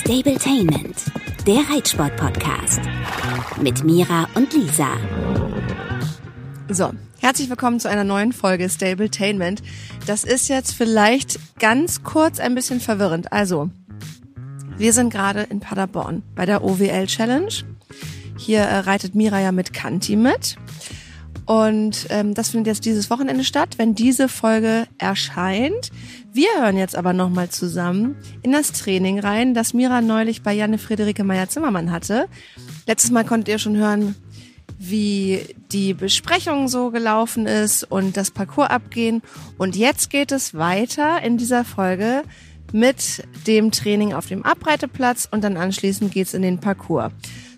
Stabletainment, 0.00 1.04
der 1.46 1.60
Reitsport-Podcast. 1.70 2.80
Mit 3.60 3.82
Mira 3.82 4.28
und 4.34 4.52
Lisa. 4.52 4.88
So, 6.68 6.92
herzlich 7.20 7.48
willkommen 7.48 7.80
zu 7.80 7.88
einer 7.88 8.04
neuen 8.04 8.32
Folge 8.32 8.68
Stabletainment. 8.68 9.62
Das 10.06 10.22
ist 10.22 10.48
jetzt 10.48 10.72
vielleicht 10.72 11.38
ganz 11.58 12.04
kurz 12.04 12.40
ein 12.40 12.54
bisschen 12.54 12.80
verwirrend. 12.80 13.32
Also, 13.32 13.70
wir 14.76 14.92
sind 14.92 15.10
gerade 15.10 15.42
in 15.44 15.60
Paderborn 15.60 16.22
bei 16.34 16.44
der 16.44 16.62
OWL 16.62 17.06
Challenge. 17.06 17.52
Hier 18.36 18.60
äh, 18.60 18.78
reitet 18.80 19.14
Mira 19.14 19.40
ja 19.40 19.50
mit 19.50 19.72
Kanti 19.72 20.14
mit. 20.14 20.56
Und 21.46 22.06
ähm, 22.10 22.34
das 22.34 22.50
findet 22.50 22.66
jetzt 22.66 22.84
dieses 22.84 23.08
Wochenende 23.08 23.44
statt, 23.44 23.78
wenn 23.78 23.94
diese 23.94 24.28
Folge 24.28 24.86
erscheint. 24.98 25.90
Wir 26.36 26.50
hören 26.60 26.76
jetzt 26.76 26.94
aber 26.94 27.14
nochmal 27.14 27.48
zusammen 27.48 28.14
in 28.42 28.52
das 28.52 28.72
Training 28.72 29.20
rein, 29.20 29.54
das 29.54 29.72
Mira 29.72 30.02
neulich 30.02 30.42
bei 30.42 30.52
Janne 30.52 30.76
Friederike 30.76 31.24
Meyer-Zimmermann 31.24 31.90
hatte. 31.90 32.28
Letztes 32.86 33.10
Mal 33.10 33.24
konntet 33.24 33.48
ihr 33.48 33.58
schon 33.58 33.74
hören, 33.74 34.14
wie 34.78 35.40
die 35.72 35.94
Besprechung 35.94 36.68
so 36.68 36.90
gelaufen 36.90 37.46
ist 37.46 37.84
und 37.84 38.18
das 38.18 38.30
Parcours 38.30 38.68
abgehen. 38.68 39.22
Und 39.56 39.76
jetzt 39.76 40.10
geht 40.10 40.30
es 40.30 40.52
weiter 40.52 41.22
in 41.22 41.38
dieser 41.38 41.64
Folge 41.64 42.22
mit 42.70 43.26
dem 43.46 43.70
Training 43.70 44.12
auf 44.12 44.26
dem 44.26 44.44
Abreiteplatz 44.44 45.26
und 45.30 45.42
dann 45.42 45.56
anschließend 45.56 46.12
geht's 46.12 46.34
in 46.34 46.42
den 46.42 46.58
Parcours. 46.58 47.12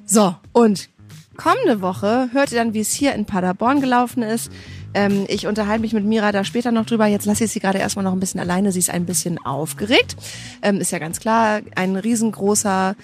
So, 0.07 0.37
und 0.53 0.89
kommende 1.37 1.81
Woche 1.81 2.29
hört 2.31 2.53
ihr 2.53 2.59
dann, 2.59 2.75
wie 2.75 2.81
es 2.81 2.93
hier 2.93 3.13
in 3.17 3.25
Paderborn 3.25 3.81
gelaufen 3.81 4.23
ist. 4.23 4.53
Ähm, 4.95 5.27
ich 5.29 5.47
unterhalte 5.47 5.83
mich 5.83 5.93
mit 5.93 6.05
Mira 6.05 6.33
da 6.33 6.45
später 6.45 6.73
noch 6.73 6.87
drüber. 6.87 7.07
Jetzt 7.07 7.27
lasse 7.27 7.45
ich 7.45 7.53
sie 7.53 7.61
gerade 7.61 7.79
erstmal 7.79 8.05
noch 8.05 8.13
ein 8.13 8.21
bisschen 8.21 8.41
alleine. 8.41 8.73
Sie 8.73 8.79
ist 8.79 8.91
ein 8.91 9.07
bisschen 9.07 9.39
aufgeregt. 9.39 10.17
Ähm, 10.63 10.81
ist 10.81 10.93
ja 10.93 10.99
ganz 10.99 11.21
klar, 11.21 11.61
ein 11.75 11.97
riesengroßer, 11.97 12.97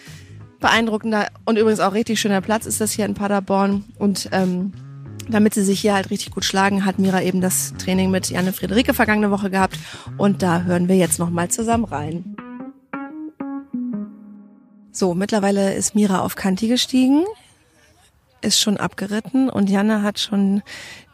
beeindruckender 0.61 1.29
und 1.45 1.59
übrigens 1.59 1.81
auch 1.81 1.93
richtig 1.93 2.21
schöner 2.21 2.41
Platz 2.41 2.65
ist 2.65 2.81
das 2.81 2.93
hier 2.93 3.05
in 3.05 3.15
Paderborn. 3.15 3.85
Und 3.99 4.29
ähm, 4.33 4.73
damit 5.29 5.55
sie 5.55 5.65
sich 5.65 5.81
hier 5.81 5.95
halt 5.95 6.11
richtig 6.11 6.33
gut 6.33 6.45
schlagen, 6.45 6.85
hat 6.85 6.99
Mira 6.99 7.23
eben 7.23 7.41
das 7.41 7.75
Training 7.79 8.11
mit 8.11 8.31
Janne 8.31 8.53
Friederike 8.53 8.95
vergangene 8.95 9.31
Woche 9.31 9.51
gehabt. 9.51 9.79
Und 10.17 10.43
da 10.43 10.63
hören 10.63 10.89
wir 10.89 10.97
jetzt 10.97 11.19
nochmal 11.19 11.49
zusammen 11.49 11.85
rein. 11.85 12.37
So, 14.91 15.15
mittlerweile 15.15 15.75
ist 15.75 15.95
Mira 15.95 16.21
auf 16.21 16.37
Kanti 16.37 16.69
gestiegen 16.69 17.25
ist 18.45 18.61
schon 18.61 18.77
abgeritten 18.77 19.49
und 19.49 19.71
Janne 19.71 20.03
hat 20.03 20.19
schon 20.19 20.63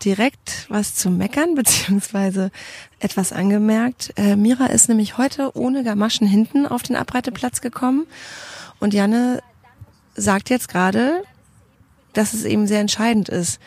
direkt 0.04 0.66
was 0.68 0.94
zu 0.94 1.10
meckern 1.10 1.54
beziehungsweise 1.56 2.50
etwas 2.98 3.32
angemerkt. 3.32 4.12
Äh, 4.16 4.36
Mira 4.36 4.66
ist 4.66 4.88
nämlich 4.88 5.16
heute 5.16 5.56
ohne 5.56 5.84
Gamaschen 5.84 6.26
hinten 6.26 6.66
auf 6.66 6.82
den 6.82 6.96
Abreiteplatz 6.96 7.60
gekommen 7.60 8.06
und 8.80 8.92
Janne 8.94 9.40
sagt 10.14 10.50
jetzt 10.50 10.68
gerade, 10.68 11.22
dass 12.12 12.34
es 12.34 12.44
eben 12.44 12.66
sehr 12.66 12.80
entscheidend 12.80 13.28
ist 13.28 13.60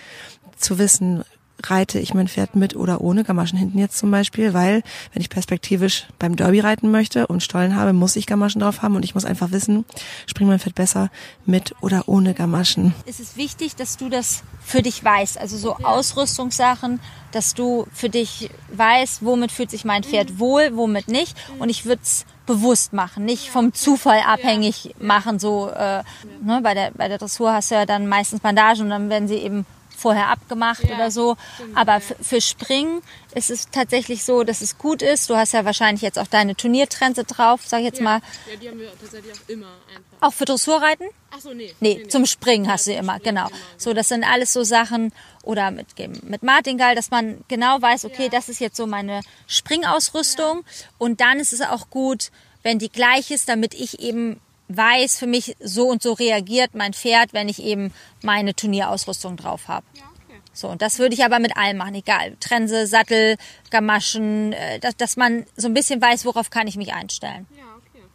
zu 0.57 0.77
wissen, 0.77 1.23
reite 1.69 1.99
ich 1.99 2.13
mein 2.13 2.27
Pferd 2.27 2.55
mit 2.55 2.75
oder 2.75 3.01
ohne 3.01 3.23
Gamaschen 3.23 3.57
hinten 3.57 3.79
jetzt 3.79 3.97
zum 3.97 4.11
Beispiel, 4.11 4.53
weil 4.53 4.83
wenn 5.13 5.21
ich 5.21 5.29
perspektivisch 5.29 6.07
beim 6.19 6.35
Derby 6.35 6.59
reiten 6.59 6.91
möchte 6.91 7.27
und 7.27 7.41
Stollen 7.41 7.75
habe, 7.75 7.93
muss 7.93 8.15
ich 8.15 8.25
Gamaschen 8.25 8.61
drauf 8.61 8.81
haben 8.81 8.95
und 8.95 9.03
ich 9.03 9.15
muss 9.15 9.25
einfach 9.25 9.51
wissen, 9.51 9.85
springt 10.27 10.49
mein 10.49 10.59
Pferd 10.59 10.75
besser 10.75 11.09
mit 11.45 11.75
oder 11.81 12.07
ohne 12.07 12.33
Gamaschen. 12.33 12.93
Es 13.05 13.19
ist 13.19 13.37
wichtig, 13.37 13.75
dass 13.75 13.97
du 13.97 14.09
das 14.09 14.43
für 14.61 14.81
dich 14.81 15.03
weißt, 15.03 15.37
also 15.37 15.57
so 15.57 15.75
Ausrüstungssachen, 15.75 16.99
dass 17.31 17.53
du 17.53 17.87
für 17.93 18.09
dich 18.09 18.49
weißt, 18.73 19.25
womit 19.25 19.51
fühlt 19.51 19.71
sich 19.71 19.85
mein 19.85 20.03
Pferd 20.03 20.31
mhm. 20.31 20.39
wohl, 20.39 20.75
womit 20.75 21.07
nicht 21.07 21.35
und 21.59 21.69
ich 21.69 21.85
würde 21.85 22.01
es 22.03 22.25
bewusst 22.45 22.93
machen, 22.93 23.25
nicht 23.25 23.49
vom 23.49 23.73
Zufall 23.73 24.21
abhängig 24.25 24.93
machen. 24.99 25.39
So 25.39 25.69
äh, 25.69 26.03
ne, 26.43 26.59
bei 26.61 26.73
der 26.73 26.91
bei 26.91 27.07
der 27.07 27.17
Dressur 27.17 27.53
hast 27.53 27.71
du 27.71 27.75
ja 27.75 27.85
dann 27.85 28.07
meistens 28.07 28.41
Bandagen 28.41 28.83
und 28.83 28.89
dann 28.89 29.09
werden 29.09 29.27
sie 29.27 29.35
eben 29.35 29.65
vorher 30.03 30.27
abgemacht 30.27 30.83
ja, 30.83 30.95
oder 30.95 31.09
so. 31.09 31.35
Stimmt, 31.55 31.75
Aber 31.75 31.93
ja. 31.93 32.01
für 32.21 32.41
Springen 32.41 33.01
ist 33.33 33.49
es 33.49 33.69
tatsächlich 33.71 34.23
so, 34.23 34.43
dass 34.43 34.61
es 34.61 34.77
gut 34.77 35.01
ist. 35.01 35.29
Du 35.29 35.35
hast 35.35 35.53
ja 35.53 35.65
wahrscheinlich 35.65 36.01
jetzt 36.01 36.19
auch 36.19 36.27
deine 36.27 36.55
Turniertrense 36.55 37.23
drauf, 37.23 37.61
sag 37.65 37.79
ich 37.79 37.85
jetzt 37.85 37.99
ja. 37.99 38.03
mal. 38.03 38.19
Ja, 38.49 38.57
die 38.61 38.69
haben 38.69 38.79
wir 38.79 38.91
tatsächlich 38.99 39.33
auch 39.33 39.49
immer 39.49 39.71
einfach. 39.89 40.27
Auch 40.27 40.33
für 40.33 40.45
Dressurreiten? 40.45 41.05
Ach 41.31 41.39
so, 41.39 41.53
nee. 41.53 41.73
Nee, 41.79 42.01
nee 42.03 42.07
zum 42.07 42.25
Springen 42.25 42.71
hast 42.71 42.85
du 42.87 42.93
immer, 42.93 43.19
genau. 43.19 43.47
genau. 43.47 43.59
So, 43.77 43.93
das 43.93 44.09
sind 44.09 44.23
alles 44.23 44.53
so 44.53 44.63
Sachen, 44.63 45.11
oder 45.43 45.71
mit, 45.71 45.87
mit 46.23 46.41
Martingall, 46.41 46.95
dass 46.95 47.11
man 47.11 47.43
genau 47.47 47.81
weiß, 47.81 48.05
okay, 48.05 48.29
das 48.29 48.49
ist 48.49 48.59
jetzt 48.59 48.77
so 48.77 48.87
meine 48.87 49.21
Springausrüstung. 49.47 50.63
Und 50.97 51.21
dann 51.21 51.39
ist 51.39 51.53
es 51.53 51.61
auch 51.61 51.89
gut, 51.89 52.31
wenn 52.63 52.79
die 52.79 52.89
gleich 52.89 53.29
ist, 53.29 53.49
damit 53.49 53.73
ich 53.73 53.99
eben 53.99 54.39
weiß 54.69 55.17
für 55.17 55.27
mich, 55.27 55.55
so 55.59 55.87
und 55.87 56.01
so 56.01 56.13
reagiert 56.13 56.73
mein 56.73 56.93
Pferd, 56.93 57.33
wenn 57.33 57.49
ich 57.49 57.61
eben 57.61 57.93
meine 58.21 58.55
Turnierausrüstung 58.55 59.37
drauf 59.37 59.67
habe. 59.67 59.85
Ja, 59.95 60.03
okay. 60.03 60.39
So, 60.53 60.69
und 60.69 60.81
das 60.81 60.99
würde 60.99 61.13
ich 61.13 61.23
aber 61.23 61.39
mit 61.39 61.57
allem 61.57 61.77
machen, 61.77 61.95
egal. 61.95 62.35
Trense, 62.39 62.87
Sattel, 62.87 63.37
Gamaschen, 63.69 64.53
äh, 64.53 64.79
dass, 64.79 64.95
dass 64.95 65.17
man 65.17 65.45
so 65.55 65.67
ein 65.67 65.73
bisschen 65.73 66.01
weiß, 66.01 66.25
worauf 66.25 66.49
kann 66.49 66.67
ich 66.67 66.77
mich 66.77 66.93
einstellen. 66.93 67.47
Ja, 67.57 67.63
okay. 67.77 68.05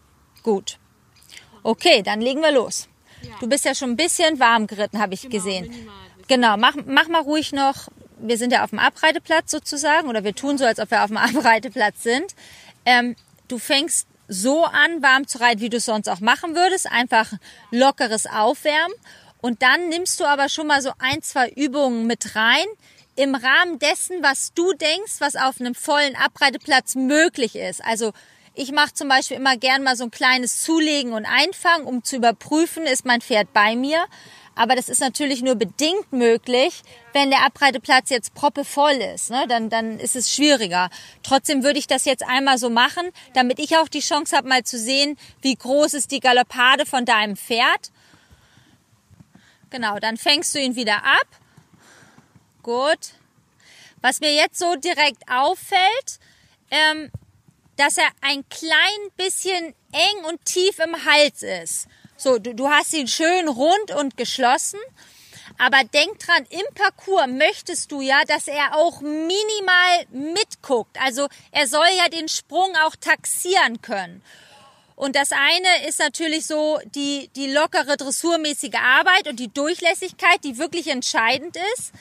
Gut. 0.42 0.78
Okay, 1.62 2.02
dann 2.02 2.20
legen 2.20 2.40
wir 2.40 2.52
los. 2.52 2.88
Ja. 3.22 3.34
Du 3.40 3.48
bist 3.48 3.64
ja 3.64 3.74
schon 3.74 3.90
ein 3.90 3.96
bisschen 3.96 4.38
warm 4.38 4.66
geritten, 4.66 5.00
habe 5.00 5.14
ich 5.14 5.22
genau, 5.22 5.34
gesehen. 5.34 5.88
Genau, 6.28 6.56
mach, 6.56 6.74
mach 6.86 7.08
mal 7.08 7.22
ruhig 7.22 7.52
noch. 7.52 7.88
Wir 8.20 8.36
sind 8.36 8.52
ja 8.52 8.64
auf 8.64 8.70
dem 8.70 8.78
Abreiteplatz 8.78 9.50
sozusagen, 9.50 10.08
oder 10.08 10.24
wir 10.24 10.34
tun 10.34 10.58
so, 10.58 10.64
als 10.64 10.78
ob 10.78 10.90
wir 10.90 11.02
auf 11.02 11.08
dem 11.08 11.16
Abreiteplatz 11.18 12.02
sind. 12.02 12.34
Ähm, 12.84 13.16
du 13.48 13.58
fängst 13.58 14.06
so 14.28 14.64
an, 14.64 15.02
warm 15.02 15.26
zu 15.26 15.40
reiten, 15.40 15.60
wie 15.60 15.70
du 15.70 15.78
es 15.78 15.86
sonst 15.86 16.08
auch 16.08 16.20
machen 16.20 16.54
würdest. 16.54 16.90
Einfach 16.90 17.32
lockeres 17.70 18.26
Aufwärmen. 18.26 18.94
Und 19.40 19.62
dann 19.62 19.88
nimmst 19.88 20.20
du 20.20 20.24
aber 20.24 20.48
schon 20.48 20.66
mal 20.66 20.82
so 20.82 20.92
ein, 20.98 21.22
zwei 21.22 21.48
Übungen 21.50 22.06
mit 22.06 22.36
rein 22.36 22.66
im 23.16 23.34
Rahmen 23.34 23.78
dessen, 23.78 24.22
was 24.22 24.52
du 24.54 24.72
denkst, 24.74 25.14
was 25.18 25.34
auf 25.34 25.60
einem 25.60 25.74
vollen 25.74 26.14
Abreiteplatz 26.14 26.94
möglich 26.94 27.56
ist. 27.56 27.84
Also 27.84 28.12
ich 28.54 28.72
mache 28.72 28.92
zum 28.94 29.08
Beispiel 29.08 29.36
immer 29.36 29.56
gern 29.56 29.82
mal 29.82 29.96
so 29.96 30.04
ein 30.04 30.10
kleines 30.10 30.62
Zulegen 30.62 31.12
und 31.12 31.26
Einfangen, 31.26 31.86
um 31.86 32.04
zu 32.04 32.16
überprüfen, 32.16 32.84
ist 32.84 33.06
mein 33.06 33.20
Pferd 33.20 33.52
bei 33.52 33.76
mir. 33.76 34.04
Aber 34.58 34.74
das 34.74 34.88
ist 34.88 35.00
natürlich 35.00 35.40
nur 35.40 35.54
bedingt 35.54 36.12
möglich, 36.12 36.82
wenn 37.12 37.30
der 37.30 37.46
Abreiteplatz 37.46 38.10
jetzt 38.10 38.34
proppe 38.34 38.64
voll 38.64 38.96
ist. 39.14 39.30
Ne? 39.30 39.46
Dann, 39.48 39.70
dann 39.70 40.00
ist 40.00 40.16
es 40.16 40.34
schwieriger. 40.34 40.90
Trotzdem 41.22 41.62
würde 41.62 41.78
ich 41.78 41.86
das 41.86 42.04
jetzt 42.04 42.24
einmal 42.24 42.58
so 42.58 42.68
machen, 42.68 43.08
damit 43.34 43.60
ich 43.60 43.76
auch 43.76 43.86
die 43.86 44.00
Chance 44.00 44.36
habe, 44.36 44.48
mal 44.48 44.64
zu 44.64 44.76
sehen, 44.76 45.16
wie 45.42 45.54
groß 45.54 45.94
ist 45.94 46.10
die 46.10 46.18
Galoppade 46.18 46.86
von 46.86 47.04
deinem 47.04 47.36
Pferd. 47.36 47.92
Genau, 49.70 50.00
dann 50.00 50.16
fängst 50.16 50.56
du 50.56 50.58
ihn 50.58 50.74
wieder 50.74 51.04
ab. 51.04 51.28
Gut. 52.64 53.12
Was 54.02 54.18
mir 54.18 54.34
jetzt 54.34 54.58
so 54.58 54.74
direkt 54.74 55.22
auffällt, 55.30 56.18
ähm, 56.72 57.12
dass 57.76 57.96
er 57.96 58.08
ein 58.22 58.44
klein 58.48 59.08
bisschen 59.16 59.72
eng 59.92 60.24
und 60.28 60.44
tief 60.44 60.80
im 60.80 61.04
Hals 61.04 61.44
ist. 61.44 61.86
So, 62.20 62.40
du, 62.40 62.52
du 62.52 62.68
hast 62.68 62.92
ihn 62.94 63.06
schön 63.06 63.46
rund 63.46 63.92
und 63.96 64.16
geschlossen. 64.16 64.80
Aber 65.56 65.82
denk 65.84 66.18
dran, 66.18 66.44
im 66.50 66.74
Parcours 66.74 67.28
möchtest 67.28 67.92
du 67.92 68.00
ja, 68.00 68.24
dass 68.26 68.48
er 68.48 68.76
auch 68.76 69.00
minimal 69.00 70.06
mitguckt. 70.10 70.96
Also 71.00 71.28
er 71.52 71.68
soll 71.68 71.86
ja 71.96 72.08
den 72.08 72.28
Sprung 72.28 72.74
auch 72.84 72.96
taxieren 72.96 73.80
können. 73.80 74.22
Und 74.96 75.14
das 75.14 75.30
eine 75.30 75.88
ist 75.88 76.00
natürlich 76.00 76.46
so 76.46 76.80
die, 76.86 77.30
die 77.36 77.52
lockere 77.52 77.96
dressurmäßige 77.96 78.74
Arbeit 78.74 79.28
und 79.28 79.38
die 79.38 79.52
Durchlässigkeit, 79.52 80.42
die 80.42 80.58
wirklich 80.58 80.88
entscheidend 80.88 81.56
ist. 81.74 81.92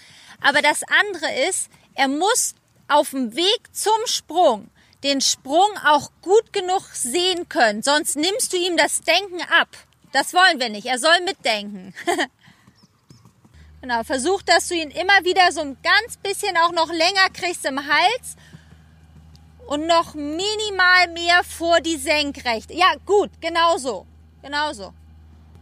Aber 0.42 0.64
das 0.64 0.82
andere 0.84 1.48
ist, 1.48 1.70
er 1.94 2.08
muss 2.08 2.56
auf 2.88 3.12
dem 3.12 3.36
Weg 3.36 3.60
zum 3.72 4.06
Sprung 4.06 4.72
den 5.04 5.22
Sprung 5.22 5.70
auch 5.86 6.10
gut 6.24 6.54
genug 6.54 6.82
sehen 6.92 7.48
können. 7.50 7.84
Sonst 7.84 8.16
nimmst 8.16 8.52
du 8.52 8.58
ihm 8.58 8.78
das 8.78 9.02
Denken 9.02 9.42
ab. 9.42 9.70
Das 10.18 10.34
wollen 10.34 10.60
wir 10.60 10.70
nicht. 10.70 10.88
Er 10.88 10.98
soll 10.98 11.22
mitdenken. 11.24 11.94
genau, 13.82 14.04
versuch, 14.04 14.42
dass 14.42 14.68
du 14.68 14.74
ihn 14.74 14.90
immer 14.90 15.24
wieder 15.24 15.52
so 15.52 15.62
ein 15.62 15.78
ganz 15.84 16.18
bisschen 16.18 16.58
auch 16.58 16.72
noch 16.72 16.92
länger 16.92 17.30
kriegst 17.32 17.64
im 17.68 17.80
Hals 17.88 18.36
und 19.68 19.86
noch 19.86 20.16
minimal 20.16 21.10
mehr 21.14 21.44
vor 21.44 21.82
die 21.82 21.98
Senkrechte. 21.98 22.74
Ja, 22.74 22.96
gut, 23.06 23.30
genauso. 23.40 24.08
Genauso. 24.42 24.92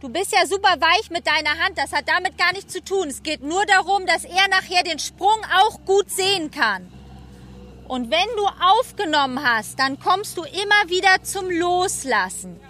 Du 0.00 0.08
bist 0.08 0.32
ja 0.32 0.46
super 0.46 0.80
weich 0.80 1.10
mit 1.10 1.26
deiner 1.26 1.62
Hand. 1.62 1.76
Das 1.76 1.92
hat 1.92 2.08
damit 2.08 2.38
gar 2.38 2.54
nichts 2.54 2.72
zu 2.72 2.82
tun. 2.82 3.08
Es 3.08 3.22
geht 3.22 3.42
nur 3.42 3.66
darum, 3.66 4.06
dass 4.06 4.24
er 4.24 4.48
nachher 4.48 4.84
den 4.84 4.98
Sprung 4.98 5.38
auch 5.54 5.84
gut 5.84 6.10
sehen 6.10 6.50
kann. 6.50 6.90
Und 7.88 8.10
wenn 8.10 8.28
du 8.38 8.46
aufgenommen 8.78 9.46
hast, 9.46 9.78
dann 9.78 10.00
kommst 10.00 10.38
du 10.38 10.44
immer 10.44 10.88
wieder 10.88 11.22
zum 11.22 11.50
Loslassen. 11.50 12.65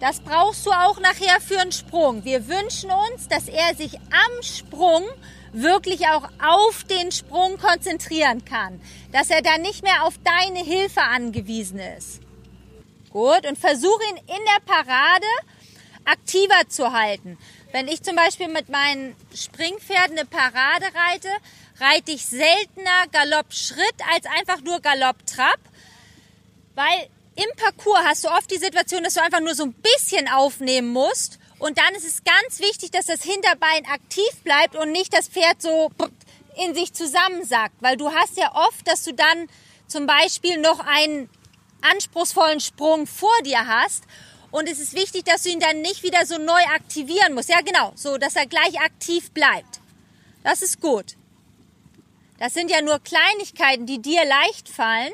Das 0.00 0.20
brauchst 0.20 0.64
du 0.64 0.70
auch 0.70 0.98
nachher 0.98 1.40
für 1.42 1.60
einen 1.60 1.72
Sprung. 1.72 2.24
Wir 2.24 2.48
wünschen 2.48 2.90
uns, 2.90 3.28
dass 3.28 3.48
er 3.48 3.74
sich 3.74 3.96
am 3.96 4.42
Sprung 4.42 5.04
wirklich 5.52 6.08
auch 6.08 6.26
auf 6.42 6.84
den 6.84 7.12
Sprung 7.12 7.58
konzentrieren 7.58 8.44
kann. 8.46 8.80
Dass 9.12 9.28
er 9.28 9.42
dann 9.42 9.60
nicht 9.60 9.82
mehr 9.82 10.04
auf 10.04 10.14
deine 10.24 10.60
Hilfe 10.60 11.02
angewiesen 11.02 11.78
ist. 11.98 12.20
Gut. 13.10 13.46
Und 13.46 13.58
versuch 13.58 14.00
ihn 14.10 14.16
in 14.16 14.24
der 14.26 14.60
Parade 14.64 15.26
aktiver 16.06 16.66
zu 16.68 16.92
halten. 16.92 17.36
Wenn 17.72 17.86
ich 17.86 18.02
zum 18.02 18.16
Beispiel 18.16 18.48
mit 18.48 18.70
meinen 18.70 19.14
Springpferden 19.34 20.18
eine 20.18 20.26
Parade 20.26 20.86
reite, 20.94 21.28
reite 21.78 22.12
ich 22.12 22.24
seltener 22.24 23.06
Galopp-Schritt 23.12 23.96
als 24.14 24.24
einfach 24.38 24.62
nur 24.62 24.80
Galopp-Trab, 24.80 25.58
weil 26.74 27.08
im 27.40 27.56
Parcours 27.56 28.00
hast 28.04 28.24
du 28.24 28.28
oft 28.28 28.50
die 28.50 28.58
Situation, 28.58 29.02
dass 29.02 29.14
du 29.14 29.22
einfach 29.22 29.40
nur 29.40 29.54
so 29.54 29.64
ein 29.64 29.72
bisschen 29.72 30.28
aufnehmen 30.28 30.92
musst 30.92 31.38
und 31.58 31.78
dann 31.78 31.94
ist 31.94 32.06
es 32.06 32.22
ganz 32.24 32.60
wichtig, 32.60 32.90
dass 32.90 33.06
das 33.06 33.22
Hinterbein 33.22 33.86
aktiv 33.86 34.30
bleibt 34.44 34.76
und 34.76 34.92
nicht 34.92 35.14
das 35.14 35.28
Pferd 35.28 35.60
so 35.62 35.90
in 36.56 36.74
sich 36.74 36.92
zusammensackt, 36.92 37.76
weil 37.80 37.96
du 37.96 38.12
hast 38.12 38.36
ja 38.36 38.54
oft, 38.54 38.86
dass 38.86 39.04
du 39.04 39.14
dann 39.14 39.48
zum 39.86 40.06
Beispiel 40.06 40.58
noch 40.58 40.80
einen 40.80 41.30
anspruchsvollen 41.80 42.60
Sprung 42.60 43.06
vor 43.06 43.42
dir 43.44 43.66
hast 43.66 44.04
und 44.50 44.68
es 44.68 44.78
ist 44.78 44.94
wichtig, 44.94 45.24
dass 45.24 45.42
du 45.42 45.50
ihn 45.50 45.60
dann 45.60 45.80
nicht 45.80 46.02
wieder 46.02 46.26
so 46.26 46.36
neu 46.36 46.62
aktivieren 46.74 47.34
musst. 47.34 47.48
Ja, 47.48 47.60
genau, 47.60 47.92
so, 47.94 48.18
dass 48.18 48.36
er 48.36 48.46
gleich 48.46 48.78
aktiv 48.80 49.30
bleibt. 49.30 49.80
Das 50.42 50.62
ist 50.62 50.80
gut. 50.80 51.16
Das 52.38 52.54
sind 52.54 52.70
ja 52.70 52.82
nur 52.82 52.98
Kleinigkeiten, 53.00 53.86
die 53.86 54.00
dir 54.00 54.24
leicht 54.24 54.68
fallen, 54.68 55.12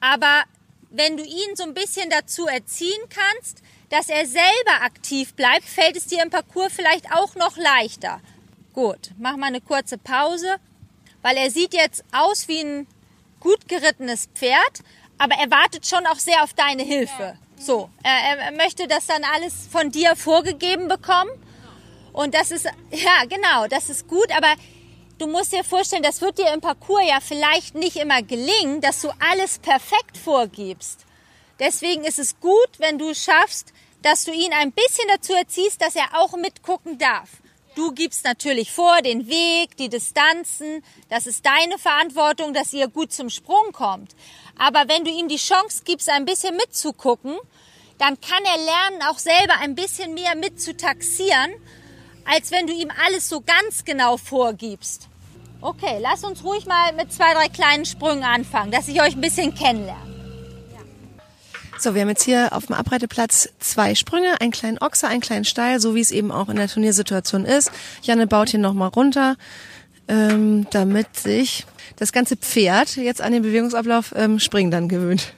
aber 0.00 0.44
wenn 0.90 1.16
du 1.16 1.22
ihn 1.24 1.54
so 1.54 1.64
ein 1.64 1.74
bisschen 1.74 2.10
dazu 2.10 2.46
erziehen 2.46 3.02
kannst, 3.08 3.62
dass 3.90 4.08
er 4.08 4.26
selber 4.26 4.82
aktiv 4.82 5.34
bleibt, 5.34 5.64
fällt 5.64 5.96
es 5.96 6.06
dir 6.06 6.22
im 6.22 6.30
Parcours 6.30 6.72
vielleicht 6.72 7.10
auch 7.12 7.34
noch 7.34 7.56
leichter. 7.56 8.20
Gut, 8.72 9.10
mach 9.18 9.36
mal 9.36 9.46
eine 9.46 9.60
kurze 9.60 9.98
Pause, 9.98 10.56
weil 11.22 11.36
er 11.36 11.50
sieht 11.50 11.74
jetzt 11.74 12.04
aus 12.12 12.48
wie 12.48 12.60
ein 12.60 12.86
gut 13.40 13.68
gerittenes 13.68 14.28
Pferd, 14.34 14.82
aber 15.18 15.34
er 15.34 15.50
wartet 15.50 15.86
schon 15.86 16.06
auch 16.06 16.18
sehr 16.18 16.42
auf 16.42 16.54
deine 16.54 16.82
Hilfe. 16.82 17.36
So, 17.58 17.90
er, 18.02 18.38
er 18.38 18.52
möchte 18.52 18.86
das 18.86 19.06
dann 19.06 19.24
alles 19.24 19.68
von 19.70 19.90
dir 19.90 20.14
vorgegeben 20.16 20.88
bekommen. 20.88 21.30
Und 22.12 22.34
das 22.34 22.50
ist, 22.50 22.66
ja, 22.90 23.24
genau, 23.28 23.66
das 23.68 23.90
ist 23.90 24.06
gut, 24.06 24.30
aber 24.36 24.54
du 25.18 25.26
musst 25.26 25.52
dir 25.52 25.64
vorstellen, 25.64 26.02
das 26.02 26.20
wird 26.20 26.38
dir 26.38 26.52
im 26.52 26.60
Parcours 26.60 27.02
ja 27.06 27.20
vielleicht 27.20 27.74
nicht 27.74 27.96
immer 27.96 28.22
gelingen, 28.22 28.80
dass 28.80 29.02
du 29.02 29.10
alles 29.18 29.58
perfekt 29.58 30.16
vorgibst. 30.16 31.04
Deswegen 31.58 32.04
ist 32.04 32.18
es 32.18 32.38
gut, 32.40 32.70
wenn 32.78 32.98
du 32.98 33.14
schaffst, 33.14 33.72
dass 34.02 34.24
du 34.24 34.32
ihn 34.32 34.52
ein 34.52 34.72
bisschen 34.72 35.08
dazu 35.08 35.34
erziehst, 35.34 35.82
dass 35.82 35.96
er 35.96 36.20
auch 36.20 36.36
mitgucken 36.36 36.98
darf. 36.98 37.28
Du 37.74 37.92
gibst 37.92 38.24
natürlich 38.24 38.72
vor 38.72 39.02
den 39.02 39.28
Weg, 39.28 39.76
die 39.76 39.88
Distanzen. 39.88 40.84
Das 41.08 41.26
ist 41.26 41.46
deine 41.46 41.78
Verantwortung, 41.78 42.52
dass 42.52 42.72
ihr 42.72 42.88
gut 42.88 43.12
zum 43.12 43.30
Sprung 43.30 43.72
kommt. 43.72 44.16
Aber 44.56 44.88
wenn 44.88 45.04
du 45.04 45.10
ihm 45.10 45.28
die 45.28 45.36
Chance 45.36 45.82
gibst, 45.84 46.08
ein 46.08 46.24
bisschen 46.24 46.56
mitzugucken, 46.56 47.36
dann 47.98 48.20
kann 48.20 48.44
er 48.44 48.56
lernen, 48.56 49.02
auch 49.08 49.18
selber 49.18 49.54
ein 49.60 49.74
bisschen 49.74 50.14
mehr 50.14 50.34
mitzutaxieren, 50.36 51.52
als 52.30 52.50
wenn 52.50 52.66
du 52.66 52.72
ihm 52.72 52.90
alles 53.04 53.28
so 53.28 53.40
ganz 53.40 53.84
genau 53.84 54.16
vorgibst. 54.16 55.08
Okay, 55.60 55.98
lass 56.00 56.22
uns 56.22 56.44
ruhig 56.44 56.66
mal 56.66 56.92
mit 56.92 57.12
zwei, 57.12 57.32
drei 57.34 57.48
kleinen 57.48 57.84
Sprüngen 57.84 58.22
anfangen, 58.22 58.70
dass 58.70 58.86
ich 58.86 59.00
euch 59.00 59.16
ein 59.16 59.20
bisschen 59.20 59.54
kennenlerne. 59.54 60.08
So, 61.80 61.94
wir 61.94 62.02
haben 62.02 62.08
jetzt 62.08 62.24
hier 62.24 62.52
auf 62.52 62.66
dem 62.66 62.74
Abreiteplatz 62.74 63.50
zwei 63.60 63.94
Sprünge, 63.94 64.40
einen 64.40 64.50
kleinen 64.50 64.78
Ochser, 64.78 65.08
einen 65.08 65.20
kleinen 65.20 65.44
Steil, 65.44 65.78
so 65.78 65.94
wie 65.94 66.00
es 66.00 66.10
eben 66.10 66.32
auch 66.32 66.48
in 66.48 66.56
der 66.56 66.68
Turniersituation 66.68 67.44
ist. 67.44 67.70
Janne 68.02 68.26
baut 68.26 68.48
hier 68.48 68.58
nochmal 68.58 68.88
runter, 68.88 69.36
ähm, 70.08 70.66
damit 70.70 71.16
sich 71.16 71.66
das 71.96 72.12
ganze 72.12 72.36
Pferd 72.36 72.96
jetzt 72.96 73.20
an 73.20 73.32
den 73.32 73.42
Bewegungsablauf 73.42 74.12
ähm, 74.16 74.40
Springen 74.40 74.72
dann 74.72 74.88
gewöhnt. 74.88 75.34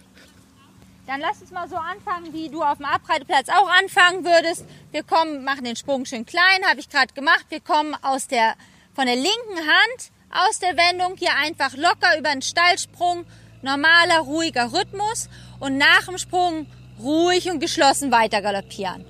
Dann 1.11 1.21
lass 1.21 1.41
uns 1.41 1.51
mal 1.51 1.69
so 1.69 1.75
anfangen, 1.75 2.33
wie 2.33 2.49
du 2.49 2.62
auf 2.62 2.77
dem 2.77 2.87
Abreiteplatz 2.87 3.49
auch 3.49 3.69
anfangen 3.69 4.25
würdest. 4.25 4.65
Wir 4.93 5.03
kommen, 5.03 5.43
machen 5.43 5.65
den 5.65 5.75
Sprung 5.75 6.05
schön 6.05 6.25
klein, 6.25 6.65
habe 6.69 6.79
ich 6.79 6.89
gerade 6.89 7.12
gemacht. 7.15 7.47
Wir 7.49 7.59
kommen 7.59 7.97
aus 8.01 8.29
der, 8.29 8.55
von 8.95 9.07
der 9.07 9.17
linken 9.17 9.59
Hand 9.59 10.12
aus 10.31 10.61
der 10.61 10.77
Wendung 10.77 11.17
hier 11.19 11.35
einfach 11.35 11.77
locker 11.77 12.17
über 12.17 12.31
den 12.31 12.43
Stallsprung, 12.43 13.27
normaler, 13.61 14.21
ruhiger 14.21 14.73
Rhythmus 14.73 15.29
und 15.59 15.79
nach 15.79 16.05
dem 16.07 16.17
Sprung 16.17 16.71
ruhig 17.01 17.51
und 17.51 17.59
geschlossen 17.59 18.13
weiter 18.13 18.41
galoppieren. 18.41 19.05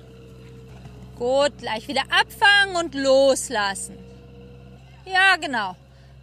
Gut, 1.19 1.55
gleich 1.59 1.87
wieder 1.87 2.05
abfangen 2.09 2.77
und 2.77 2.95
loslassen. 2.95 3.95
Ja, 5.05 5.35
genau. 5.35 5.75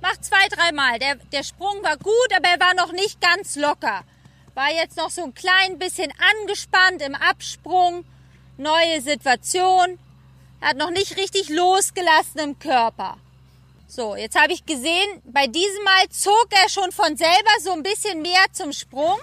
Mach 0.03 0.17
zwei, 0.17 0.49
dreimal. 0.49 0.99
Der, 0.99 1.15
der 1.31 1.45
Sprung 1.45 1.81
war 1.85 1.99
gut, 1.99 2.37
aber 2.37 2.49
er 2.49 2.59
war 2.59 2.75
noch 2.75 2.91
nicht 2.91 3.21
ganz 3.21 3.55
locker. 3.55 4.03
War 4.59 4.73
jetzt 4.73 4.97
noch 4.97 5.11
so 5.11 5.23
ein 5.23 5.35
klein 5.35 5.79
bisschen 5.79 6.13
angespannt 6.19 7.01
im 7.01 7.15
Absprung. 7.15 8.05
Neue 8.57 9.01
Situation. 9.01 10.01
Hat 10.61 10.77
noch 10.77 10.91
nicht 10.91 11.17
richtig 11.17 11.49
losgelassen 11.49 12.41
im 12.41 12.59
Körper. 12.59 13.19
So, 13.87 14.17
jetzt 14.17 14.37
habe 14.37 14.53
ich 14.53 14.67
gesehen, 14.67 15.23
bei 15.23 15.47
diesem 15.47 15.85
Mal 15.85 16.09
zog 16.09 16.49
er 16.51 16.69
schon 16.69 16.91
von 16.91 17.17
selber 17.17 17.53
so 17.61 17.71
ein 17.71 17.85
bisschen 17.85 18.21
mehr 18.21 18.45
zum 18.51 18.73
Sprung. 18.73 19.21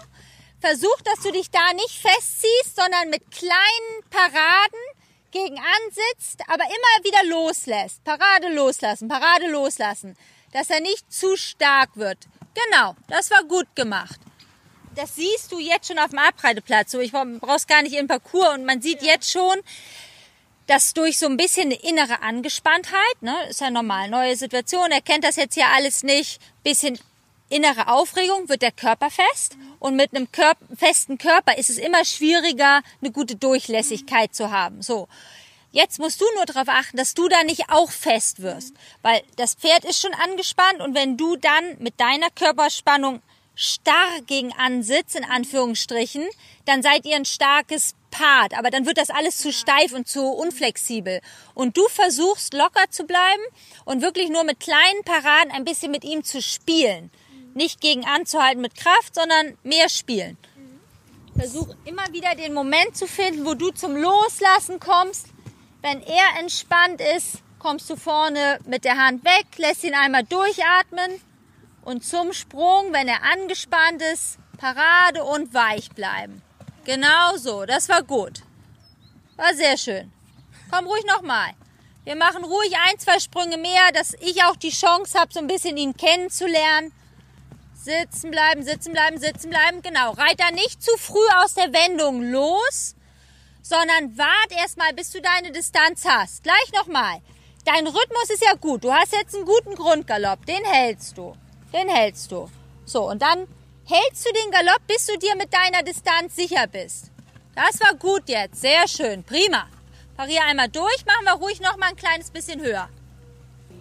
Versuch, 0.61 1.01
dass 1.03 1.19
du 1.19 1.33
dich 1.33 1.51
da 1.51 1.73
nicht 1.73 1.99
festziehst, 1.99 2.77
sondern 2.77 3.09
mit 3.09 3.29
kleinen 3.29 4.09
Paraden 4.09 4.79
gegen 5.31 5.59
ansitzt, 5.59 6.43
aber 6.47 6.63
immer 6.63 7.03
wieder 7.03 7.25
loslässt. 7.25 8.01
Parade 8.05 8.53
loslassen, 8.53 9.09
Parade 9.09 9.51
loslassen. 9.51 10.15
Dass 10.53 10.69
er 10.69 10.79
nicht 10.79 11.11
zu 11.11 11.35
stark 11.35 11.97
wird. 11.97 12.19
Genau, 12.53 12.95
das 13.09 13.31
war 13.31 13.43
gut 13.43 13.67
gemacht. 13.75 14.21
Das 14.95 15.15
siehst 15.15 15.51
du 15.51 15.59
jetzt 15.59 15.87
schon 15.87 15.99
auf 15.99 16.11
dem 16.11 16.19
Abreiteplatz. 16.19 16.91
So, 16.91 16.99
ich 16.99 17.11
brauch's 17.11 17.67
gar 17.67 17.81
nicht 17.81 17.95
im 17.95 18.07
Parcours. 18.07 18.55
Und 18.55 18.65
man 18.65 18.81
sieht 18.81 19.01
jetzt 19.01 19.29
schon, 19.29 19.55
dass 20.67 20.93
durch 20.93 21.19
so 21.19 21.25
ein 21.27 21.37
bisschen 21.37 21.65
eine 21.65 21.75
innere 21.75 22.21
Angespanntheit, 22.21 23.21
ne, 23.21 23.35
ist 23.49 23.61
ja 23.61 23.69
normal, 23.69 24.09
neue 24.09 24.35
Situation, 24.35 24.91
er 24.91 25.01
kennt 25.01 25.23
das 25.23 25.35
jetzt 25.35 25.57
ja 25.57 25.67
alles 25.75 26.03
nicht, 26.03 26.41
bisschen 26.63 26.97
innere 27.49 27.89
Aufregung 27.89 28.49
wird 28.49 28.61
der 28.61 28.71
Körper 28.71 29.11
fest. 29.11 29.57
Und 29.79 29.95
mit 29.95 30.15
einem 30.15 30.31
Körper, 30.31 30.65
festen 30.75 31.17
Körper 31.17 31.57
ist 31.57 31.69
es 31.69 31.77
immer 31.77 32.03
schwieriger, 32.05 32.81
eine 33.01 33.11
gute 33.11 33.35
Durchlässigkeit 33.35 34.33
zu 34.33 34.51
haben. 34.51 34.81
So. 34.81 35.07
Jetzt 35.71 35.99
musst 35.99 36.21
du 36.21 36.25
nur 36.35 36.45
darauf 36.45 36.69
achten, 36.69 36.95
dass 36.95 37.15
du 37.15 37.27
da 37.27 37.43
nicht 37.43 37.69
auch 37.69 37.91
fest 37.91 38.41
wirst, 38.41 38.73
weil 39.01 39.21
das 39.35 39.55
Pferd 39.55 39.83
ist 39.83 39.99
schon 39.99 40.13
angespannt. 40.13 40.79
Und 40.79 40.95
wenn 40.95 41.17
du 41.17 41.35
dann 41.35 41.77
mit 41.79 41.99
deiner 41.99 42.29
Körperspannung 42.29 43.21
starr 43.55 44.21
gegen 44.27 44.53
ansitzt, 44.53 45.15
in 45.15 45.23
Anführungsstrichen, 45.23 46.27
dann 46.65 46.83
seid 46.83 47.05
ihr 47.05 47.15
ein 47.15 47.25
starkes 47.25 47.95
Part, 48.11 48.57
aber 48.57 48.69
dann 48.69 48.85
wird 48.85 48.97
das 48.97 49.09
alles 49.09 49.37
zu 49.37 49.51
steif 49.51 49.93
und 49.93 50.07
zu 50.07 50.25
unflexibel. 50.25 51.21
Und 51.53 51.75
du 51.77 51.87
versuchst 51.87 52.53
locker 52.53 52.89
zu 52.89 53.05
bleiben 53.05 53.43
und 53.85 54.01
wirklich 54.01 54.29
nur 54.29 54.43
mit 54.43 54.59
kleinen 54.59 55.03
Paraden 55.03 55.51
ein 55.51 55.65
bisschen 55.65 55.91
mit 55.91 56.03
ihm 56.03 56.23
zu 56.23 56.41
spielen 56.41 57.11
nicht 57.55 57.81
gegen 57.81 58.05
anzuhalten 58.05 58.61
mit 58.61 58.75
Kraft, 58.75 59.15
sondern 59.15 59.57
mehr 59.63 59.89
spielen. 59.89 60.37
Versuch 61.35 61.73
immer 61.85 62.05
wieder 62.11 62.35
den 62.35 62.53
Moment 62.53 62.95
zu 62.95 63.07
finden, 63.07 63.45
wo 63.45 63.55
du 63.55 63.71
zum 63.71 63.95
Loslassen 63.95 64.79
kommst. 64.79 65.27
Wenn 65.81 66.01
er 66.01 66.39
entspannt 66.39 67.01
ist, 67.17 67.39
kommst 67.59 67.89
du 67.89 67.95
vorne 67.95 68.59
mit 68.65 68.85
der 68.85 68.97
Hand 68.97 69.23
weg, 69.25 69.45
lässt 69.57 69.83
ihn 69.83 69.95
einmal 69.95 70.23
durchatmen 70.23 71.19
und 71.85 72.03
zum 72.03 72.33
Sprung, 72.33 72.91
wenn 72.91 73.07
er 73.07 73.23
angespannt 73.23 74.01
ist, 74.01 74.37
Parade 74.57 75.23
und 75.23 75.53
weich 75.53 75.89
bleiben. 75.91 76.41
Genau 76.83 77.37
so, 77.37 77.65
das 77.65 77.87
war 77.87 78.03
gut. 78.03 78.41
War 79.37 79.53
sehr 79.53 79.77
schön. 79.77 80.11
Komm 80.71 80.87
ruhig 80.87 81.05
nochmal. 81.05 81.51
Wir 82.03 82.15
machen 82.15 82.43
ruhig 82.43 82.75
ein, 82.87 82.99
zwei 82.99 83.19
Sprünge 83.19 83.57
mehr, 83.57 83.91
dass 83.93 84.13
ich 84.19 84.43
auch 84.43 84.55
die 84.55 84.69
Chance 84.69 85.19
habe, 85.19 85.33
so 85.33 85.39
ein 85.39 85.47
bisschen 85.47 85.77
ihn 85.77 85.95
kennenzulernen. 85.95 86.91
Sitzen 87.73 88.31
bleiben, 88.31 88.63
sitzen 88.63 88.93
bleiben, 88.93 89.17
sitzen 89.19 89.49
bleiben. 89.49 89.81
Genau. 89.81 90.11
Reit 90.11 90.39
da 90.39 90.51
nicht 90.51 90.81
zu 90.81 90.95
früh 90.97 91.27
aus 91.37 91.53
der 91.53 91.73
Wendung 91.73 92.21
los, 92.31 92.95
sondern 93.61 94.17
wart 94.17 94.51
erstmal, 94.51 94.93
bis 94.93 95.11
du 95.11 95.21
deine 95.21 95.51
Distanz 95.51 96.05
hast. 96.05 96.43
Gleich 96.43 96.71
nochmal. 96.73 97.21
Dein 97.63 97.87
Rhythmus 97.87 98.29
ist 98.29 98.43
ja 98.43 98.53
gut. 98.53 98.83
Du 98.83 98.93
hast 98.93 99.13
jetzt 99.13 99.35
einen 99.35 99.45
guten 99.45 99.75
Grundgalopp. 99.75 100.45
Den 100.45 100.63
hältst 100.63 101.17
du. 101.17 101.35
Den 101.75 101.89
hältst 101.89 102.31
du. 102.31 102.49
So, 102.85 103.09
und 103.09 103.21
dann 103.21 103.47
hältst 103.85 104.25
du 104.25 104.31
den 104.31 104.51
Galopp, 104.51 104.87
bis 104.87 105.07
du 105.07 105.17
dir 105.17 105.35
mit 105.35 105.53
deiner 105.53 105.83
Distanz 105.83 106.35
sicher 106.35 106.67
bist. 106.67 107.11
Das 107.53 107.81
war 107.81 107.95
gut 107.95 108.23
jetzt. 108.27 108.61
Sehr 108.61 108.87
schön. 108.87 109.23
Prima. 109.23 109.67
Parier 110.15 110.45
einmal 110.45 110.69
durch. 110.69 111.05
Machen 111.05 111.25
wir 111.25 111.33
ruhig 111.33 111.59
noch 111.59 111.75
mal 111.75 111.89
ein 111.89 111.95
kleines 111.97 112.31
bisschen 112.31 112.61
höher. 112.61 112.87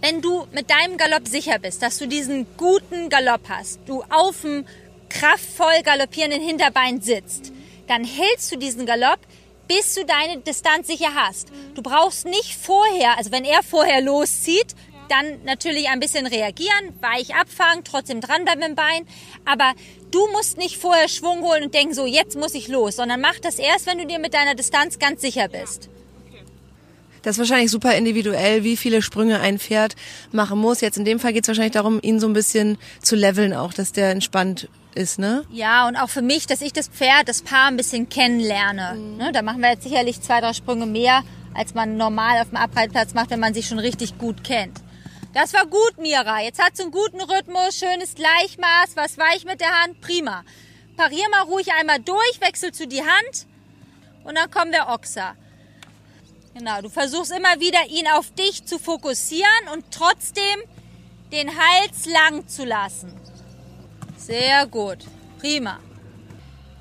Wenn 0.01 0.21
du 0.21 0.47
mit 0.51 0.71
deinem 0.71 0.97
Galopp 0.97 1.29
sicher 1.29 1.61
bist, 1.61 1.83
dass 1.83 1.99
du 1.99 2.09
diesen 2.09 2.57
guten 2.57 3.09
Galopp 3.11 3.49
hast, 3.49 3.79
du 3.87 4.03
auf 4.11 4.43
dem 4.43 4.67
kraftvoll 5.09 5.83
galoppierenden 5.85 6.43
Hinterbein 6.43 7.01
sitzt, 7.01 7.53
dann 7.87 8.03
hältst 8.03 8.51
du 8.51 8.57
diesen 8.57 8.87
Galopp, 8.87 9.21
bis 9.69 9.95
du 9.95 10.05
deine 10.05 10.41
Distanz 10.41 10.89
sicher 10.89 11.15
hast. 11.15 11.49
Du 11.75 11.83
brauchst 11.83 12.27
nicht 12.27 12.57
vorher, 12.57 13.17
also 13.17 13.31
wenn 13.31 13.45
er 13.45 13.63
vorher 13.63 14.01
loszieht, 14.01 14.75
dann 15.09 15.45
natürlich 15.45 15.89
ein 15.89 16.01
bisschen 16.01 16.27
reagieren, 16.27 16.95
weich 17.01 17.35
abfangen, 17.35 17.85
trotzdem 17.85 18.21
dranbleiben 18.21 18.63
im 18.63 18.75
Bein. 18.75 19.07
Aber 19.45 19.73
du 20.11 20.27
musst 20.33 20.59
nicht 20.59 20.77
vorher 20.77 21.09
Schwung 21.09 21.43
holen 21.43 21.65
und 21.65 21.75
denken, 21.75 21.95
so 21.95 22.07
jetzt 22.07 22.37
muss 22.37 22.55
ich 22.55 22.69
los, 22.69 22.97
sondern 22.97 23.21
mach 23.21 23.39
das 23.41 23.59
erst, 23.59 23.87
wenn 23.87 23.99
du 23.99 24.07
dir 24.07 24.19
mit 24.19 24.35
deiner 24.35 24.55
Distanz 24.55 24.99
ganz 24.99 25.21
sicher 25.21 25.49
bist. 25.49 25.89
Das 27.23 27.37
ist 27.37 27.39
wahrscheinlich 27.39 27.71
super 27.71 27.95
individuell, 27.97 28.65
wie 28.65 28.77
viele 28.77 29.01
Sprünge 29.01 29.41
ein 29.41 29.59
Pferd 29.59 29.97
machen 30.31 30.59
muss. 30.59 30.83
Jetzt 30.83 30.99
in 30.99 31.07
dem 31.07 31.19
Fall 31.19 31.33
geht 31.33 31.45
es 31.45 31.49
wahrscheinlich 31.49 31.73
darum, 31.73 31.99
ihn 32.03 32.21
so 32.21 32.27
ein 32.27 32.35
bisschen 32.35 32.77
zu 33.01 33.17
leveln 33.17 33.55
auch, 33.55 33.73
dass 33.73 33.93
der 33.93 34.11
entspannt 34.11 34.69
ist, 34.95 35.19
ne? 35.19 35.43
Ja, 35.51 35.89
und 35.89 35.97
auch 35.97 36.11
für 36.11 36.21
mich, 36.21 36.47
dass 36.47 36.61
ich 36.61 36.75
das 36.75 36.89
Pferd, 36.89 37.29
das 37.29 37.41
Paar 37.41 37.69
ein 37.69 37.79
bisschen 37.79 38.11
kennenlerne. 38.11 38.99
Mhm. 38.99 39.17
Ne, 39.17 39.33
da 39.33 39.41
machen 39.41 39.61
wir 39.61 39.71
jetzt 39.71 39.85
sicherlich 39.85 40.21
zwei, 40.21 40.41
drei 40.41 40.53
Sprünge 40.53 40.85
mehr, 40.85 41.23
als 41.55 41.75
man 41.75 41.97
normal 41.97 42.43
auf 42.43 42.51
dem 42.51 42.59
Abreitplatz 42.59 43.15
macht, 43.15 43.31
wenn 43.31 43.41
man 43.41 43.55
sich 43.55 43.67
schon 43.67 43.79
richtig 43.79 44.19
gut 44.19 44.45
kennt. 44.45 44.83
Das 45.35 45.53
war 45.53 45.67
gut, 45.67 45.99
Mira. 45.99 46.41
Jetzt 46.43 46.63
hat 46.63 46.77
sie 46.77 46.85
einen 46.85 46.93
guten 46.93 47.21
Rhythmus, 47.21 47.77
schönes 47.77 48.15
Gleichmaß, 48.15 48.95
was 48.95 49.19
weich 49.19 49.45
mit 49.45 49.61
der 49.61 49.83
Hand, 49.83 50.01
prima. 50.01 50.45
Parier 50.97 51.29
mal 51.29 51.43
ruhig 51.43 51.73
einmal 51.73 51.99
durch, 51.99 52.41
wechsel 52.41 52.71
zu 52.71 52.87
die 52.87 53.03
Hand 53.03 53.47
und 54.23 54.37
dann 54.37 54.49
kommt 54.49 54.73
der 54.73 54.89
Ochser. 54.89 55.35
Genau, 56.55 56.81
du 56.83 56.89
versuchst 56.89 57.33
immer 57.33 57.59
wieder, 57.59 57.85
ihn 57.89 58.07
auf 58.07 58.31
dich 58.31 58.65
zu 58.65 58.79
fokussieren 58.79 59.69
und 59.73 59.91
trotzdem 59.91 60.63
den 61.33 61.51
Hals 61.51 62.07
lang 62.07 62.47
zu 62.47 62.65
lassen. 62.65 63.13
Sehr 64.17 64.69
gut, 64.69 64.99
prima. 65.41 65.81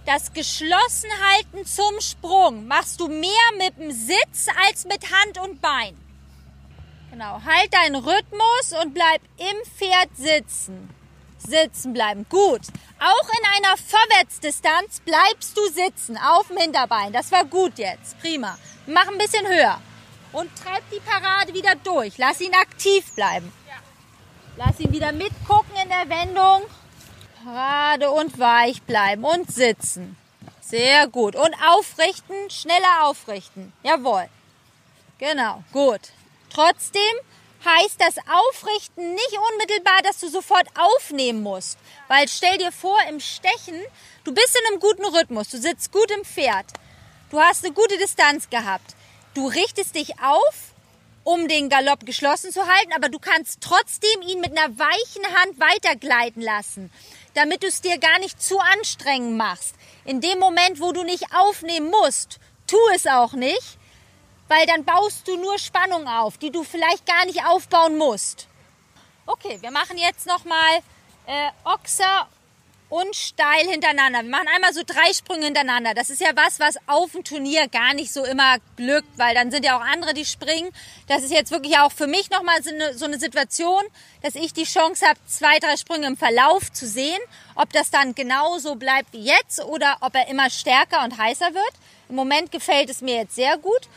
Das 0.06 0.32
Geschlossenhalten 0.32 1.66
zum 1.66 2.00
Sprung 2.02 2.68
machst 2.68 3.00
du 3.00 3.08
mehr 3.08 3.30
mit 3.58 3.80
dem 3.80 3.92
Sitz 3.92 4.46
als 4.68 4.86
mit 4.86 5.12
Hand 5.12 5.40
und 5.40 5.60
Bein. 5.60 6.03
Genau, 7.14 7.40
halt 7.46 7.72
deinen 7.72 7.98
Rhythmus 7.98 8.74
und 8.82 8.96
bleib 8.96 9.22
im 9.38 9.72
Pferd 9.78 10.10
sitzen. 10.18 10.90
Sitzen 11.38 11.94
bleiben, 11.94 12.26
gut. 12.28 12.62
Auch 13.00 13.30
in 13.30 13.46
einer 13.56 13.78
Vorwärtsdistanz 13.78 15.00
bleibst 15.02 15.56
du 15.56 15.62
sitzen, 15.68 16.18
auf 16.18 16.48
dem 16.48 16.58
Hinterbein. 16.58 17.14
Das 17.14 17.32
war 17.32 17.46
gut 17.46 17.78
jetzt, 17.78 18.20
prima. 18.20 18.58
Mach 18.88 19.08
ein 19.08 19.20
bisschen 19.20 19.46
höher. 19.46 19.80
Und 20.32 20.50
treib 20.56 20.82
die 20.90 21.00
Parade 21.02 21.54
wieder 21.54 21.76
durch. 21.84 22.18
Lass 22.18 22.42
ihn 22.42 22.56
aktiv 22.56 23.06
bleiben. 23.14 23.54
Lass 24.58 24.80
ihn 24.80 24.92
wieder 24.92 25.12
mitgucken 25.12 25.76
in 25.84 25.90
der 25.90 26.10
Wendung. 26.10 26.64
Parade 27.44 28.10
und 28.10 28.40
weich 28.40 28.82
bleiben 28.82 29.24
und 29.24 29.52
sitzen. 29.52 30.18
Sehr 30.62 31.06
gut. 31.06 31.36
Und 31.36 31.54
aufrichten, 31.64 32.50
schneller 32.50 33.04
aufrichten. 33.04 33.72
Jawohl. 33.84 34.28
Genau, 35.20 35.64
gut. 35.72 36.02
Trotzdem 36.54 37.02
heißt 37.66 38.00
das 38.00 38.18
Aufrichten 38.28 39.14
nicht 39.14 39.38
unmittelbar, 39.52 40.02
dass 40.04 40.20
du 40.20 40.28
sofort 40.30 40.68
aufnehmen 40.76 41.42
musst. 41.42 41.78
Weil 42.08 42.28
stell 42.28 42.58
dir 42.58 42.72
vor, 42.72 42.98
im 43.10 43.20
Stechen, 43.20 43.82
du 44.24 44.34
bist 44.34 44.56
in 44.56 44.72
einem 44.72 44.80
guten 44.80 45.06
Rhythmus, 45.06 45.50
du 45.50 45.58
sitzt 45.58 45.92
gut 45.92 46.12
im 46.12 46.24
Pferd. 46.24 46.66
Du 47.32 47.40
hast 47.40 47.66
eine 47.66 47.74
gute 47.74 47.98
Distanz 47.98 48.50
gehabt. 48.50 48.96
Du 49.34 49.48
richtest 49.48 49.96
dich 49.96 50.20
auf, 50.20 50.74
um 51.24 51.48
den 51.48 51.70
Galopp 51.70 52.06
geschlossen 52.06 52.52
zu 52.52 52.68
halten, 52.68 52.94
aber 52.94 53.10
du 53.10 53.18
kannst 53.18 53.62
trotzdem 53.62 54.22
ihn 54.22 54.42
mit 54.42 54.52
einer 54.56 54.78
weichen 54.78 55.26
Hand 55.36 55.60
weitergleiten 55.60 56.42
lassen, 56.42 56.92
damit 57.34 57.64
du 57.64 57.68
es 57.68 57.82
dir 57.82 57.98
gar 57.98 58.20
nicht 58.20 58.42
zu 58.42 58.60
anstrengend 58.60 59.38
machst. 59.38 59.74
In 60.06 60.22
dem 60.22 60.38
Moment, 60.38 60.80
wo 60.80 60.92
du 60.92 61.04
nicht 61.04 61.34
aufnehmen 61.34 61.90
musst, 61.90 62.40
tu 62.68 62.78
es 62.94 63.08
auch 63.08 63.34
nicht, 63.34 63.80
weil 64.54 64.68
dann 64.68 64.86
baust 64.86 65.28
du 65.28 65.36
nur 65.38 65.58
Spannung 65.58 66.08
auf, 66.08 66.38
die 66.38 66.52
du 66.52 66.64
vielleicht 66.64 67.08
gar 67.08 67.26
nicht 67.26 67.44
aufbauen 67.46 67.98
musst. 67.98 68.48
Okay, 69.26 69.58
wir 69.62 69.72
machen 69.72 69.98
jetzt 69.98 70.28
nochmal 70.28 70.80
äh, 71.26 71.50
Ochser 71.64 72.28
und 72.90 73.16
steil 73.16 73.68
hintereinander. 73.68 74.22
Wir 74.22 74.30
machen 74.30 74.48
einmal 74.54 74.72
so 74.72 74.82
drei 74.86 75.12
Sprünge 75.12 75.46
hintereinander. 75.46 75.96
Das 75.96 76.12
ist 76.12 76.22
ja 76.22 76.30
was, 76.36 76.60
was 76.60 76.76
auf 76.86 77.14
dem 77.14 77.24
Turnier 77.24 77.68
gar 77.68 77.96
nicht 77.96 78.14
so 78.14 78.24
immer 78.24 78.58
glückt, 78.76 79.18
weil 79.18 79.34
dann 79.34 79.50
sind 79.50 79.66
ja 79.66 79.76
auch 79.76 79.82
andere, 79.82 80.14
die 80.14 80.26
springen. 80.26 80.70
Das 81.08 81.24
ist 81.24 81.32
jetzt 81.32 81.50
wirklich 81.50 81.80
auch 81.80 81.92
für 81.92 82.06
mich 82.06 82.30
nochmal 82.30 82.62
so 82.62 82.70
eine, 82.70 82.94
so 82.96 83.06
eine 83.06 83.18
Situation, 83.20 83.82
dass 84.22 84.36
ich 84.36 84.54
die 84.54 84.66
Chance 84.66 85.08
habe, 85.08 85.20
zwei, 85.26 85.58
drei 85.58 85.78
Sprünge 85.78 86.06
im 86.06 86.18
Verlauf 86.18 86.72
zu 86.72 86.86
sehen, 86.86 87.20
ob 87.56 87.74
das 87.74 87.90
dann 87.90 88.14
genauso 88.14 88.76
bleibt 88.76 89.14
wie 89.14 89.24
jetzt 89.24 89.64
oder 89.64 89.98
ob 90.02 90.14
er 90.14 90.28
immer 90.28 90.52
stärker 90.52 91.04
und 91.04 91.18
heißer 91.18 91.56
wird. 91.56 91.74
Im 92.10 92.16
Moment 92.16 92.52
gefällt 92.52 92.92
es 92.92 93.02
mir 93.02 93.16
jetzt 93.16 93.34
sehr 93.34 93.58
gut. 93.58 93.90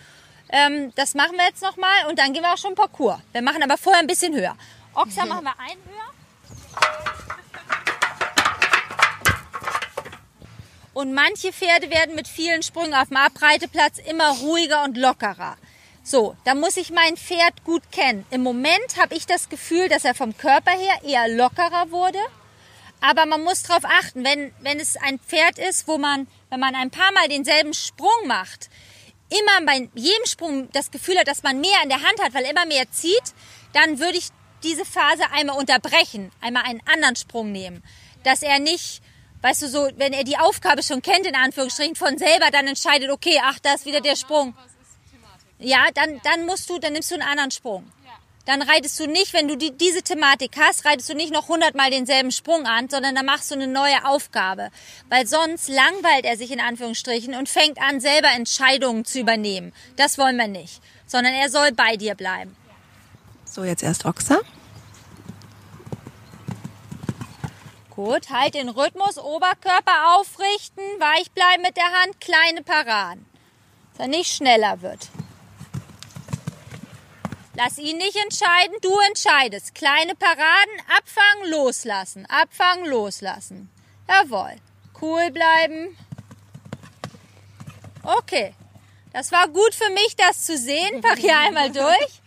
Ähm, 0.48 0.92
das 0.94 1.14
machen 1.14 1.36
wir 1.36 1.44
jetzt 1.44 1.62
nochmal 1.62 2.06
und 2.08 2.18
dann 2.18 2.32
gehen 2.32 2.42
wir 2.42 2.52
auch 2.52 2.58
schon 2.58 2.74
Parcours. 2.74 3.20
Wir 3.32 3.42
machen 3.42 3.62
aber 3.62 3.76
vorher 3.76 4.00
ein 4.00 4.06
bisschen 4.06 4.34
höher. 4.34 4.56
Ochser 4.94 5.26
machen 5.26 5.44
wir 5.44 5.58
ein 5.58 5.76
höher. 5.88 6.06
Und 10.94 11.12
manche 11.12 11.52
Pferde 11.52 11.90
werden 11.90 12.14
mit 12.14 12.26
vielen 12.26 12.62
Sprüngen 12.62 12.94
auf 12.94 13.08
dem 13.08 13.18
Abreiteplatz 13.18 13.98
immer 13.98 14.30
ruhiger 14.38 14.84
und 14.84 14.96
lockerer. 14.96 15.58
So, 16.02 16.36
da 16.44 16.54
muss 16.54 16.76
ich 16.76 16.90
mein 16.90 17.16
Pferd 17.16 17.64
gut 17.64 17.82
kennen. 17.90 18.24
Im 18.30 18.42
Moment 18.42 18.96
habe 18.96 19.14
ich 19.14 19.26
das 19.26 19.48
Gefühl, 19.48 19.88
dass 19.88 20.04
er 20.04 20.14
vom 20.14 20.38
Körper 20.38 20.70
her 20.70 20.94
eher 21.02 21.28
lockerer 21.28 21.90
wurde. 21.90 22.20
Aber 23.00 23.26
man 23.26 23.42
muss 23.42 23.64
darauf 23.64 23.84
achten, 23.84 24.24
wenn, 24.24 24.54
wenn 24.60 24.80
es 24.80 24.96
ein 24.96 25.18
Pferd 25.18 25.58
ist, 25.58 25.86
wo 25.86 25.98
man, 25.98 26.28
wenn 26.48 26.60
man 26.60 26.74
ein 26.74 26.90
paar 26.90 27.12
Mal 27.12 27.28
denselben 27.28 27.74
Sprung 27.74 28.26
macht, 28.26 28.70
immer 29.28 29.66
bei 29.66 29.88
jedem 29.94 30.26
Sprung 30.26 30.70
das 30.72 30.90
Gefühl 30.90 31.18
hat, 31.18 31.28
dass 31.28 31.42
man 31.42 31.60
mehr 31.60 31.82
in 31.82 31.88
der 31.88 32.02
Hand 32.02 32.22
hat, 32.22 32.34
weil 32.34 32.44
er 32.44 32.50
immer 32.50 32.66
mehr 32.66 32.90
zieht, 32.90 33.34
dann 33.72 33.98
würde 33.98 34.18
ich 34.18 34.28
diese 34.62 34.84
Phase 34.84 35.24
einmal 35.32 35.58
unterbrechen, 35.58 36.30
einmal 36.40 36.64
einen 36.64 36.80
anderen 36.86 37.16
Sprung 37.16 37.52
nehmen. 37.52 37.82
Dass 38.24 38.42
er 38.42 38.58
nicht 38.58 39.02
weißt 39.42 39.62
du, 39.62 39.68
so, 39.68 39.88
wenn 39.96 40.12
er 40.12 40.24
die 40.24 40.38
Aufgabe 40.38 40.82
schon 40.82 41.02
kennt, 41.02 41.26
in 41.26 41.36
Anführungsstrichen, 41.36 41.94
von 41.94 42.18
selber 42.18 42.50
dann 42.50 42.66
entscheidet, 42.66 43.10
okay, 43.10 43.40
ach, 43.42 43.58
da 43.60 43.74
ist 43.74 43.86
wieder 43.86 44.00
der 44.00 44.16
Sprung. 44.16 44.54
Ja, 45.58 45.86
dann, 45.94 46.20
dann 46.24 46.44
musst 46.46 46.68
du, 46.68 46.78
dann 46.78 46.92
nimmst 46.92 47.10
du 47.10 47.14
einen 47.14 47.28
anderen 47.28 47.50
Sprung. 47.50 47.90
Dann 48.46 48.62
reitest 48.62 48.98
du 49.00 49.06
nicht, 49.06 49.32
wenn 49.32 49.48
du 49.48 49.56
die, 49.56 49.76
diese 49.76 50.02
Thematik 50.02 50.52
hast, 50.56 50.84
reitest 50.84 51.08
du 51.08 51.14
nicht 51.14 51.32
noch 51.32 51.48
hundertmal 51.48 51.90
denselben 51.90 52.30
Sprung 52.30 52.64
an, 52.64 52.88
sondern 52.88 53.16
dann 53.16 53.26
machst 53.26 53.50
du 53.50 53.56
eine 53.56 53.66
neue 53.66 54.04
Aufgabe. 54.06 54.70
Weil 55.08 55.26
sonst 55.26 55.68
langweilt 55.68 56.24
er 56.24 56.36
sich 56.36 56.52
in 56.52 56.60
Anführungsstrichen 56.60 57.34
und 57.34 57.48
fängt 57.48 57.80
an, 57.80 58.00
selber 58.00 58.28
Entscheidungen 58.30 59.04
zu 59.04 59.18
übernehmen. 59.18 59.72
Das 59.96 60.16
wollen 60.16 60.36
wir 60.36 60.46
nicht. 60.46 60.80
Sondern 61.06 61.34
er 61.34 61.50
soll 61.50 61.72
bei 61.72 61.96
dir 61.96 62.14
bleiben. 62.14 62.56
So, 63.44 63.64
jetzt 63.64 63.82
erst 63.82 64.04
Ochser. 64.04 64.40
Gut, 67.90 68.30
halt 68.30 68.54
den 68.54 68.68
Rhythmus, 68.68 69.18
Oberkörper 69.18 70.16
aufrichten, 70.16 70.84
weich 70.98 71.30
bleiben 71.32 71.62
mit 71.62 71.76
der 71.76 71.90
Hand, 72.00 72.20
kleine 72.20 72.62
Paraden, 72.62 73.24
dass 73.92 74.00
er 74.00 74.08
nicht 74.08 74.30
schneller 74.30 74.82
wird. 74.82 75.08
Lass 77.56 77.78
ihn 77.78 77.96
nicht 77.96 78.16
entscheiden, 78.16 78.76
du 78.82 78.98
entscheidest. 79.08 79.74
Kleine 79.74 80.14
Paraden, 80.14 80.80
abfangen, 80.94 81.50
loslassen, 81.50 82.26
abfangen, 82.26 82.84
loslassen. 82.84 83.70
Jawohl. 84.06 84.56
Cool 85.00 85.30
bleiben. 85.30 85.96
Okay. 88.02 88.54
Das 89.14 89.32
war 89.32 89.48
gut 89.48 89.74
für 89.74 89.88
mich, 89.90 90.16
das 90.16 90.44
zu 90.44 90.58
sehen. 90.58 91.00
Pack 91.02 91.18
hier 91.18 91.38
einmal 91.38 91.72
durch. 91.72 92.20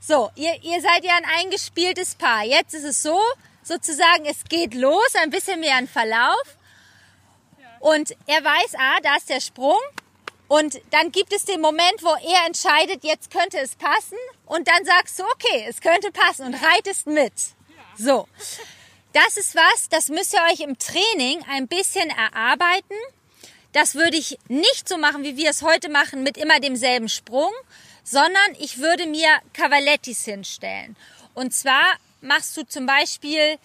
So, 0.00 0.30
ihr, 0.34 0.54
ihr 0.62 0.80
seid 0.80 1.04
ja 1.04 1.14
ein 1.16 1.26
eingespieltes 1.40 2.14
Paar. 2.14 2.44
Jetzt 2.44 2.72
ist 2.72 2.84
es 2.84 3.02
so, 3.02 3.20
sozusagen, 3.62 4.24
es 4.24 4.44
geht 4.44 4.72
los, 4.72 5.14
ein 5.22 5.28
bisschen 5.28 5.60
mehr 5.60 5.76
ein 5.76 5.88
Verlauf. 5.88 6.56
Und 7.80 8.16
er 8.26 8.42
weiß, 8.42 8.76
ah, 8.78 8.96
da 9.02 9.16
ist 9.16 9.28
der 9.28 9.40
Sprung. 9.40 9.80
Und 10.48 10.80
dann 10.90 11.10
gibt 11.10 11.32
es 11.32 11.44
den 11.44 11.60
Moment, 11.60 12.02
wo 12.02 12.08
er 12.08 12.46
entscheidet, 12.46 13.02
jetzt 13.02 13.30
könnte 13.30 13.58
es 13.58 13.76
passen. 13.76 14.18
Und 14.46 14.68
dann 14.68 14.84
sagst 14.84 15.18
du, 15.18 15.24
okay, 15.24 15.66
es 15.68 15.80
könnte 15.80 16.10
passen 16.12 16.46
und 16.46 16.54
reitest 16.54 17.06
mit. 17.06 17.32
So. 17.96 18.28
Das 19.12 19.36
ist 19.36 19.54
was, 19.54 19.88
das 19.88 20.08
müsst 20.08 20.34
ihr 20.34 20.42
euch 20.52 20.60
im 20.60 20.78
Training 20.78 21.44
ein 21.48 21.68
bisschen 21.68 22.10
erarbeiten. 22.10 22.96
Das 23.72 23.94
würde 23.94 24.16
ich 24.16 24.38
nicht 24.48 24.88
so 24.88 24.98
machen, 24.98 25.22
wie 25.22 25.36
wir 25.36 25.50
es 25.50 25.62
heute 25.62 25.88
machen, 25.88 26.22
mit 26.22 26.36
immer 26.36 26.60
demselben 26.60 27.08
Sprung, 27.08 27.52
sondern 28.02 28.54
ich 28.58 28.78
würde 28.78 29.06
mir 29.06 29.28
Cavalettis 29.52 30.24
hinstellen. 30.24 30.96
Und 31.34 31.54
zwar 31.54 31.84
machst 32.20 32.56
du 32.56 32.66
zum 32.66 32.86
Beispiel 32.86 33.58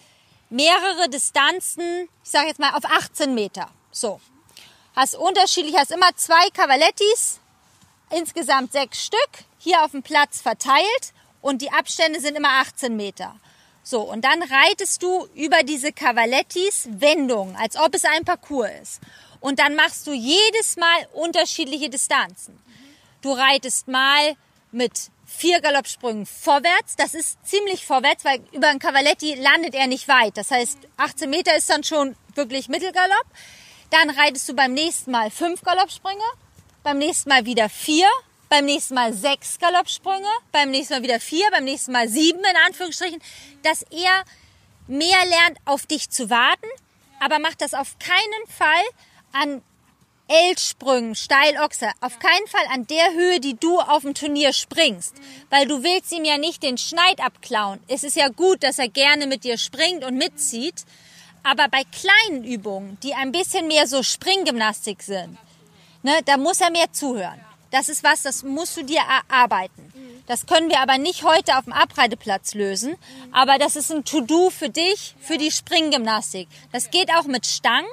mehrere 0.50 1.10
Distanzen, 1.10 2.10
ich 2.24 2.30
sage 2.30 2.48
jetzt 2.48 2.60
mal 2.60 2.74
auf 2.76 2.86
18 2.86 3.34
Meter. 3.34 3.70
So. 3.92 4.20
Hast 4.96 5.16
unterschiedlich, 5.16 5.76
hast 5.76 5.92
immer 5.92 6.16
zwei 6.16 6.50
Cavalettis, 6.54 7.40
insgesamt 8.10 8.72
sechs 8.72 9.06
Stück, 9.06 9.30
hier 9.60 9.84
auf 9.84 9.92
dem 9.92 10.04
Platz 10.04 10.42
verteilt 10.42 11.14
und 11.42 11.62
die 11.62 11.72
Abstände 11.72 12.20
sind 12.20 12.36
immer 12.36 12.60
18 12.62 12.96
Meter. 12.96 13.36
So, 13.84 14.02
und 14.02 14.24
dann 14.24 14.44
reitest 14.44 15.02
du 15.02 15.28
über 15.36 15.64
diese 15.64 15.92
Cavalettis 15.92 16.88
Wendungen, 16.92 17.56
als 17.56 17.76
ob 17.76 17.96
es 17.96 18.06
ein 18.06 18.26
Parcours 18.26 18.70
ist. 18.82 19.02
Und 19.40 19.60
dann 19.60 19.76
machst 19.76 20.06
du 20.06 20.12
jedes 20.14 20.76
Mal 20.78 21.08
unterschiedliche 21.14 21.90
Distanzen. 21.90 22.60
Du 23.22 23.32
reitest 23.32 23.88
mal 23.88 24.36
mit 24.72 25.10
vier 25.26 25.62
Galoppsprüngen 25.62 26.26
vorwärts. 26.26 26.96
Das 26.98 27.14
ist 27.14 27.38
ziemlich 27.46 27.86
vorwärts, 27.86 28.26
weil 28.26 28.42
über 28.52 28.68
ein 28.68 28.80
Cavaletti 28.80 29.36
landet 29.36 29.76
er 29.76 29.88
nicht 29.88 30.08
weit. 30.08 30.36
Das 30.38 30.52
heißt, 30.52 30.80
18 30.98 31.30
Meter 31.30 31.56
ist 31.56 31.70
dann 31.70 31.84
schon 31.84 32.16
wirklich 32.36 32.68
Mittelgalopp. 32.68 33.26
Dann 33.90 34.10
reitest 34.10 34.48
du 34.50 34.54
beim 34.54 34.74
nächsten 34.74 35.12
Mal 35.12 35.32
fünf 35.32 35.62
Galoppsprünge, 35.64 36.24
beim 36.84 36.98
nächsten 36.98 37.30
Mal 37.30 37.46
wieder 37.46 37.70
vier, 37.70 38.08
beim 38.50 38.66
nächsten 38.66 38.94
Mal 38.96 39.14
sechs 39.14 39.60
Galoppsprünge, 39.60 40.28
beim 40.52 40.72
nächsten 40.72 40.96
Mal 40.96 41.04
wieder 41.04 41.20
vier, 41.20 41.50
beim 41.52 41.64
nächsten 41.64 41.92
Mal 41.92 42.08
sieben 42.08 42.40
in 42.40 42.58
Anführungsstrichen, 42.68 43.22
dass 43.64 43.84
er 43.84 44.24
mehr 44.88 45.26
lernt, 45.26 45.58
auf 45.66 45.86
dich 45.86 46.10
zu 46.10 46.30
warten, 46.30 46.68
aber 47.20 47.40
macht 47.40 47.62
das 47.62 47.74
auf 47.74 47.98
keinen 48.00 48.48
Fall 48.48 48.84
an 49.32 49.62
L-Sprüngen, 50.28 51.16
Steilochse, 51.16 51.90
auf 52.02 52.20
keinen 52.20 52.48
Fall 52.48 52.66
an 52.72 52.86
der 52.86 53.14
Höhe, 53.14 53.40
die 53.40 53.56
du 53.56 53.80
auf 53.80 54.04
dem 54.04 54.14
Turnier 54.14 54.54
springst, 54.54 55.16
weil 55.50 55.68
du 55.68 55.84
willst 55.84 56.12
ihm 56.12 56.24
ja 56.24 56.38
nicht 56.38 56.62
den 56.62 56.78
Schneid 56.78 57.20
abklauen. 57.20 57.80
Es 57.88 58.04
ist 58.04 58.16
ja 58.16 58.28
gut, 58.30 58.62
dass 58.62 58.78
er 58.78 58.90
gerne 58.90 59.26
mit 59.26 59.44
dir 59.44 59.58
springt 59.58 60.04
und 60.04 60.18
mitzieht, 60.18 60.86
aber 61.44 61.68
bei 61.70 61.84
kleinen 61.92 62.44
Übungen, 62.44 62.98
die 63.02 63.14
ein 63.14 63.32
bisschen 63.32 63.68
mehr 63.68 63.88
so 63.88 64.04
Springgymnastik 64.04 65.04
sind, 65.04 65.38
ne, 66.04 66.14
da 66.26 66.38
muss 66.38 66.62
er 66.62 66.72
mehr 66.72 66.92
zuhören. 66.92 67.40
Das 67.72 67.90
ist 67.90 68.04
was, 68.04 68.24
das 68.24 68.44
musst 68.44 68.78
du 68.78 68.84
dir 68.84 69.02
erarbeiten. 69.30 69.90
Das 70.30 70.46
können 70.46 70.70
wir 70.70 70.80
aber 70.80 71.00
nicht 71.00 71.24
heute 71.24 71.58
auf 71.58 71.64
dem 71.64 71.74
Abreiteplatz 71.74 72.54
lösen. 72.54 72.96
Aber 73.32 73.58
das 73.58 73.76
ist 73.76 73.92
ein 73.92 74.06
To-Do 74.06 74.52
für 74.52 74.70
dich, 74.70 75.16
für 75.20 75.40
die 75.40 75.50
Springgymnastik. 75.50 76.48
Das 76.72 76.92
geht 76.92 77.12
auch 77.12 77.26
mit 77.26 77.48
Stangen. 77.48 77.90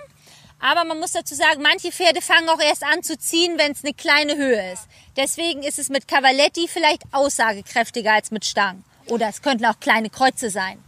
Aber 0.60 0.84
man 0.84 0.98
muss 0.98 1.12
dazu 1.12 1.34
sagen, 1.34 1.62
manche 1.62 1.92
Pferde 1.92 2.20
fangen 2.20 2.48
auch 2.50 2.60
erst 2.60 2.82
an 2.82 3.02
zu 3.02 3.18
ziehen, 3.18 3.58
wenn 3.58 3.72
es 3.72 3.84
eine 3.84 3.94
kleine 3.94 4.36
Höhe 4.36 4.72
ist. 4.72 4.86
Deswegen 5.16 5.62
ist 5.62 5.78
es 5.78 5.88
mit 5.88 6.08
Cavaletti 6.08 6.68
vielleicht 6.68 7.02
aussagekräftiger 7.12 8.12
als 8.12 8.30
mit 8.30 8.44
Stangen. 8.44 8.84
Oder 9.06 9.28
es 9.28 9.40
könnten 9.40 9.64
auch 9.64 9.80
kleine 9.80 10.10
Kreuze 10.10 10.50
sein. 10.50 10.82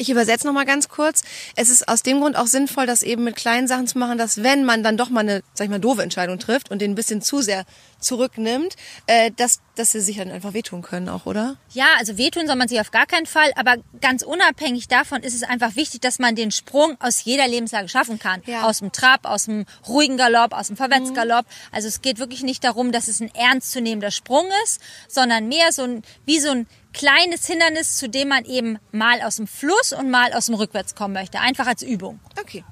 Ich 0.00 0.08
übersetze 0.08 0.46
noch 0.46 0.54
mal 0.54 0.64
ganz 0.64 0.88
kurz. 0.88 1.22
Es 1.56 1.68
ist 1.68 1.86
aus 1.86 2.02
dem 2.02 2.20
Grund 2.20 2.34
auch 2.34 2.46
sinnvoll, 2.46 2.86
das 2.86 3.02
eben 3.02 3.22
mit 3.22 3.36
kleinen 3.36 3.68
Sachen 3.68 3.86
zu 3.86 3.98
machen, 3.98 4.16
dass 4.16 4.42
wenn 4.42 4.64
man 4.64 4.82
dann 4.82 4.96
doch 4.96 5.10
mal 5.10 5.20
eine, 5.20 5.42
sag 5.52 5.66
ich 5.66 5.70
mal, 5.70 5.78
doofe 5.78 6.02
Entscheidung 6.02 6.38
trifft 6.38 6.70
und 6.70 6.80
den 6.80 6.92
ein 6.92 6.94
bisschen 6.94 7.20
zu 7.20 7.42
sehr 7.42 7.66
zurücknimmt, 7.98 8.76
äh, 9.06 9.30
dass, 9.36 9.60
dass 9.74 9.92
sie 9.92 10.00
sich 10.00 10.16
dann 10.16 10.30
einfach 10.30 10.54
wehtun 10.54 10.80
können 10.80 11.10
auch, 11.10 11.26
oder? 11.26 11.58
Ja, 11.74 11.84
also 11.98 12.16
wehtun 12.16 12.46
soll 12.46 12.56
man 12.56 12.66
sich 12.66 12.80
auf 12.80 12.90
gar 12.92 13.04
keinen 13.04 13.26
Fall, 13.26 13.52
aber 13.56 13.76
ganz 14.00 14.22
unabhängig 14.22 14.88
davon 14.88 15.22
ist 15.22 15.34
es 15.34 15.42
einfach 15.42 15.76
wichtig, 15.76 16.00
dass 16.00 16.18
man 16.18 16.34
den 16.34 16.50
Sprung 16.50 16.96
aus 16.98 17.22
jeder 17.22 17.46
Lebenslage 17.46 17.90
schaffen 17.90 18.18
kann. 18.18 18.40
Ja. 18.46 18.62
Aus 18.62 18.78
dem 18.78 18.92
Trab, 18.92 19.26
aus 19.26 19.44
dem 19.44 19.66
ruhigen 19.86 20.16
Galopp, 20.16 20.54
aus 20.54 20.68
dem 20.68 20.78
Vorwärtsgalopp. 20.78 21.44
Also 21.72 21.88
es 21.88 22.00
geht 22.00 22.18
wirklich 22.18 22.42
nicht 22.42 22.64
darum, 22.64 22.90
dass 22.90 23.06
es 23.06 23.20
ein 23.20 23.30
ernstzunehmender 23.34 24.12
Sprung 24.12 24.46
ist, 24.64 24.80
sondern 25.08 25.48
mehr 25.48 25.72
so 25.72 25.82
ein, 25.82 26.02
wie 26.24 26.40
so 26.40 26.52
ein 26.52 26.66
kleines 26.92 27.46
Hindernis, 27.46 27.96
zu 27.96 28.08
dem 28.08 28.28
man 28.28 28.44
eben 28.44 28.78
mal 28.92 29.20
aus 29.22 29.36
dem 29.36 29.46
Fluss 29.46 29.92
und 29.92 30.10
mal 30.10 30.32
aus 30.32 30.46
dem 30.46 30.54
Rückwärts 30.54 30.94
kommen 30.94 31.14
möchte. 31.14 31.40
Einfach 31.40 31.66
als 31.66 31.82
Übung. 31.82 32.20
Okay. 32.40 32.64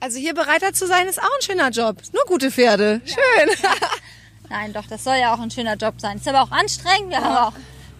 Also 0.00 0.18
hier 0.18 0.34
Bereiter 0.34 0.72
zu 0.72 0.86
sein, 0.86 1.06
ist 1.06 1.20
auch 1.20 1.24
ein 1.24 1.42
schöner 1.42 1.70
Job. 1.70 1.96
Nur 2.12 2.24
gute 2.26 2.50
Pferde. 2.50 3.00
Schön. 3.04 3.68
Nein, 4.50 4.72
doch, 4.72 4.86
das 4.86 5.04
soll 5.04 5.16
ja 5.16 5.34
auch 5.34 5.40
ein 5.40 5.50
schöner 5.50 5.76
Job 5.76 5.94
sein. 6.00 6.16
Ist 6.16 6.28
aber 6.28 6.42
auch 6.42 6.50
anstrengend. 6.50 7.10
Wir 7.10 7.18
haben 7.18 7.36
auch 7.36 7.52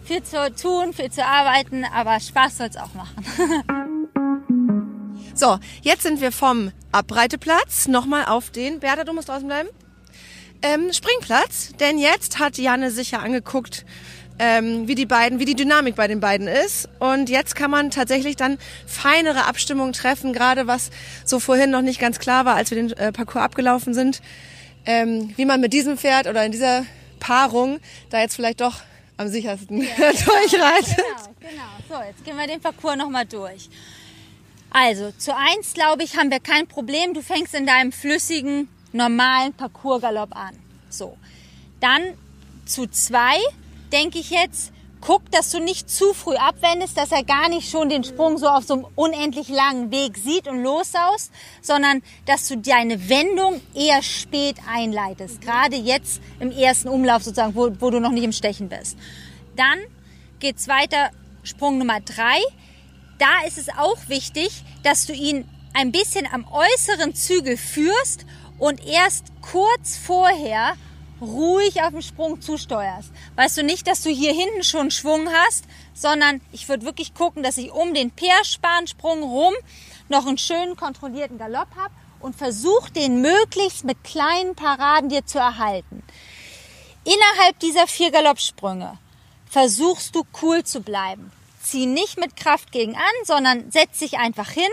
viel 0.05 0.23
zu 0.23 0.53
tun, 0.55 0.93
viel 0.93 1.11
zu 1.11 1.25
arbeiten, 1.25 1.85
aber 1.85 2.19
Spaß 2.19 2.59
soll 2.59 2.69
es 2.69 2.77
auch 2.77 2.93
machen. 2.95 3.69
So, 5.35 5.59
jetzt 5.81 6.03
sind 6.03 6.21
wir 6.21 6.31
vom 6.31 6.73
Abreiteplatz 6.93 7.89
nochmal 7.89 8.27
auf 8.27 8.51
den, 8.51 8.81
Bertha, 8.81 9.05
du 9.05 9.15
musst 9.15 9.31
draußen 9.31 9.47
bleiben, 9.47 9.71
ähm, 10.63 10.93
Springplatz. 10.93 11.73
Denn 11.81 11.99
jetzt 11.99 12.39
hat 12.39 12.59
Janne 12.59 12.91
sich 12.91 13.13
ja 13.13 13.21
angeguckt, 13.21 13.85
ähm, 14.43 14.89
wie 14.89 14.97
die 14.97 15.07
beiden, 15.07 15.39
wie 15.39 15.45
die 15.45 15.55
Dynamik 15.55 15.95
bei 15.95 16.09
den 16.09 16.19
beiden 16.19 16.49
ist. 16.49 16.89
Und 16.99 17.31
jetzt 17.31 17.55
kann 17.55 17.71
man 17.71 17.93
tatsächlich 17.93 18.35
dann 18.35 18.59
feinere 18.87 19.47
Abstimmungen 19.47 19.93
treffen, 19.93 20.33
gerade 20.33 20.67
was 20.67 20.91
so 21.25 21.39
vorhin 21.39 21.71
noch 21.71 21.81
nicht 21.81 22.01
ganz 22.01 22.19
klar 22.19 22.45
war, 22.45 22.57
als 22.57 22.73
wir 22.73 22.77
den 22.77 22.93
äh, 22.95 23.13
Parcours 23.13 23.45
abgelaufen 23.45 23.95
sind, 23.95 24.21
ähm, 24.85 25.33
wie 25.37 25.45
man 25.45 25.61
mit 25.61 25.73
diesem 25.73 25.97
Pferd 25.97 26.27
oder 26.27 26.45
in 26.45 26.51
dieser 26.51 26.85
Paarung 27.21 27.79
da 28.11 28.21
jetzt 28.21 28.35
vielleicht 28.35 28.61
doch 28.61 28.81
am 29.17 29.29
sichersten 29.29 29.79
durchreitet. 29.97 30.97
Genau, 30.97 31.35
genau. 31.39 31.99
So, 32.01 32.03
jetzt 32.05 32.25
gehen 32.25 32.37
wir 32.37 32.49
den 32.49 32.61
Parcours 32.61 32.97
nochmal 32.97 33.27
durch. 33.27 33.71
Also, 34.71 35.13
zu 35.19 35.37
eins, 35.37 35.73
glaube 35.73 36.03
ich, 36.03 36.17
haben 36.17 36.33
wir 36.33 36.41
kein 36.41 36.67
Problem. 36.67 37.15
Du 37.15 37.23
fängst 37.23 37.55
in 37.55 37.65
deinem 37.65 37.93
flüssigen, 37.93 38.69
normalen 38.93 39.53
Parcoursgalopp 39.53 40.35
an. 40.35 40.59
So. 40.89 41.17
Dann 41.79 42.03
zu 42.65 42.89
zwei, 42.89 43.37
denke 43.93 44.19
ich 44.19 44.31
jetzt, 44.31 44.73
guck, 45.03 45.31
dass 45.31 45.51
du 45.51 45.59
nicht 45.59 45.91
zu 45.91 46.15
früh 46.15 46.37
abwendest, 46.37 46.97
dass 46.97 47.13
er 47.13 47.25
gar 47.25 47.49
nicht 47.49 47.69
schon 47.69 47.89
den 47.89 48.05
Sprung 48.05 48.39
so 48.39 48.49
auf 48.49 48.65
so 48.65 48.75
einem 48.75 48.87
unendlich 48.95 49.49
langen 49.49 49.91
Weg 49.91 50.17
sieht 50.17 50.49
und 50.49 50.63
lossaust, 50.63 51.31
sondern 51.61 52.03
dass 52.25 52.49
du 52.49 52.57
deine 52.57 53.09
Wendung 53.09 53.61
eher 53.75 54.03
spät 54.03 54.57
einleitest. 54.73 55.41
Gerade 55.41 55.77
jetzt 55.77 56.23
im 56.41 56.51
ersten 56.51 56.89
Umlauf 56.89 57.25
sozusagen, 57.25 57.55
wo, 57.55 57.71
wo 57.81 57.91
du 57.91 58.01
noch 58.01 58.13
nicht 58.13 58.25
im 58.25 58.33
Stechen 58.33 58.69
bist. 58.69 58.97
Dann 59.57 59.79
geht's 60.39 60.69
weiter, 60.69 61.11
Sprung 61.43 61.79
Nummer 61.79 62.01
drei. 62.01 62.39
Da 63.19 63.47
ist 63.47 63.59
es 63.59 63.69
auch 63.69 63.99
wichtig, 64.09 64.63
dass 64.85 65.07
du 65.07 65.13
ihn 65.13 65.45
ein 65.75 65.91
bisschen 65.91 66.27
am 66.33 66.47
äußeren 66.47 67.15
Zügel 67.15 67.57
führst 67.57 68.25
und 68.59 68.87
erst 68.87 69.27
kurz 69.41 69.97
vorher 69.97 70.75
ruhig 71.23 71.83
auf 71.83 71.91
den 71.91 72.03
Sprung 72.03 72.41
zusteuerst. 72.41 73.11
Weißt 73.37 73.57
du 73.57 73.63
nicht, 73.63 73.87
dass 73.87 74.03
du 74.03 74.11
hier 74.11 74.33
hinten 74.33 74.65
schon 74.65 74.91
Schwung 74.91 75.29
hast, 75.33 75.65
sondern 75.95 76.41
ich 76.53 76.69
würde 76.69 76.85
wirklich 76.85 77.15
gucken, 77.15 77.43
dass 77.43 77.57
ich 77.57 77.71
um 77.71 77.95
den 77.95 78.11
Peerspansprung 78.11 79.23
rum 79.23 79.55
noch 80.09 80.27
einen 80.27 80.39
schönen 80.39 80.77
kontrollierten 80.77 81.39
Galopp 81.39 81.69
habe 81.77 81.95
und 82.21 82.37
versuch 82.37 82.89
den 82.89 83.21
möglichst 83.21 83.85
mit 83.85 84.03
kleinen 84.05 84.55
Paraden 84.55 85.09
dir 85.09 85.25
zu 85.25 85.39
erhalten. 85.39 86.03
Innerhalb 87.05 87.59
dieser 87.61 87.87
vier 87.87 88.11
Galoppsprünge 88.11 88.99
versuchst 89.47 90.15
du 90.15 90.25
cool 90.41 90.65
zu 90.65 90.81
bleiben. 90.81 91.33
Zieh 91.61 91.87
nicht 91.87 92.19
mit 92.19 92.37
Kraft 92.37 92.73
gegen 92.73 92.95
an, 92.95 93.25
sondern 93.25 93.71
setz 93.71 94.01
dich 94.01 94.19
einfach 94.19 94.51
hin, 94.51 94.71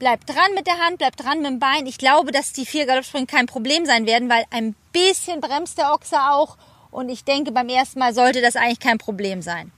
bleib 0.00 0.26
dran 0.26 0.54
mit 0.54 0.66
der 0.66 0.78
Hand, 0.78 0.98
bleib 0.98 1.16
dran 1.16 1.38
mit 1.42 1.46
dem 1.46 1.60
Bein. 1.60 1.86
Ich 1.86 1.98
glaube, 1.98 2.32
dass 2.32 2.52
die 2.52 2.66
vier 2.66 2.86
Galoppsprünge 2.86 3.26
kein 3.26 3.46
Problem 3.46 3.86
sein 3.86 4.06
werden, 4.06 4.28
weil 4.28 4.44
ein 4.50 4.74
bisschen 4.92 5.40
bremst 5.40 5.78
der 5.78 5.92
Ochse 5.92 6.16
auch 6.20 6.56
und 6.90 7.08
ich 7.08 7.22
denke, 7.22 7.52
beim 7.52 7.68
ersten 7.68 8.00
Mal 8.00 8.12
sollte 8.12 8.40
das 8.40 8.56
eigentlich 8.56 8.80
kein 8.80 8.98
Problem 8.98 9.42
sein. 9.42 9.70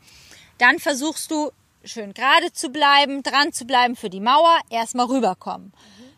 Dann 0.56 0.78
versuchst 0.78 1.30
du 1.30 1.50
schön 1.84 2.14
gerade 2.14 2.52
zu 2.52 2.70
bleiben, 2.70 3.22
dran 3.22 3.52
zu 3.52 3.66
bleiben 3.66 3.96
für 3.96 4.08
die 4.08 4.20
Mauer, 4.20 4.58
erstmal 4.70 5.06
rüberkommen. 5.06 5.72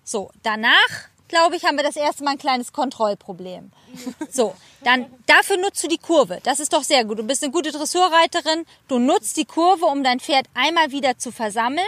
So, 0.05 0.31
danach, 0.43 1.09
glaube 1.29 1.57
ich, 1.57 1.65
haben 1.65 1.77
wir 1.77 1.85
das 1.85 1.97
erste 1.97 2.23
Mal 2.23 2.33
ein 2.33 2.39
kleines 2.39 2.73
Kontrollproblem. 2.73 3.73
So, 4.31 4.55
dann 4.83 5.07
dafür 5.27 5.57
nutzt 5.57 5.83
du 5.83 5.89
die 5.89 5.99
Kurve. 5.99 6.41
Das 6.43 6.61
ist 6.61 6.73
doch 6.73 6.83
sehr 6.83 7.05
gut. 7.05 7.21
Du 7.21 7.23
bist 7.23 7.43
eine 7.43 7.53
gute 7.53 7.71
Dressurreiterin. 7.71 8.67
Du 8.89 8.99
nutzt 8.99 9.37
die 9.37 9.45
Kurve, 9.47 9.87
um 9.87 10.05
dein 10.05 10.21
Pferd 10.21 10.47
einmal 10.53 10.91
wieder 10.91 11.17
zu 11.17 11.33
versammeln 11.33 11.87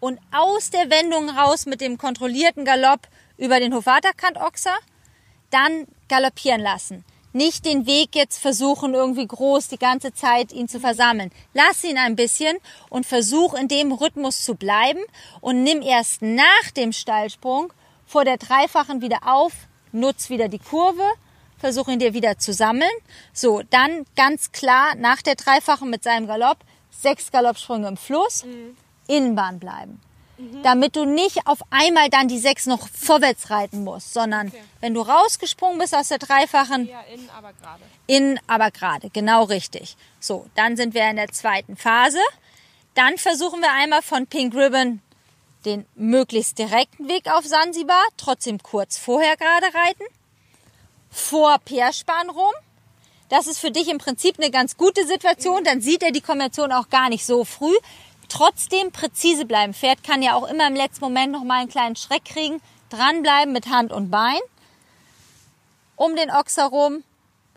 und 0.00 0.18
aus 0.32 0.70
der 0.70 0.90
Wendung 0.90 1.30
raus 1.30 1.66
mit 1.66 1.80
dem 1.80 1.98
kontrollierten 1.98 2.64
Galopp 2.64 3.08
über 3.36 3.60
den 3.60 3.74
Hofvaterkantochser 3.74 4.76
dann 5.50 5.86
galoppieren 6.08 6.60
lassen. 6.60 7.04
Nicht 7.32 7.66
den 7.66 7.86
Weg 7.86 8.14
jetzt 8.14 8.38
versuchen, 8.38 8.94
irgendwie 8.94 9.26
groß 9.26 9.68
die 9.68 9.78
ganze 9.78 10.14
Zeit 10.14 10.52
ihn 10.52 10.68
zu 10.68 10.80
versammeln. 10.80 11.30
Lass 11.52 11.84
ihn 11.84 11.98
ein 11.98 12.16
bisschen 12.16 12.56
und 12.88 13.04
versuch 13.04 13.52
in 13.52 13.68
dem 13.68 13.92
Rhythmus 13.92 14.42
zu 14.42 14.54
bleiben 14.54 15.00
und 15.42 15.62
nimm 15.62 15.82
erst 15.82 16.22
nach 16.22 16.70
dem 16.76 16.92
Steilsprung 16.92 17.72
vor 18.06 18.24
der 18.24 18.38
Dreifachen 18.38 19.02
wieder 19.02 19.18
auf, 19.26 19.52
nutz 19.92 20.30
wieder 20.30 20.48
die 20.48 20.58
Kurve, 20.58 21.02
versuch 21.58 21.88
ihn 21.88 21.98
dir 21.98 22.14
wieder 22.14 22.38
zu 22.38 22.54
sammeln. 22.54 22.88
So, 23.34 23.62
dann 23.68 24.06
ganz 24.16 24.52
klar 24.52 24.94
nach 24.94 25.20
der 25.20 25.34
Dreifachen 25.34 25.90
mit 25.90 26.04
seinem 26.04 26.26
Galopp 26.26 26.58
sechs 26.90 27.30
Galoppsprünge 27.30 27.88
im 27.88 27.96
Fluss, 27.98 28.44
Innenbahn 29.08 29.58
bleiben 29.58 30.00
damit 30.62 30.96
du 30.96 31.04
nicht 31.04 31.46
auf 31.46 31.60
einmal 31.70 32.10
dann 32.10 32.28
die 32.28 32.38
sechs 32.38 32.66
noch 32.66 32.88
vorwärts 32.88 33.50
reiten 33.50 33.84
musst, 33.84 34.12
sondern 34.12 34.52
wenn 34.80 34.92
du 34.92 35.00
rausgesprungen 35.00 35.78
bist 35.78 35.94
aus 35.94 36.08
der 36.08 36.18
Dreifachen, 36.18 36.88
Ja, 36.88 37.00
innen, 37.12 37.30
aber 37.36 37.52
gerade. 37.54 37.82
in 38.06 38.40
aber 38.46 38.70
gerade, 38.70 39.10
genau 39.10 39.44
richtig. 39.44 39.96
So, 40.20 40.46
dann 40.54 40.76
sind 40.76 40.94
wir 40.94 41.08
in 41.08 41.16
der 41.16 41.28
zweiten 41.28 41.76
Phase. 41.76 42.18
Dann 42.94 43.16
versuchen 43.16 43.60
wir 43.60 43.72
einmal 43.72 44.02
von 44.02 44.26
Pink 44.26 44.54
Ribbon 44.54 45.00
den 45.64 45.86
möglichst 45.94 46.58
direkten 46.58 47.08
Weg 47.08 47.28
auf 47.30 47.44
Sansibar, 47.44 48.04
trotzdem 48.16 48.62
kurz 48.62 48.98
vorher 48.98 49.36
gerade 49.36 49.66
reiten, 49.74 50.04
vor 51.10 51.58
Peerspan 51.64 52.30
rum. 52.30 52.52
Das 53.30 53.48
ist 53.48 53.58
für 53.58 53.72
dich 53.72 53.88
im 53.88 53.98
Prinzip 53.98 54.38
eine 54.38 54.50
ganz 54.50 54.76
gute 54.76 55.04
Situation, 55.06 55.64
dann 55.64 55.80
sieht 55.80 56.02
er 56.02 56.12
die 56.12 56.20
Kombination 56.20 56.70
auch 56.72 56.88
gar 56.90 57.08
nicht 57.08 57.26
so 57.26 57.44
früh. 57.44 57.74
Trotzdem 58.28 58.92
präzise 58.92 59.44
bleiben. 59.44 59.74
Pferd 59.74 60.02
kann 60.04 60.22
ja 60.22 60.34
auch 60.34 60.48
immer 60.48 60.66
im 60.66 60.74
letzten 60.74 61.04
Moment 61.04 61.32
noch 61.32 61.44
mal 61.44 61.60
einen 61.60 61.68
kleinen 61.68 61.96
Schreck 61.96 62.24
kriegen. 62.24 62.60
Dranbleiben 62.90 63.52
mit 63.52 63.66
Hand 63.68 63.92
und 63.92 64.10
Bein. 64.10 64.38
Um 65.96 66.14
den 66.16 66.30
Ochs 66.30 66.56
herum. 66.56 67.02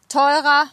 Teurer. 0.08 0.70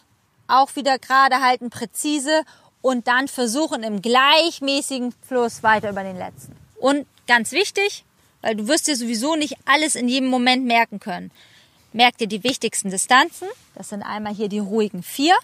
auch 0.47 0.75
wieder 0.75 0.97
gerade 0.97 1.41
halten, 1.41 1.69
präzise 1.69 2.43
und 2.81 3.07
dann 3.07 3.27
versuchen 3.27 3.83
im 3.83 4.01
gleichmäßigen 4.01 5.13
Fluss 5.27 5.61
weiter 5.63 5.89
über 5.89 6.03
den 6.03 6.17
letzten. 6.17 6.55
Und 6.79 7.05
ganz 7.27 7.51
wichtig, 7.51 8.05
weil 8.41 8.55
du 8.55 8.67
wirst 8.67 8.87
dir 8.87 8.95
sowieso 8.95 9.35
nicht 9.35 9.57
alles 9.65 9.95
in 9.95 10.07
jedem 10.07 10.29
Moment 10.29 10.65
merken 10.65 10.99
können. 10.99 11.31
Merk 11.91 12.17
dir 12.17 12.27
die 12.27 12.43
wichtigsten 12.43 12.89
Distanzen. 12.89 13.47
Das 13.75 13.89
sind 13.89 14.03
einmal 14.03 14.33
hier 14.33 14.49
die 14.49 14.59
ruhigen 14.59 15.03
vier. 15.03 15.35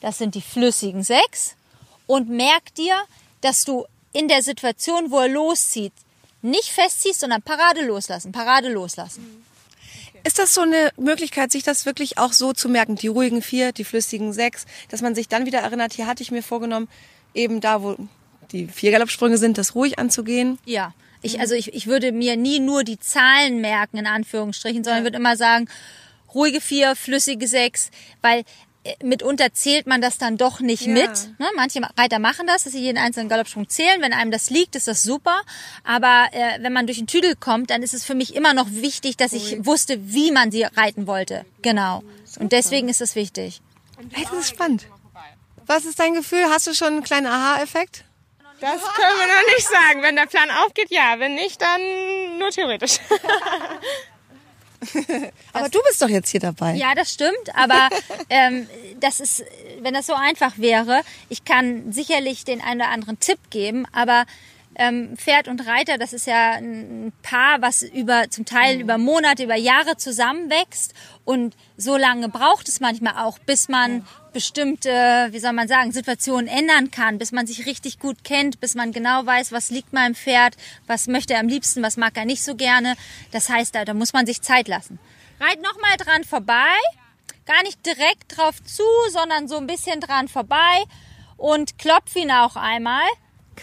Das 0.00 0.18
sind 0.18 0.34
die 0.34 0.42
flüssigen 0.42 1.02
sechs. 1.02 1.54
Und 2.06 2.28
merk 2.28 2.74
dir, 2.74 2.96
dass 3.42 3.64
du 3.64 3.84
in 4.12 4.28
der 4.28 4.42
Situation, 4.42 5.10
wo 5.10 5.18
er 5.18 5.28
loszieht, 5.28 5.92
nicht 6.40 6.70
festziehst, 6.70 7.20
sondern 7.20 7.42
Parade 7.42 7.84
loslassen, 7.84 8.32
Parade 8.32 8.72
loslassen. 8.72 9.44
Ist 10.24 10.38
das 10.38 10.54
so 10.54 10.60
eine 10.60 10.90
Möglichkeit, 10.96 11.50
sich 11.50 11.62
das 11.62 11.84
wirklich 11.84 12.18
auch 12.18 12.32
so 12.32 12.52
zu 12.52 12.68
merken? 12.68 12.96
Die 12.96 13.08
ruhigen 13.08 13.42
vier, 13.42 13.72
die 13.72 13.84
flüssigen 13.84 14.32
sechs, 14.32 14.66
dass 14.88 15.02
man 15.02 15.14
sich 15.14 15.28
dann 15.28 15.46
wieder 15.46 15.60
erinnert, 15.60 15.92
hier 15.94 16.06
hatte 16.06 16.22
ich 16.22 16.30
mir 16.30 16.42
vorgenommen, 16.42 16.88
eben 17.34 17.60
da, 17.60 17.82
wo 17.82 17.96
die 18.52 18.68
vier 18.68 18.92
Galoppsprünge 18.92 19.38
sind, 19.38 19.58
das 19.58 19.74
ruhig 19.74 19.98
anzugehen. 19.98 20.58
Ja. 20.64 20.94
Ich, 21.22 21.40
also 21.40 21.54
ich, 21.54 21.72
ich 21.74 21.86
würde 21.86 22.12
mir 22.12 22.36
nie 22.36 22.60
nur 22.60 22.84
die 22.84 22.98
Zahlen 22.98 23.60
merken, 23.60 23.96
in 23.96 24.06
Anführungsstrichen, 24.06 24.84
sondern 24.84 25.04
würde 25.04 25.16
immer 25.16 25.36
sagen, 25.36 25.68
ruhige 26.34 26.60
vier, 26.60 26.96
flüssige 26.96 27.46
sechs, 27.46 27.90
weil 28.20 28.44
mitunter 29.02 29.52
zählt 29.52 29.86
man 29.86 30.00
das 30.00 30.18
dann 30.18 30.36
doch 30.36 30.60
nicht 30.60 30.82
Ja. 30.86 30.92
mit. 30.92 31.10
Ne? 31.38 31.48
Manche 31.56 31.80
Reiter 31.96 32.18
machen 32.18 32.46
das, 32.46 32.64
dass 32.64 32.72
sie 32.72 32.80
jeden 32.80 32.98
einzelnen 32.98 33.28
Galoppsprung 33.28 33.68
zählen. 33.68 34.00
Wenn 34.02 34.12
einem 34.12 34.30
das 34.30 34.50
liegt, 34.50 34.74
ist 34.76 34.88
das 34.88 35.02
super. 35.02 35.40
Aber 35.84 36.28
äh, 36.32 36.58
wenn 36.62 36.72
man 36.72 36.86
durch 36.86 36.98
den 36.98 37.06
Tüdel 37.06 37.36
kommt, 37.36 37.70
dann 37.70 37.82
ist 37.82 37.94
es 37.94 38.04
für 38.04 38.14
mich 38.14 38.34
immer 38.34 38.54
noch 38.54 38.66
wichtig, 38.70 39.16
dass 39.16 39.32
ich 39.32 39.64
wusste, 39.64 39.98
wie 40.12 40.30
man 40.32 40.50
sie 40.50 40.64
reiten 40.64 41.06
wollte. 41.06 41.44
Genau. 41.62 42.02
Und 42.38 42.52
deswegen 42.52 42.88
ist 42.88 43.00
es 43.00 43.14
wichtig. 43.14 43.60
Hey, 44.12 44.26
das 44.30 44.40
ist 44.40 44.48
spannend. 44.50 44.86
Was 45.66 45.84
ist 45.84 45.98
dein 46.00 46.14
Gefühl? 46.14 46.44
Hast 46.50 46.66
du 46.66 46.74
schon 46.74 46.88
einen 46.88 47.02
kleinen 47.04 47.26
Aha-Effekt? 47.28 48.04
Das 48.60 48.80
können 48.80 49.18
wir 49.18 49.26
noch 49.26 49.56
nicht 49.56 49.68
sagen. 49.68 50.02
Wenn 50.02 50.16
der 50.16 50.26
Plan 50.26 50.48
aufgeht, 50.64 50.90
ja. 50.90 51.14
Wenn 51.18 51.34
nicht, 51.34 51.60
dann 51.60 51.80
nur 52.38 52.50
theoretisch. 52.50 52.98
Aber 55.52 55.68
du 55.68 55.80
bist 55.86 56.02
doch 56.02 56.08
jetzt 56.08 56.30
hier 56.30 56.40
dabei. 56.40 56.74
Ja, 56.74 56.94
das 56.94 57.12
stimmt, 57.12 57.54
aber 57.54 57.88
ähm, 58.30 58.68
das 59.00 59.20
ist, 59.20 59.44
wenn 59.80 59.94
das 59.94 60.06
so 60.06 60.14
einfach 60.14 60.58
wäre, 60.58 61.02
ich 61.28 61.44
kann 61.44 61.92
sicherlich 61.92 62.44
den 62.44 62.60
einen 62.60 62.80
oder 62.80 62.90
anderen 62.90 63.18
Tipp 63.20 63.38
geben, 63.50 63.86
aber 63.92 64.24
ähm, 64.74 65.16
Pferd 65.16 65.48
und 65.48 65.66
Reiter, 65.66 65.98
das 65.98 66.12
ist 66.12 66.26
ja 66.26 66.52
ein 66.52 67.12
Paar, 67.22 67.60
was 67.60 67.82
über 67.82 68.30
zum 68.30 68.44
Teil 68.44 68.80
über 68.80 68.98
Monate, 68.98 69.44
über 69.44 69.56
Jahre 69.56 69.96
zusammenwächst 69.96 70.94
und 71.24 71.54
so 71.76 71.96
lange 71.96 72.28
braucht 72.28 72.68
es 72.68 72.80
manchmal 72.80 73.24
auch, 73.24 73.38
bis 73.38 73.68
man 73.68 74.06
bestimmte, 74.32 75.28
wie 75.30 75.38
soll 75.38 75.52
man 75.52 75.68
sagen, 75.68 75.92
Situationen 75.92 76.48
ändern 76.48 76.90
kann, 76.90 77.18
bis 77.18 77.32
man 77.32 77.46
sich 77.46 77.66
richtig 77.66 77.98
gut 77.98 78.24
kennt, 78.24 78.60
bis 78.60 78.74
man 78.74 78.92
genau 78.92 79.26
weiß, 79.26 79.52
was 79.52 79.70
liegt 79.70 79.92
meinem 79.92 80.14
Pferd, 80.14 80.56
was 80.86 81.06
möchte 81.06 81.34
er 81.34 81.40
am 81.40 81.48
liebsten, 81.48 81.82
was 81.82 81.96
mag 81.96 82.16
er 82.16 82.24
nicht 82.24 82.42
so 82.42 82.54
gerne. 82.54 82.94
Das 83.30 83.48
heißt, 83.48 83.74
da, 83.74 83.84
da 83.84 83.94
muss 83.94 84.12
man 84.12 84.26
sich 84.26 84.40
Zeit 84.40 84.68
lassen. 84.68 84.98
Reit 85.38 85.60
noch 85.60 85.78
mal 85.80 85.96
dran 85.98 86.24
vorbei, 86.24 86.78
gar 87.46 87.62
nicht 87.62 87.84
direkt 87.84 88.36
drauf 88.36 88.62
zu, 88.64 88.84
sondern 89.10 89.48
so 89.48 89.58
ein 89.58 89.66
bisschen 89.66 90.00
dran 90.00 90.28
vorbei 90.28 90.84
und 91.36 91.78
klopf 91.78 92.16
ihn 92.16 92.30
auch 92.30 92.56
einmal. 92.56 93.06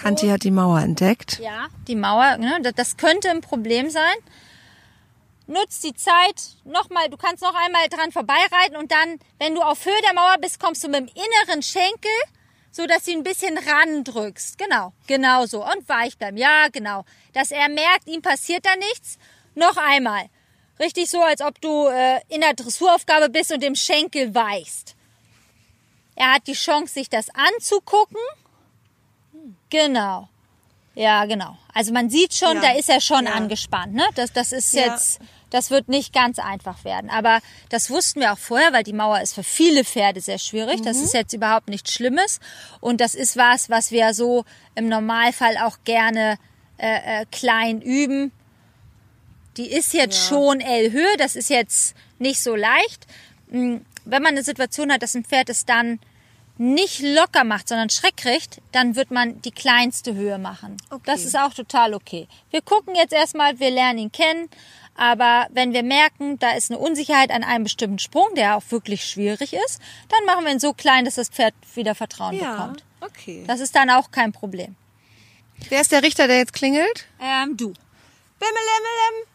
Kanti 0.01 0.27
hat 0.29 0.43
die 0.43 0.51
Mauer 0.51 0.79
entdeckt. 0.79 1.39
Ja, 1.39 1.67
die 1.87 1.95
Mauer, 1.95 2.37
ne, 2.37 2.59
das- 2.75 2.97
könnte 2.97 3.29
ein 3.29 3.41
Problem 3.41 3.89
sein. 3.89 4.15
Nutz 5.47 5.79
die 5.81 5.95
Zeit 5.95 6.35
nochmal, 6.63 7.09
du 7.09 7.17
kannst 7.17 7.41
noch 7.41 7.55
einmal 7.55 7.87
dran 7.89 8.11
vorbeireiten 8.11 8.75
und 8.77 8.91
dann, 8.91 9.19
wenn 9.39 9.55
du 9.55 9.61
auf 9.61 9.83
Höhe 9.83 10.01
der 10.05 10.13
Mauer 10.13 10.35
bist, 10.39 10.59
kommst 10.59 10.83
du 10.83 10.89
mit 10.89 10.99
dem 10.99 11.07
inneren 11.07 11.63
Schenkel, 11.63 12.11
so 12.71 12.85
dass 12.85 13.05
du 13.05 13.11
ihn 13.11 13.19
ein 13.19 13.23
bisschen 13.23 13.57
randrückst. 13.57 14.59
Genau, 14.59 14.93
genau 15.07 15.47
so. 15.47 15.65
Und 15.65 15.89
weich 15.89 16.17
bleiben. 16.19 16.37
Ja, 16.37 16.67
genau. 16.71 17.03
Dass 17.33 17.49
er 17.51 17.67
merkt, 17.67 18.07
ihm 18.07 18.21
passiert 18.21 18.63
da 18.65 18.75
nichts. 18.75 19.17
Noch 19.55 19.75
einmal. 19.77 20.29
Richtig 20.79 21.09
so, 21.09 21.21
als 21.21 21.41
ob 21.41 21.59
du 21.61 21.87
äh, 21.87 22.21
in 22.29 22.41
der 22.41 22.53
Dressuraufgabe 22.53 23.29
bist 23.29 23.51
und 23.51 23.61
dem 23.63 23.75
Schenkel 23.75 24.33
weichst. 24.35 24.95
Er 26.15 26.33
hat 26.35 26.45
die 26.47 26.53
Chance, 26.53 26.93
sich 26.93 27.09
das 27.09 27.27
anzugucken. 27.33 28.21
Genau. 29.69 30.27
Ja, 30.95 31.25
genau. 31.25 31.57
Also 31.73 31.93
man 31.93 32.09
sieht 32.09 32.33
schon, 32.33 32.55
Ja. 32.55 32.61
da 32.61 32.71
ist 32.73 32.89
er 32.89 32.99
schon 33.01 33.25
Ja. 33.25 33.33
angespannt. 33.33 33.93
Ne? 33.93 34.03
Das, 34.15 34.33
das 34.33 34.51
ist 34.51 34.73
Ja. 34.73 34.87
jetzt, 34.87 35.19
das 35.49 35.69
wird 35.71 35.87
nicht 35.87 36.13
ganz 36.13 36.39
einfach 36.39 36.83
werden. 36.83 37.09
Aber 37.09 37.39
das 37.69 37.89
wussten 37.89 38.19
wir 38.21 38.33
auch 38.33 38.37
vorher, 38.37 38.73
weil 38.73 38.83
die 38.83 38.93
Mauer 38.93 39.21
ist 39.21 39.33
für 39.35 39.43
viele 39.43 39.83
Pferde 39.85 40.19
sehr 40.19 40.39
schwierig. 40.39 40.81
Das 40.81 40.97
ist 40.97 41.13
jetzt 41.13 41.33
überhaupt 41.33 41.69
nichts 41.69 41.93
Schlimmes. 41.93 42.39
Und 42.81 42.99
das 43.01 43.15
ist 43.15 43.37
was, 43.37 43.69
was 43.69 43.91
wir 43.91 44.13
so 44.13 44.43
im 44.75 44.89
Normalfall 44.89 45.57
auch 45.57 45.77
gerne 45.85 46.37
äh, 46.77 47.21
äh, 47.21 47.25
klein 47.31 47.81
üben. 47.81 48.31
Die 49.57 49.69
ist 49.71 49.93
jetzt 49.93 50.17
schon 50.17 50.61
L-Höhe, 50.61 51.17
das 51.17 51.35
ist 51.35 51.49
jetzt 51.49 51.93
nicht 52.19 52.41
so 52.41 52.55
leicht. 52.55 53.05
Mm, 53.49 53.77
Wenn 54.05 54.23
man 54.23 54.31
eine 54.31 54.43
Situation 54.43 54.91
hat, 54.91 55.03
dass 55.03 55.13
ein 55.15 55.25
Pferd 55.25 55.49
es 55.49 55.65
dann 55.65 55.99
nicht 56.59 56.99
locker 57.01 57.45
macht, 57.45 57.69
sondern 57.69 57.89
Schreck 57.89 58.17
kriegt, 58.17 58.61
dann 58.73 58.97
wird 58.97 59.11
man 59.11 59.41
die 59.41 59.51
kleinste 59.51 60.13
Höhe 60.13 60.37
machen. 60.37 60.75
Okay. 60.89 61.01
Das 61.05 61.23
ist 61.23 61.37
auch 61.37 61.53
total 61.53 61.93
okay. 61.93 62.27
Wir 62.51 62.61
gucken 62.61 62.95
jetzt 62.95 63.13
erstmal, 63.13 63.59
wir 63.59 63.71
lernen 63.71 63.99
ihn 63.99 64.11
kennen, 64.11 64.49
aber 64.93 65.47
wenn 65.51 65.71
wir 65.71 65.83
merken, 65.83 66.37
da 66.37 66.51
ist 66.51 66.69
eine 66.69 66.77
Unsicherheit 66.77 67.31
an 67.31 67.45
einem 67.45 67.63
bestimmten 67.63 67.99
Sprung, 67.99 68.27
der 68.35 68.57
auch 68.57 68.63
wirklich 68.69 69.05
schwierig 69.05 69.53
ist, 69.53 69.79
dann 70.09 70.25
machen 70.25 70.43
wir 70.43 70.51
ihn 70.51 70.59
so 70.59 70.73
klein, 70.73 71.05
dass 71.05 71.15
das 71.15 71.29
Pferd 71.29 71.53
wieder 71.75 71.95
Vertrauen 71.95 72.37
bekommt. 72.37 72.83
okay. 72.99 73.45
Das 73.47 73.61
ist 73.61 73.73
dann 73.75 73.89
auch 73.89 74.11
kein 74.11 74.33
Problem. 74.33 74.75
Wer 75.69 75.79
ist 75.79 75.93
der 75.93 76.03
Richter, 76.03 76.27
der 76.27 76.39
jetzt 76.39 76.51
klingelt? 76.53 77.05
Ähm, 77.21 77.55
du. 77.55 77.73
Bimmelemmelem. 78.39 79.25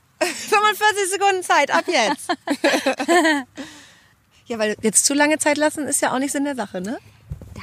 45 0.50 1.10
Sekunden 1.10 1.42
Zeit, 1.42 1.70
ab 1.70 1.84
jetzt. 1.86 2.28
ja, 4.46 4.58
weil 4.58 4.76
jetzt 4.82 5.06
zu 5.06 5.14
lange 5.14 5.38
Zeit 5.38 5.56
lassen 5.56 5.86
ist 5.86 6.02
ja 6.02 6.12
auch 6.12 6.18
nicht 6.18 6.32
Sinn 6.32 6.44
der 6.44 6.54
Sache, 6.56 6.82
ne? 6.82 6.98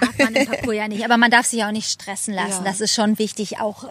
Darf 0.02 0.18
man 0.18 0.36
im 0.36 0.46
Parcours 0.48 0.76
ja 0.76 0.88
nicht, 0.88 1.06
aber 1.06 1.18
man 1.18 1.32
darf 1.32 1.46
sich 1.46 1.64
auch 1.64 1.72
nicht 1.72 1.90
stressen 1.90 2.34
lassen. 2.34 2.66
Ja. 2.66 2.72
Das 2.72 2.82
ist 2.82 2.94
schon 2.94 3.20
wichtig, 3.20 3.60
auch 3.60 3.86
äh, 3.86 3.88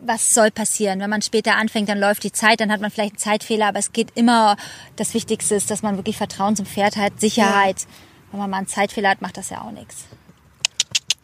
was 0.00 0.34
soll 0.34 0.50
passieren. 0.50 1.00
Wenn 1.00 1.10
man 1.10 1.22
später 1.22 1.56
anfängt, 1.56 1.88
dann 1.88 1.98
läuft 1.98 2.24
die 2.24 2.32
Zeit, 2.32 2.60
dann 2.60 2.70
hat 2.72 2.80
man 2.80 2.90
vielleicht 2.90 3.12
einen 3.12 3.18
Zeitfehler, 3.18 3.68
aber 3.68 3.78
es 3.78 3.92
geht 3.92 4.10
immer, 4.16 4.56
das 4.96 5.14
Wichtigste 5.14 5.54
ist, 5.54 5.70
dass 5.70 5.82
man 5.82 5.96
wirklich 5.96 6.16
Vertrauen 6.16 6.56
zum 6.56 6.66
Pferd 6.66 6.96
hat, 6.96 7.20
Sicherheit. 7.20 7.86
Wenn 8.30 8.40
man 8.40 8.50
mal 8.50 8.58
einen 8.58 8.66
Zeitfehler 8.66 9.10
hat, 9.10 9.22
macht 9.22 9.36
das 9.36 9.50
ja 9.50 9.62
auch 9.62 9.70
nichts. 9.70 10.04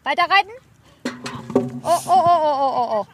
Weiterreiten? 0.04 0.50
Oh, 1.82 1.88
oh, 1.88 2.00
oh, 2.06 2.22
oh, 2.24 2.54
oh, 2.60 2.74
oh, 2.76 3.00
oh. 3.00 3.06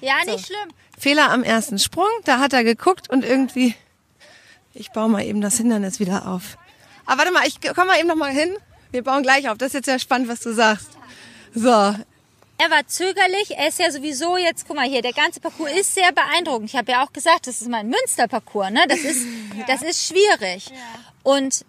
Ja, 0.00 0.16
nicht 0.26 0.46
schlimm. 0.46 0.70
Fehler 0.98 1.30
am 1.30 1.42
ersten 1.42 1.78
Sprung, 1.78 2.08
da 2.24 2.38
hat 2.38 2.52
er 2.52 2.62
geguckt 2.62 3.08
und 3.10 3.24
irgendwie, 3.24 3.74
ich 4.74 4.90
baue 4.90 5.08
mal 5.08 5.24
eben 5.24 5.40
das 5.40 5.56
Hindernis 5.56 5.98
wieder 5.98 6.28
auf. 6.28 6.58
Aber 7.06 7.18
warte 7.18 7.32
mal, 7.32 7.46
ich 7.46 7.58
komm 7.74 7.86
mal 7.86 7.98
eben 7.98 8.08
noch 8.08 8.16
mal 8.16 8.30
hin. 8.30 8.54
Wir 8.94 9.02
bauen 9.02 9.24
gleich 9.24 9.48
auf. 9.48 9.58
Das 9.58 9.68
ist 9.70 9.74
jetzt 9.74 9.88
ja 9.88 9.98
spannend, 9.98 10.28
was 10.28 10.38
du 10.38 10.54
sagst. 10.54 10.86
So, 11.52 11.68
Er 11.68 12.70
war 12.70 12.86
zögerlich, 12.86 13.50
er 13.50 13.66
ist 13.66 13.80
ja 13.80 13.90
sowieso 13.90 14.36
jetzt, 14.36 14.68
guck 14.68 14.76
mal 14.76 14.88
hier, 14.88 15.02
der 15.02 15.12
ganze 15.12 15.40
Parcours 15.40 15.72
ist 15.72 15.96
sehr 15.96 16.12
beeindruckend. 16.12 16.70
Ich 16.70 16.76
habe 16.76 16.92
ja 16.92 17.04
auch 17.04 17.12
gesagt, 17.12 17.48
das 17.48 17.60
ist 17.60 17.68
mein 17.68 17.88
Münsterparcours, 17.88 18.70
ne? 18.70 18.84
Das 18.88 19.00
ist, 19.00 19.26
das 19.66 19.82
ist 19.82 20.06
schwierig. 20.06 20.70
Und 21.24 21.64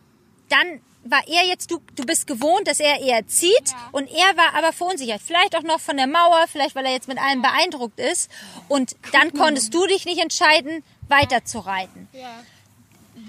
dann 0.49 0.81
war 1.03 1.27
er 1.27 1.47
jetzt, 1.47 1.71
du, 1.71 1.79
du 1.95 2.05
bist 2.05 2.27
gewohnt, 2.27 2.67
dass 2.67 2.79
er 2.79 2.99
eher 2.99 3.25
zieht 3.27 3.73
und 3.91 4.07
er 4.07 4.37
war 4.37 4.53
aber 4.53 4.71
verunsichert. 4.71 5.21
Vielleicht 5.25 5.55
auch 5.55 5.63
noch 5.63 5.79
von 5.79 5.97
der 5.97 6.05
Mauer, 6.05 6.45
vielleicht 6.51 6.75
weil 6.75 6.85
er 6.85 6.91
jetzt 6.91 7.07
mit 7.07 7.17
allem 7.17 7.41
beeindruckt 7.41 7.99
ist. 7.99 8.29
Und 8.67 8.95
dann 9.13 9.33
konntest 9.37 9.73
du 9.73 9.87
dich 9.87 10.05
nicht 10.05 10.21
entscheiden, 10.21 10.83
weiter 11.07 11.43
zu 11.43 11.57
reiten 11.57 12.07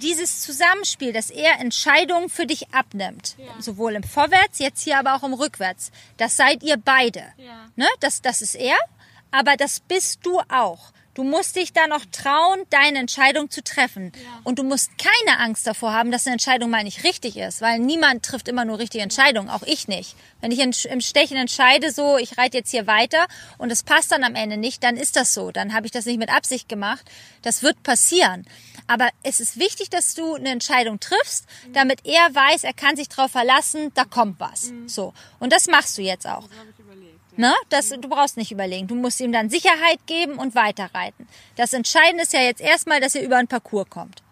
dieses 0.03 0.43
Zusammenspiel, 0.43 1.13
dass 1.13 1.31
er 1.31 1.61
Entscheidungen 1.61 2.29
für 2.29 2.47
dich 2.47 2.73
abnimmt, 2.73 3.37
sowohl 3.59 3.95
im 3.95 4.03
Vorwärts, 4.03 4.59
jetzt 4.59 4.83
hier 4.83 4.99
aber 4.99 5.15
auch 5.15 5.23
im 5.23 5.35
Rückwärts, 5.35 5.91
das 6.17 6.37
seid 6.37 6.63
ihr 6.63 6.77
beide. 6.77 7.25
Ja. 7.37 7.69
Ne? 7.77 7.87
Das, 8.01 8.23
das 8.23 8.43
ist 8.43 8.55
er, 8.55 8.77
aber 9.31 9.57
das 9.57 9.81
bist 9.81 10.21
du 10.25 10.41
auch. 10.49 10.93
Du 11.17 11.25
musst 11.25 11.57
dich 11.57 11.73
da 11.73 11.87
noch 11.87 12.05
trauen, 12.13 12.61
deine 12.69 12.99
Entscheidung 12.99 13.51
zu 13.51 13.65
treffen. 13.65 14.13
Und 14.45 14.59
du 14.59 14.63
musst 14.63 14.91
keine 14.99 15.39
Angst 15.39 15.67
davor 15.67 15.95
haben, 15.95 16.11
dass 16.11 16.27
eine 16.27 16.35
Entscheidung 16.35 16.69
mal 16.69 16.85
nicht 16.85 17.05
richtig 17.05 17.39
ist, 17.39 17.63
weil 17.63 17.79
niemand 17.79 18.23
trifft 18.23 18.49
immer 18.49 18.67
nur 18.67 18.79
richtige 18.79 19.03
Entscheidungen, 19.03 19.49
auch 19.49 19.63
ich 19.63 19.89
nicht. 19.89 20.15
Wenn 20.43 20.53
ich 20.53 20.59
im 20.59 21.01
Stechen 21.01 21.39
entscheide, 21.39 21.91
so, 21.91 22.19
ich 22.19 22.37
reite 22.37 22.59
jetzt 22.59 22.71
hier 22.71 22.87
weiter 22.87 23.29
und 23.57 23.73
es 23.73 23.83
passt 23.83 24.13
dann 24.13 24.25
am 24.25 24.35
Ende 24.35 24.59
nicht, 24.59 24.85
dann 24.85 24.99
ist 24.99 25.17
das 25.17 25.33
so. 25.33 25.53
Dann 25.53 25.73
habe 25.73 25.87
ich 25.87 25.93
das 25.93 26.05
nicht 26.05 26.19
mit 26.19 26.29
Absicht 26.29 26.69
gemacht. 26.69 27.11
Das 27.41 27.63
wird 27.63 27.83
passieren. 27.83 28.45
Aber 28.87 29.09
es 29.23 29.41
ist 29.41 29.59
wichtig, 29.59 29.91
dass 29.91 30.15
du 30.15 30.35
eine 30.35 30.51
Entscheidung 30.51 31.01
triffst, 31.01 31.47
damit 31.73 32.05
er 32.05 32.35
weiß, 32.35 32.65
er 32.65 32.73
kann 32.73 32.97
sich 32.97 33.09
darauf 33.09 33.33
verlassen, 33.33 33.93
da 33.95 34.05
kommt 34.05 34.39
was. 34.39 34.73
So. 34.87 35.13
Und 35.39 35.53
das 35.53 35.67
machst 35.67 35.99
du 35.99 36.03
jetzt 36.03 36.27
auch. 36.27 36.49
Ne? 37.37 37.53
Das, 37.69 37.91
du 37.91 38.09
brauchst 38.09 38.37
nicht 38.37 38.51
überlegen. 38.51 38.87
Du 38.87 38.95
musst 38.95 39.21
ihm 39.21 39.33
dann 39.33 39.51
Sicherheit 39.51 39.99
geben 40.07 40.39
und 40.39 40.55
weiterreiten. 40.55 41.29
Das 41.57 41.73
Entscheidende 41.73 42.23
ist 42.23 42.33
ja 42.33 42.41
jetzt 42.41 42.61
erstmal, 42.61 43.01
dass 43.01 43.15
ihr 43.15 43.23
über 43.23 43.37
den 43.37 43.49
Parcours 43.49 43.91
kommt. 43.91 44.23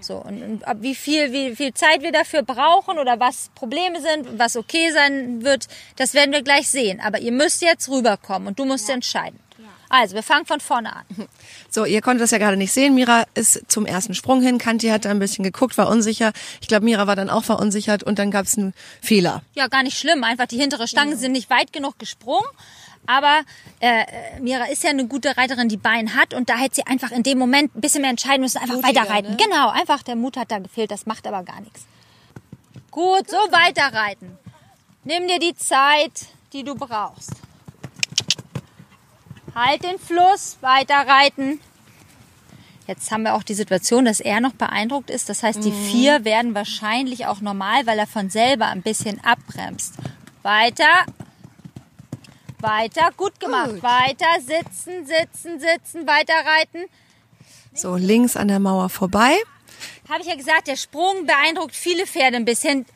So, 0.00 0.16
und, 0.16 0.42
und 0.42 0.82
wie 0.82 0.94
viel, 0.94 1.32
wie 1.32 1.54
viel 1.54 1.74
Zeit 1.74 2.02
wir 2.02 2.12
dafür 2.12 2.42
brauchen 2.42 2.98
oder 2.98 3.20
was 3.20 3.50
Probleme 3.54 4.00
sind, 4.00 4.38
was 4.38 4.56
okay 4.56 4.90
sein 4.90 5.44
wird, 5.44 5.68
das 5.96 6.14
werden 6.14 6.32
wir 6.32 6.42
gleich 6.42 6.68
sehen. 6.70 6.98
Aber 7.00 7.20
ihr 7.20 7.32
müsst 7.32 7.60
jetzt 7.60 7.88
rüberkommen 7.90 8.48
und 8.48 8.58
du 8.58 8.64
musst 8.64 8.88
entscheiden. 8.88 9.38
Also, 9.92 10.14
wir 10.14 10.22
fangen 10.22 10.46
von 10.46 10.58
vorne 10.58 10.96
an. 10.96 11.04
So, 11.68 11.84
ihr 11.84 12.00
konntet 12.00 12.22
das 12.22 12.30
ja 12.30 12.38
gerade 12.38 12.56
nicht 12.56 12.72
sehen. 12.72 12.94
Mira 12.94 13.24
ist 13.34 13.70
zum 13.70 13.84
ersten 13.84 14.14
Sprung 14.14 14.40
hin. 14.40 14.56
Kanti 14.56 14.88
hat 14.88 15.04
da 15.04 15.10
ein 15.10 15.18
bisschen 15.18 15.44
geguckt, 15.44 15.76
war 15.76 15.86
unsicher. 15.88 16.32
Ich 16.62 16.68
glaube, 16.68 16.86
Mira 16.86 17.06
war 17.06 17.14
dann 17.14 17.28
auch 17.28 17.44
verunsichert 17.44 18.02
und 18.02 18.18
dann 18.18 18.30
gab 18.30 18.46
es 18.46 18.56
einen 18.56 18.72
Fehler. 19.02 19.42
Ja, 19.54 19.66
gar 19.68 19.82
nicht 19.82 19.98
schlimm. 19.98 20.24
Einfach 20.24 20.46
die 20.46 20.56
hintere 20.56 20.88
Stangen 20.88 21.18
sind 21.18 21.32
nicht 21.32 21.50
weit 21.50 21.74
genug 21.74 21.98
gesprungen. 21.98 22.46
Aber 23.06 23.42
äh, 23.80 24.04
Mira 24.40 24.64
ist 24.66 24.82
ja 24.82 24.88
eine 24.90 25.06
gute 25.06 25.36
Reiterin, 25.36 25.68
die 25.68 25.76
Bein 25.76 26.14
hat 26.14 26.32
und 26.32 26.48
da 26.48 26.56
hätte 26.56 26.76
sie 26.76 26.86
einfach 26.86 27.10
in 27.10 27.22
dem 27.22 27.36
Moment 27.36 27.76
ein 27.76 27.82
bisschen 27.82 28.00
mehr 28.00 28.10
entscheiden 28.10 28.40
müssen, 28.40 28.58
einfach 28.58 28.76
Mutiger, 28.76 29.02
weiterreiten. 29.02 29.32
ne? 29.32 29.36
Genau, 29.36 29.68
einfach 29.68 30.02
der 30.02 30.16
Mut 30.16 30.38
hat 30.38 30.50
da 30.50 30.58
gefehlt, 30.58 30.90
das 30.90 31.04
macht 31.04 31.26
aber 31.26 31.42
gar 31.42 31.60
nichts. 31.60 31.82
Gut, 32.90 33.28
so 33.28 33.36
weiterreiten. 33.36 34.38
Nimm 35.04 35.26
dir 35.28 35.38
die 35.38 35.54
Zeit, 35.54 36.12
die 36.54 36.62
du 36.62 36.76
brauchst. 36.76 37.41
Halt 39.54 39.84
den 39.84 39.98
Fluss, 39.98 40.56
weiterreiten. 40.60 41.60
Jetzt 42.86 43.10
haben 43.12 43.22
wir 43.22 43.34
auch 43.34 43.42
die 43.42 43.54
Situation, 43.54 44.04
dass 44.04 44.20
er 44.20 44.40
noch 44.40 44.54
beeindruckt 44.54 45.08
ist. 45.10 45.28
Das 45.28 45.42
heißt, 45.42 45.62
die 45.64 45.70
Mhm. 45.70 45.84
vier 45.86 46.24
werden 46.24 46.54
wahrscheinlich 46.54 47.26
auch 47.26 47.40
normal, 47.40 47.86
weil 47.86 47.98
er 47.98 48.06
von 48.06 48.28
selber 48.28 48.66
ein 48.66 48.82
bisschen 48.82 49.22
abbremst. 49.24 49.94
Weiter. 50.42 51.06
Weiter. 52.60 53.10
Gut 53.16 53.38
gemacht. 53.40 53.70
Gut. 53.74 53.82
Weiter. 53.82 54.26
Sitzen, 54.40 55.06
sitzen, 55.06 55.60
sitzen. 55.60 56.06
Weiterreiten. 56.06 56.84
So, 57.74 57.96
links 57.96 58.36
an 58.36 58.48
der 58.48 58.58
Mauer 58.58 58.88
vorbei. 58.88 59.36
Habe 60.08 60.20
ich 60.22 60.26
ja 60.28 60.34
gesagt, 60.34 60.66
der 60.66 60.76
Sprung 60.76 61.26
beeindruckt 61.26 61.74
viele 61.74 62.06
Pferde 62.06 62.36
ein 62.36 62.44
bisschen. 62.44 62.86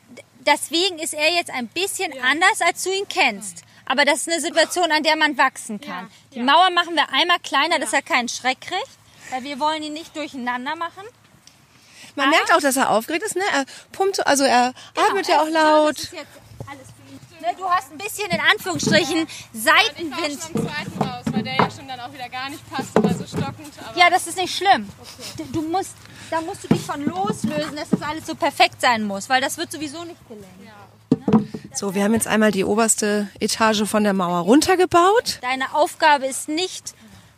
Deswegen 0.45 0.99
ist 0.99 1.13
er 1.13 1.33
jetzt 1.33 1.49
ein 1.51 1.67
bisschen 1.67 2.11
anders, 2.21 2.61
als 2.61 2.83
du 2.83 2.91
ihn 2.91 3.07
kennst. 3.09 3.63
Aber 3.87 4.05
das 4.05 4.19
ist 4.21 4.29
eine 4.29 4.41
Situation, 4.41 4.91
an 4.91 5.01
der 5.03 5.15
man 5.15 5.37
wachsen 5.37 5.79
kann. 5.81 6.09
Die 6.33 6.41
Mauer 6.41 6.69
machen 6.71 6.95
wir 6.95 7.07
einmal 7.13 7.39
kleiner, 7.39 7.79
dass 7.79 7.93
er 7.93 8.01
keinen 8.01 8.27
Schreck 8.29 8.59
kriegt. 8.61 8.89
Weil 9.31 9.43
wir 9.43 9.59
wollen 9.59 9.81
ihn 9.83 9.93
nicht 9.93 10.15
durcheinander 10.15 10.75
machen. 10.75 11.03
Man 12.15 12.29
merkt 12.29 12.53
auch, 12.53 12.59
dass 12.61 12.75
er 12.77 12.89
aufgeregt 12.89 13.23
ist, 13.23 13.35
ne? 13.35 13.43
Er 13.53 13.65
pumpt, 13.91 14.25
also 14.25 14.43
er 14.43 14.73
atmet 14.95 15.27
ja 15.27 15.41
auch 15.41 15.45
Das 15.45 15.53
laut. 15.53 15.99
ist 15.99 16.13
jetzt 16.13 16.27
alles 16.67 16.87
für 16.87 17.13
ihn. 17.13 17.41
Ne, 17.41 17.55
Du 17.57 17.69
hast 17.69 17.91
ein 17.91 17.97
bisschen 17.97 18.29
in 18.31 18.39
Anführungsstrichen 18.41 19.27
Ich 19.53 19.65
war 19.65 19.73
Seitenwind. 19.73 20.41
schon 20.41 20.67
zweiten 20.67 21.01
raus, 21.01 21.23
weil 21.31 21.43
der 21.43 21.55
ja 21.55 21.69
schon 21.69 21.87
dann 21.87 21.99
auch 21.99 22.11
wieder 22.11 22.27
gar 22.29 22.49
nicht 22.49 22.67
passte, 22.73 23.03
war 23.03 23.13
so 23.13 23.25
stockend. 23.27 23.71
Aber 23.87 23.97
Ja, 23.97 24.09
das 24.09 24.25
ist 24.27 24.37
nicht 24.37 24.55
schlimm. 24.55 24.89
Du- 25.37 25.43
Du 25.45 25.61
musst, 25.61 25.93
da 26.31 26.41
musst 26.41 26.63
du 26.63 26.67
dich 26.69 26.81
von 26.81 27.05
loslösen, 27.05 27.75
dass 27.75 27.89
das 27.89 28.01
alles 28.01 28.25
so 28.25 28.33
perfekt 28.35 28.81
sein 28.81 29.03
muss, 29.03 29.29
weil 29.29 29.39
das 29.41 29.57
wird 29.57 29.71
sowieso 29.71 30.03
nicht 30.03 30.19
gelingen. 30.27 30.47
So, 31.73 31.93
wir 31.95 32.03
haben 32.03 32.13
jetzt 32.13 32.27
einmal 32.27 32.51
die 32.51 32.63
oberste 32.63 33.27
Etage 33.39 33.83
von 33.85 34.03
der 34.03 34.13
Mauer 34.13 34.39
runtergebaut. 34.39 35.39
Deine 35.41 35.73
Aufgabe 35.73 36.25
ist 36.25 36.49
nicht 36.49 36.93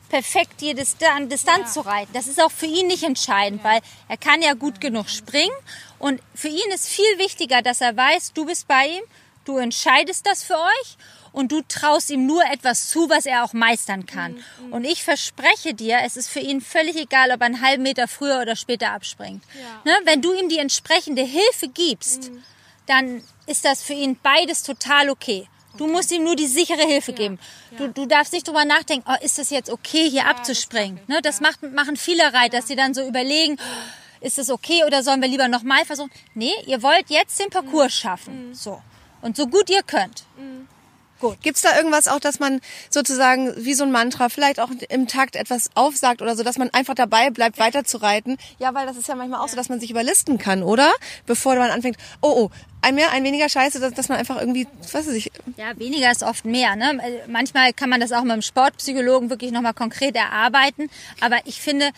perfekt 0.10 0.62
jede 0.62 0.82
Distan- 0.82 1.28
Distanz 1.28 1.74
zu 1.74 1.82
reiten. 1.82 2.12
Das 2.14 2.28
ist 2.28 2.42
auch 2.42 2.52
für 2.52 2.66
ihn 2.66 2.88
nicht 2.88 3.04
entscheidend, 3.04 3.64
weil 3.64 3.80
er 4.08 4.18
kann 4.18 4.42
ja 4.42 4.54
gut 4.54 4.82
genug 4.82 5.10
springen 5.10 5.54
und 6.00 6.22
für 6.34 6.48
ihn 6.48 6.72
ist 6.74 6.88
viel 6.88 7.18
wichtiger, 7.18 7.62
dass 7.62 7.82
er 7.82 7.96
weiß, 7.96 8.34
du 8.34 8.46
bist 8.46 8.68
bei 8.68 8.88
ihm, 8.88 9.04
du 9.46 9.58
entscheidest 9.58 10.26
das 10.26 10.44
für 10.44 10.56
euch 10.56 10.98
und 11.32 11.52
du 11.52 11.62
traust 11.68 12.10
ihm 12.10 12.26
nur 12.26 12.44
etwas 12.52 12.90
zu, 12.90 13.08
was 13.10 13.28
er 13.28 13.44
auch 13.44 13.54
meistern 13.54 14.08
kann. 14.08 14.44
Und 14.72 14.84
ich 14.84 15.04
verspreche 15.04 15.76
dir, 15.76 16.00
es 16.04 16.18
ist 16.18 16.28
für 16.28 16.40
ihn 16.40 16.60
völlig 16.60 16.96
egal, 16.96 17.32
ob 17.32 17.42
er 17.42 17.46
einen 17.46 17.62
halben 17.62 17.84
Meter 17.84 18.08
früher 18.08 18.42
oder 18.42 18.56
später 18.56 18.92
abspringt. 18.94 19.44
Ne? 19.86 19.94
Wenn 20.06 20.24
du 20.24 20.34
ihm 20.34 20.50
die 20.50 20.58
entsprechende 20.58 21.22
Hilfe 21.22 21.68
gibst, 21.68 22.32
dann 22.90 23.24
ist 23.46 23.66
das 23.66 23.82
für 23.84 23.94
ihn 23.94 24.18
beides 24.22 24.64
total 24.64 25.10
okay. 25.10 25.48
Du 25.78 25.88
musst 25.88 26.12
ihm 26.12 26.24
nur 26.24 26.36
die 26.36 26.48
sichere 26.48 26.82
Hilfe 26.82 27.14
geben. 27.14 27.40
Du, 27.78 27.88
du 27.88 28.06
darfst 28.06 28.34
nicht 28.34 28.48
drüber 28.48 28.66
nachdenken, 28.66 29.06
oh, 29.08 29.24
ist 29.24 29.38
das 29.38 29.50
jetzt 29.50 29.70
okay, 29.70 30.10
hier 30.10 30.28
abzuspringen? 30.28 31.00
Ne, 31.08 31.22
das 31.22 31.40
macht, 31.40 31.62
machen 31.64 31.96
viele 31.96 32.34
Reiter, 32.34 32.58
dass 32.58 32.68
sie 32.68 32.76
dann 32.76 32.94
so 32.94 33.08
überlegen, 33.08 33.58
ist 34.20 34.38
das 34.38 34.50
okay 34.50 34.84
oder 34.86 35.04
sollen 35.04 35.22
wir 35.22 35.30
lieber 35.30 35.48
nochmal 35.48 35.86
versuchen? 35.86 36.12
Nee, 36.34 36.52
ihr 36.66 36.84
wollt 36.84 37.10
jetzt 37.10 37.40
den 37.40 37.50
Parcours 37.50 37.94
schaffen. 37.94 38.54
So. 38.54 38.82
Und 39.22 39.38
so 39.38 39.48
gut 39.48 39.70
ihr 39.70 39.84
könnt. 39.84 40.26
Gibt's 41.42 41.62
da 41.62 41.76
irgendwas 41.76 42.08
auch, 42.08 42.20
dass 42.20 42.40
man 42.40 42.62
sozusagen 42.90 43.54
wie 43.58 43.74
so 43.74 43.84
ein 43.84 43.92
Mantra 43.92 44.30
vielleicht 44.30 44.60
auch 44.60 44.70
im 44.90 45.08
Takt 45.08 45.36
etwas 45.36 45.70
aufsagt 45.76 46.22
oder 46.22 46.36
so, 46.36 46.44
dass 46.44 46.58
man 46.58 46.70
einfach 46.70 46.96
dabei 46.96 47.30
bleibt, 47.30 47.60
weiter 47.60 47.84
zu 47.84 47.98
reiten? 47.98 48.38
Ja, 48.58 48.74
weil 48.74 48.86
das 48.86 48.96
ist 48.96 49.08
ja 49.08 49.16
manchmal 49.16 49.42
auch 49.42 49.50
so, 49.50 49.58
dass 49.58 49.70
man 49.70 49.80
sich 49.80 49.92
überlisten 49.92 50.38
kann, 50.38 50.64
oder? 50.64 50.92
Bevor 51.26 51.56
man 51.56 51.72
anfängt, 51.72 51.98
oh, 52.22 52.46
oh, 52.46 52.50
ein 52.82 52.96
mehr, 52.96 53.12
ein 53.12 53.24
weniger 53.24 53.50
Scheiße, 53.50 53.80
dass, 53.80 53.94
dass 53.94 54.10
man 54.10 54.18
einfach 54.18 54.40
irgendwie, 54.40 54.68
was 54.82 54.94
weiß 54.94 55.08
ich, 55.10 55.32
Ja, 55.58 55.78
weniger 55.78 56.12
ist 56.12 56.24
oft 56.24 56.46
mehr. 56.46 56.76
Ne? 56.76 57.00
Äh, 57.04 57.28
Manchmal 57.28 57.74
kann 57.74 57.90
man 57.90 58.00
das 58.00 58.12
auch 58.12 58.24
mit 58.24 58.34
dem 58.34 58.42
Sportpsychologen 58.42 59.30
wirklich 59.30 59.52
nochmal 59.52 59.74
konkret 59.74 60.16
erarbeiten. 60.16 60.90
Aber 61.20 61.38
ich 61.46 61.62
finde, 61.62 61.90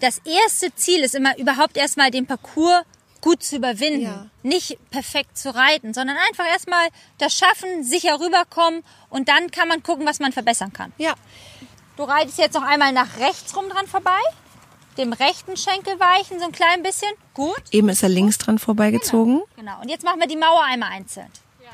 das 0.00 0.20
erste 0.24 0.74
Ziel 0.74 1.00
ist 1.00 1.14
immer 1.14 1.36
überhaupt 1.38 1.76
erstmal 1.76 2.10
den 2.10 2.26
Parcours 2.26 2.82
gut 3.20 3.42
zu 3.42 3.56
überwinden. 3.56 4.02
Ja. 4.02 4.26
Nicht 4.42 4.78
perfekt 4.90 5.36
zu 5.36 5.54
reiten, 5.54 5.92
sondern 5.92 6.16
einfach 6.28 6.46
erstmal 6.46 6.88
das 7.18 7.34
schaffen, 7.36 7.84
sicher 7.84 8.18
rüberkommen 8.18 8.82
und 9.10 9.28
dann 9.28 9.50
kann 9.50 9.68
man 9.68 9.82
gucken, 9.82 10.06
was 10.06 10.20
man 10.20 10.32
verbessern 10.32 10.72
kann. 10.72 10.92
ja. 10.98 11.14
Du 11.96 12.04
reitest 12.04 12.38
jetzt 12.38 12.54
noch 12.54 12.62
einmal 12.62 12.92
nach 12.92 13.18
rechts 13.18 13.54
rum 13.54 13.68
dran 13.68 13.86
vorbei. 13.86 14.18
Dem 14.96 15.12
rechten 15.12 15.56
Schenkel 15.56 15.98
weichen 15.98 16.38
so 16.38 16.46
ein 16.46 16.52
klein 16.52 16.82
bisschen. 16.82 17.10
Gut. 17.34 17.62
Eben 17.70 17.88
ist 17.88 18.02
er 18.02 18.08
links 18.08 18.38
dran 18.38 18.58
vorbeigezogen. 18.58 19.42
Genau. 19.56 19.80
Und 19.80 19.88
jetzt 19.88 20.04
machen 20.04 20.20
wir 20.20 20.26
die 20.26 20.36
Mauer 20.36 20.62
einmal 20.64 20.90
einzeln. 20.90 21.30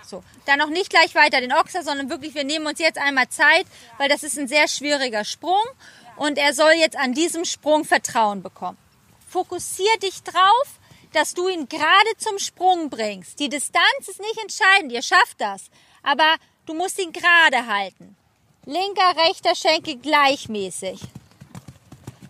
So. 0.07 0.23
Dann 0.45 0.59
noch 0.59 0.69
nicht 0.69 0.91
gleich 0.91 1.15
weiter 1.15 1.41
den 1.41 1.53
Ochser, 1.53 1.83
sondern 1.83 2.09
wirklich, 2.09 2.35
wir 2.35 2.45
nehmen 2.45 2.67
uns 2.67 2.79
jetzt 2.79 2.99
einmal 2.99 3.29
Zeit, 3.29 3.67
weil 3.99 4.09
das 4.09 4.23
ist 4.23 4.39
ein 4.39 4.47
sehr 4.47 4.69
schwieriger 4.69 5.25
Sprung. 5.25 5.65
Und 6.17 6.39
er 6.39 6.55
soll 6.55 6.73
jetzt 6.79 6.97
an 6.97 7.13
diesem 7.13 7.45
Sprung 7.45 7.85
Vertrauen 7.85 8.43
bekommen. 8.43 8.79
Fokussier 9.29 9.99
dich 10.03 10.23
drauf, 10.23 10.79
dass 11.13 11.35
du 11.35 11.49
ihn 11.49 11.69
gerade 11.69 12.17
zum 12.19 12.39
Sprung 12.39 12.89
bringst. 12.89 13.39
Die 13.41 13.49
Distanz 13.49 14.09
ist 14.09 14.21
nicht 14.21 14.39
entscheidend, 14.41 14.93
ihr 14.93 15.03
schafft 15.03 15.41
das. 15.41 15.71
Aber 16.03 16.37
du 16.67 16.75
musst 16.75 16.99
ihn 17.01 17.13
gerade 17.13 17.67
halten. 17.67 18.17
Linker, 18.65 19.15
rechter 19.29 19.55
Schenkel 19.55 19.97
gleichmäßig. 19.97 21.01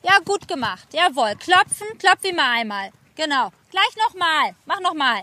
Ja, 0.06 0.18
gut 0.24 0.46
gemacht. 0.46 0.86
Jawohl. 0.92 1.34
Klopfen, 1.36 1.86
klopf 1.98 2.24
ihn 2.24 2.36
mal 2.36 2.52
einmal. 2.60 2.90
Genau. 3.16 3.50
Gleich 3.70 3.96
nochmal. 4.06 4.54
Mach 4.64 4.80
nochmal. 4.80 5.22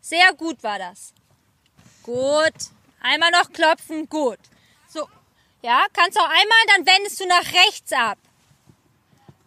Sehr 0.00 0.32
gut 0.34 0.62
war 0.62 0.78
das. 0.78 1.12
Gut. 2.02 2.54
Einmal 3.00 3.30
noch 3.32 3.52
klopfen. 3.52 4.08
Gut. 4.08 4.38
So. 4.88 5.06
Ja, 5.62 5.84
kannst 5.92 6.18
auch 6.18 6.28
einmal, 6.28 6.58
dann 6.74 6.86
wendest 6.86 7.20
du 7.20 7.26
nach 7.26 7.44
rechts 7.66 7.92
ab. 7.92 8.16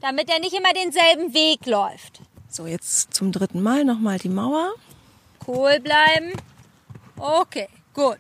Damit 0.01 0.29
er 0.29 0.39
nicht 0.39 0.53
immer 0.53 0.73
denselben 0.73 1.33
Weg 1.33 1.65
läuft. 1.65 2.21
So, 2.49 2.67
jetzt 2.67 3.13
zum 3.13 3.31
dritten 3.31 3.61
Mal 3.61 3.85
nochmal 3.85 4.17
die 4.19 4.29
Mauer. 4.29 4.73
Cool 5.47 5.79
bleiben. 5.79 6.33
Okay, 7.17 7.67
gut. 7.93 8.19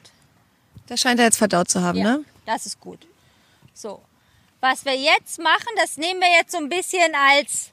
Das 0.87 0.99
scheint 0.99 1.19
er 1.19 1.25
jetzt 1.25 1.37
verdaut 1.37 1.69
zu 1.69 1.81
haben, 1.81 1.97
Ja, 1.99 2.17
ne? 2.17 2.25
das 2.45 2.65
ist 2.65 2.79
gut. 2.79 3.05
So. 3.73 4.01
Was 4.61 4.83
wir 4.83 4.95
jetzt 4.95 5.39
machen, 5.39 5.69
das 5.77 5.97
nehmen 5.97 6.19
wir 6.19 6.31
jetzt 6.31 6.51
so 6.51 6.57
ein 6.57 6.67
bisschen 6.67 7.15
als, 7.15 7.71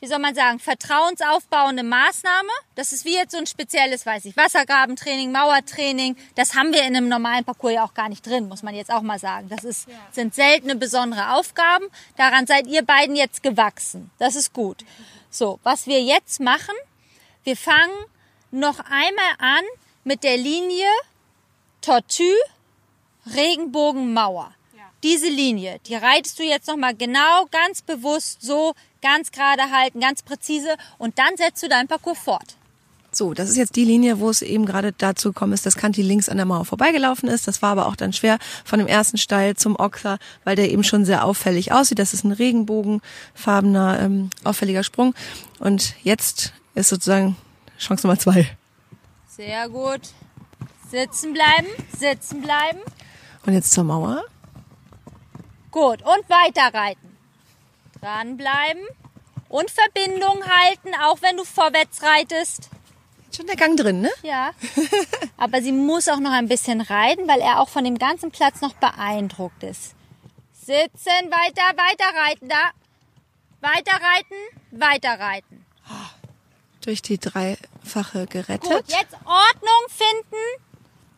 wie 0.00 0.06
soll 0.06 0.18
man 0.18 0.34
sagen, 0.34 0.58
vertrauensaufbauende 0.58 1.82
Maßnahme. 1.82 2.48
Das 2.74 2.92
ist 2.92 3.04
wie 3.04 3.14
jetzt 3.14 3.32
so 3.32 3.38
ein 3.38 3.46
spezielles, 3.46 4.06
weiß 4.06 4.24
ich, 4.24 4.34
Wassergrabentraining, 4.34 5.30
Mauertraining. 5.30 6.16
Das 6.34 6.54
haben 6.54 6.72
wir 6.72 6.80
in 6.84 6.96
einem 6.96 7.08
normalen 7.08 7.44
Parcours 7.44 7.74
ja 7.74 7.84
auch 7.84 7.92
gar 7.92 8.08
nicht 8.08 8.26
drin, 8.26 8.48
muss 8.48 8.62
man 8.62 8.74
jetzt 8.74 8.90
auch 8.90 9.02
mal 9.02 9.18
sagen. 9.18 9.50
Das 9.50 9.62
ist, 9.62 9.88
sind 10.10 10.34
seltene 10.34 10.76
besondere 10.76 11.34
Aufgaben. 11.34 11.86
Daran 12.16 12.46
seid 12.46 12.66
ihr 12.66 12.82
beiden 12.82 13.14
jetzt 13.14 13.42
gewachsen. 13.42 14.10
Das 14.18 14.36
ist 14.36 14.54
gut. 14.54 14.84
So, 15.28 15.60
was 15.64 15.86
wir 15.86 16.02
jetzt 16.02 16.40
machen, 16.40 16.74
wir 17.44 17.58
fangen 17.58 18.06
noch 18.50 18.78
einmal 18.80 19.34
an 19.38 19.64
mit 20.04 20.24
der 20.24 20.38
Linie 20.38 20.88
Tortue, 21.82 22.34
Regenbogenmauer. 23.34 24.55
Diese 25.06 25.28
Linie, 25.28 25.78
die 25.86 25.94
reitest 25.94 26.36
du 26.36 26.42
jetzt 26.42 26.66
nochmal 26.66 26.92
genau, 26.92 27.46
ganz 27.52 27.80
bewusst 27.80 28.42
so, 28.42 28.72
ganz 29.00 29.30
gerade 29.30 29.70
halten, 29.70 30.00
ganz 30.00 30.24
präzise 30.24 30.74
und 30.98 31.16
dann 31.20 31.36
setzt 31.36 31.62
du 31.62 31.68
deinen 31.68 31.86
Parcours 31.86 32.18
fort. 32.18 32.56
So, 33.12 33.32
das 33.32 33.48
ist 33.48 33.56
jetzt 33.56 33.76
die 33.76 33.84
Linie, 33.84 34.18
wo 34.18 34.28
es 34.30 34.42
eben 34.42 34.66
gerade 34.66 34.90
dazu 34.90 35.28
gekommen 35.28 35.52
ist, 35.52 35.64
dass 35.64 35.76
Kanti 35.76 36.02
links 36.02 36.28
an 36.28 36.38
der 36.38 36.44
Mauer 36.44 36.64
vorbeigelaufen 36.64 37.28
ist. 37.28 37.46
Das 37.46 37.62
war 37.62 37.70
aber 37.70 37.86
auch 37.86 37.94
dann 37.94 38.12
schwer 38.12 38.40
von 38.64 38.80
dem 38.80 38.88
ersten 38.88 39.16
Steil 39.16 39.54
zum 39.54 39.76
Ochser, 39.76 40.18
weil 40.42 40.56
der 40.56 40.72
eben 40.72 40.82
schon 40.82 41.04
sehr 41.04 41.24
auffällig 41.24 41.70
aussieht. 41.70 42.00
Das 42.00 42.12
ist 42.12 42.24
ein 42.24 42.32
regenbogenfarbener, 42.32 44.00
ähm, 44.00 44.30
auffälliger 44.42 44.82
Sprung. 44.82 45.14
Und 45.60 45.94
jetzt 46.02 46.52
ist 46.74 46.88
sozusagen 46.88 47.36
Chance 47.78 48.08
Nummer 48.08 48.18
zwei. 48.18 48.50
Sehr 49.28 49.68
gut. 49.68 50.00
Sitzen 50.90 51.32
bleiben, 51.32 51.68
sitzen 51.96 52.42
bleiben. 52.42 52.80
Und 53.46 53.52
jetzt 53.52 53.70
zur 53.70 53.84
Mauer. 53.84 54.24
Gut, 55.76 56.00
und 56.00 56.30
weiter 56.30 56.72
reiten. 56.72 57.18
Dranbleiben 58.00 58.82
Und 59.50 59.70
Verbindung 59.70 60.42
halten, 60.46 60.94
auch 61.04 61.20
wenn 61.20 61.36
du 61.36 61.44
vorwärts 61.44 62.02
reitest. 62.02 62.70
Schon 63.36 63.46
der 63.46 63.56
Gang 63.56 63.76
drin, 63.76 64.00
ne? 64.00 64.10
Ja. 64.22 64.52
Aber 65.36 65.60
sie 65.60 65.72
muss 65.72 66.08
auch 66.08 66.18
noch 66.18 66.32
ein 66.32 66.48
bisschen 66.48 66.80
reiten, 66.80 67.28
weil 67.28 67.40
er 67.40 67.60
auch 67.60 67.68
von 67.68 67.84
dem 67.84 67.98
ganzen 67.98 68.30
Platz 68.30 68.62
noch 68.62 68.72
beeindruckt 68.72 69.62
ist. 69.64 69.94
Sitzen, 70.54 71.12
weiter, 71.30 71.76
weiter 71.76 72.18
reiten, 72.24 72.48
da. 72.48 72.70
Weiter 73.60 74.00
reiten, 74.02 74.34
weiter 74.70 75.20
reiten. 75.20 75.66
Durch 76.80 77.02
die 77.02 77.18
dreifache 77.18 78.26
gerettet. 78.28 78.62
Gut, 78.62 78.88
jetzt 78.88 79.12
Ordnung 79.26 79.84
finden. 79.90 80.64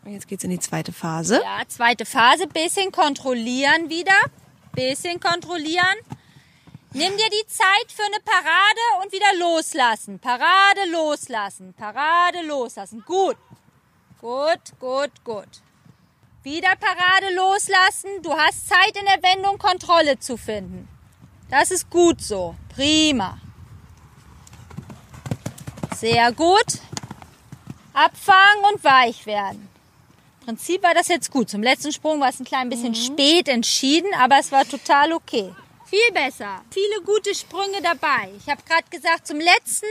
Und 0.05 0.15
jetzt 0.15 0.27
geht's 0.27 0.43
in 0.43 0.51
die 0.51 0.59
zweite 0.59 0.93
Phase. 0.93 1.37
Ja, 1.45 1.63
zweite 1.69 2.05
Phase, 2.05 2.49
bisschen 2.49 2.91
kontrollieren 2.91 3.89
wieder. 3.89 4.19
Bisschen 4.73 5.21
kontrollieren. 5.21 5.97
Nimm 6.93 7.17
dir 7.17 7.31
die 7.31 7.47
Zeit 7.47 7.93
für 7.93 8.05
eine 8.05 8.21
Parade 8.25 9.03
und 9.03 9.13
wieder 9.13 9.35
loslassen. 9.39 10.19
Parade 10.19 10.91
loslassen. 10.91 11.75
Parade 11.75 12.43
loslassen. 12.43 13.03
Gut. 13.07 13.37
Gut, 14.21 14.79
gut, 14.81 15.13
gut. 15.25 15.49
Wieder 16.43 16.75
Parade 16.77 17.35
loslassen. 17.35 18.23
Du 18.23 18.33
hast 18.33 18.69
Zeit 18.69 18.97
in 18.97 19.05
der 19.05 19.23
Wendung 19.23 19.59
Kontrolle 19.59 20.19
zu 20.19 20.37
finden. 20.37 20.89
Das 21.51 21.71
ist 21.71 21.91
gut 21.91 22.23
so. 22.23 22.57
Prima. 22.75 23.39
Sehr 25.95 26.33
gut. 26.33 26.79
Abfangen 27.93 28.65
und 28.73 28.83
weich 28.85 29.27
werden. 29.27 29.69
Im 30.49 30.57
Prinzip 30.57 30.83
war 30.83 30.95
das 30.95 31.09
jetzt 31.09 31.31
gut. 31.31 31.51
Zum 31.51 31.63
letzten 31.63 31.93
Sprung 31.93 32.21
war 32.21 32.31
es 32.31 32.41
ein 32.41 32.47
klein 32.47 32.71
bisschen 32.71 32.95
spät 32.95 33.49
entschieden, 33.49 34.09
aber 34.19 34.39
es 34.39 34.51
war 34.51 34.67
total 34.67 35.13
okay. 35.13 35.55
Viel 35.85 36.13
besser. 36.15 36.63
Viele 36.71 37.03
gute 37.05 37.35
Sprünge 37.35 37.83
dabei. 37.83 38.33
Ich 38.39 38.49
habe 38.49 38.63
gerade 38.63 38.89
gesagt, 38.89 39.27
zum 39.27 39.39
letzten 39.41 39.85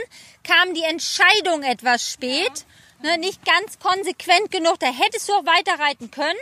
kam 0.43 0.73
die 0.73 0.81
Entscheidung 0.81 1.61
etwas 1.61 2.11
spät. 2.11 2.65
Ne, 3.03 3.19
nicht 3.19 3.45
ganz 3.45 3.77
konsequent 3.77 4.49
genug. 4.49 4.79
Da 4.79 4.87
hättest 4.87 5.29
du 5.29 5.33
auch 5.33 5.45
weiter 5.45 5.77
reiten 5.77 6.09
können. 6.09 6.39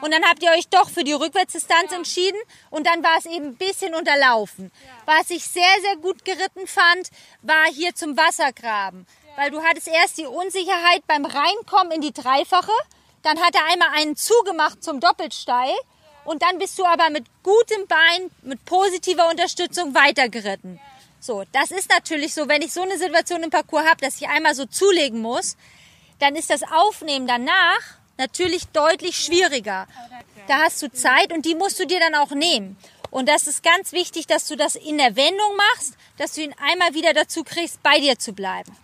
Und 0.00 0.14
dann 0.14 0.24
habt 0.24 0.42
ihr 0.42 0.52
euch 0.52 0.68
doch 0.68 0.88
für 0.88 1.04
die 1.04 1.12
Rückwärtsdistanz 1.12 1.92
entschieden 1.92 2.40
und 2.70 2.86
dann 2.86 3.04
war 3.04 3.18
es 3.18 3.26
eben 3.26 3.48
ein 3.48 3.56
bisschen 3.56 3.94
unterlaufen. 3.94 4.72
Was 5.04 5.28
ich 5.28 5.44
sehr, 5.44 5.76
sehr 5.82 5.96
gut 5.96 6.24
geritten 6.24 6.66
fand, 6.66 7.10
war 7.42 7.66
hier 7.70 7.94
zum 7.94 8.16
Wassergraben. 8.16 9.06
Weil 9.36 9.50
du 9.50 9.62
hattest 9.62 9.88
erst 9.88 10.16
die 10.16 10.26
Unsicherheit 10.26 11.06
beim 11.06 11.26
Reinkommen 11.26 11.92
in 11.92 12.00
die 12.00 12.12
Dreifache, 12.12 12.72
dann 13.22 13.40
hat 13.40 13.54
er 13.54 13.64
einmal 13.66 13.88
einen 13.94 14.16
zugemacht 14.16 14.82
zum 14.82 15.00
Doppelsteil 15.00 15.74
und 16.24 16.42
dann 16.42 16.58
bist 16.58 16.78
du 16.78 16.84
aber 16.84 17.10
mit 17.10 17.24
gutem 17.42 17.86
Bein, 17.86 18.30
mit 18.42 18.64
positiver 18.64 19.28
Unterstützung 19.28 19.94
weitergeritten. 19.94 20.80
So, 21.20 21.44
das 21.52 21.70
ist 21.70 21.88
natürlich 21.90 22.34
so, 22.34 22.48
wenn 22.48 22.62
ich 22.62 22.72
so 22.72 22.82
eine 22.82 22.98
Situation 22.98 23.42
im 23.42 23.50
Parcours 23.50 23.86
habe, 23.86 24.00
dass 24.00 24.20
ich 24.20 24.28
einmal 24.28 24.54
so 24.54 24.66
zulegen 24.66 25.20
muss, 25.20 25.56
dann 26.18 26.36
ist 26.36 26.50
das 26.50 26.62
Aufnehmen 26.64 27.26
danach 27.26 27.80
natürlich 28.18 28.66
deutlich 28.68 29.16
schwieriger. 29.16 29.86
Da 30.48 30.62
hast 30.62 30.82
du 30.82 30.90
Zeit 30.90 31.32
und 31.32 31.46
die 31.46 31.54
musst 31.54 31.78
du 31.78 31.86
dir 31.86 32.00
dann 32.00 32.14
auch 32.14 32.30
nehmen. 32.30 32.76
Und 33.10 33.28
das 33.28 33.46
ist 33.46 33.62
ganz 33.62 33.92
wichtig, 33.92 34.26
dass 34.26 34.48
du 34.48 34.56
das 34.56 34.74
in 34.74 34.98
der 34.98 35.16
Wendung 35.16 35.56
machst, 35.56 35.94
dass 36.18 36.34
du 36.34 36.42
ihn 36.42 36.54
einmal 36.58 36.94
wieder 36.94 37.12
dazu 37.12 37.44
kriegst, 37.44 37.82
bei 37.82 37.98
dir 37.98 38.18
zu 38.18 38.32
bleiben. 38.32 38.74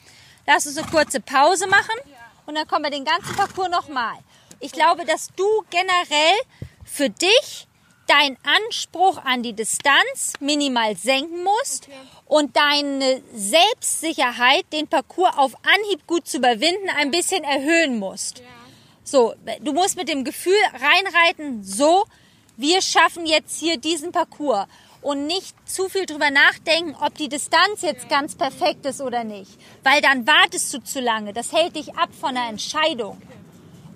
Lass 0.47 0.67
uns 0.67 0.77
eine 0.79 0.87
kurze 0.89 1.21
Pause 1.21 1.67
machen 1.67 1.99
und 2.47 2.55
dann 2.55 2.69
kommen 2.69 2.85
wir 2.85 2.91
den 2.91 3.05
ganzen 3.05 3.35
Parcours 3.37 3.69
nochmal. 3.69 4.19
Ich 4.61 4.73
glaube, 4.73 5.05
dass 5.05 5.29
du 5.37 5.47
generell 5.71 6.39
für 6.85 7.11
dich 7.11 7.69
deinen 8.09 8.39
Anspruch 8.43 9.19
an 9.25 9.43
die 9.43 9.53
Distanz 9.53 10.33
minimal 10.41 10.97
senken 10.97 11.45
musst 11.45 11.89
und 12.27 12.57
deine 12.57 13.23
Selbstsicherheit, 13.35 14.65
den 14.73 14.89
Parcours 14.89 15.37
auf 15.37 15.55
Anhieb 15.57 16.07
gut 16.07 16.27
zu 16.27 16.39
überwinden, 16.39 16.89
ein 16.97 17.11
bisschen 17.11 17.45
erhöhen 17.45 17.99
musst. 17.99 18.43
So, 19.05 19.35
du 19.61 19.73
musst 19.73 19.97
mit 19.97 20.09
dem 20.09 20.25
Gefühl 20.25 20.59
reinreiten, 20.73 21.63
so, 21.63 22.07
wir 22.57 22.83
schaffen 22.83 23.27
jetzt 23.27 23.61
hier 23.61 23.77
diesen 23.77 24.11
Parcours 24.11 24.67
und 25.01 25.27
nicht 25.27 25.55
zu 25.69 25.89
viel 25.89 26.07
drüber 26.07 26.31
nachdenken, 26.31 26.97
ob 27.01 27.15
die 27.15 27.29
Distanz 27.29 27.83
jetzt 27.83 28.09
ganz 28.09 28.35
perfekt 28.35 28.85
ist 28.87 29.01
oder 29.01 29.23
nicht, 29.23 29.53
weil 29.85 30.01
dann 30.01 30.27
wartest 30.27 30.75
du 30.75 30.83
zu 30.83 31.01
lange. 31.01 31.33
Das 31.33 31.53
hält 31.53 31.77
dich 31.77 31.95
ab 31.95 32.11
von 32.19 32.35
der 32.35 32.49
Entscheidung. 32.49 33.21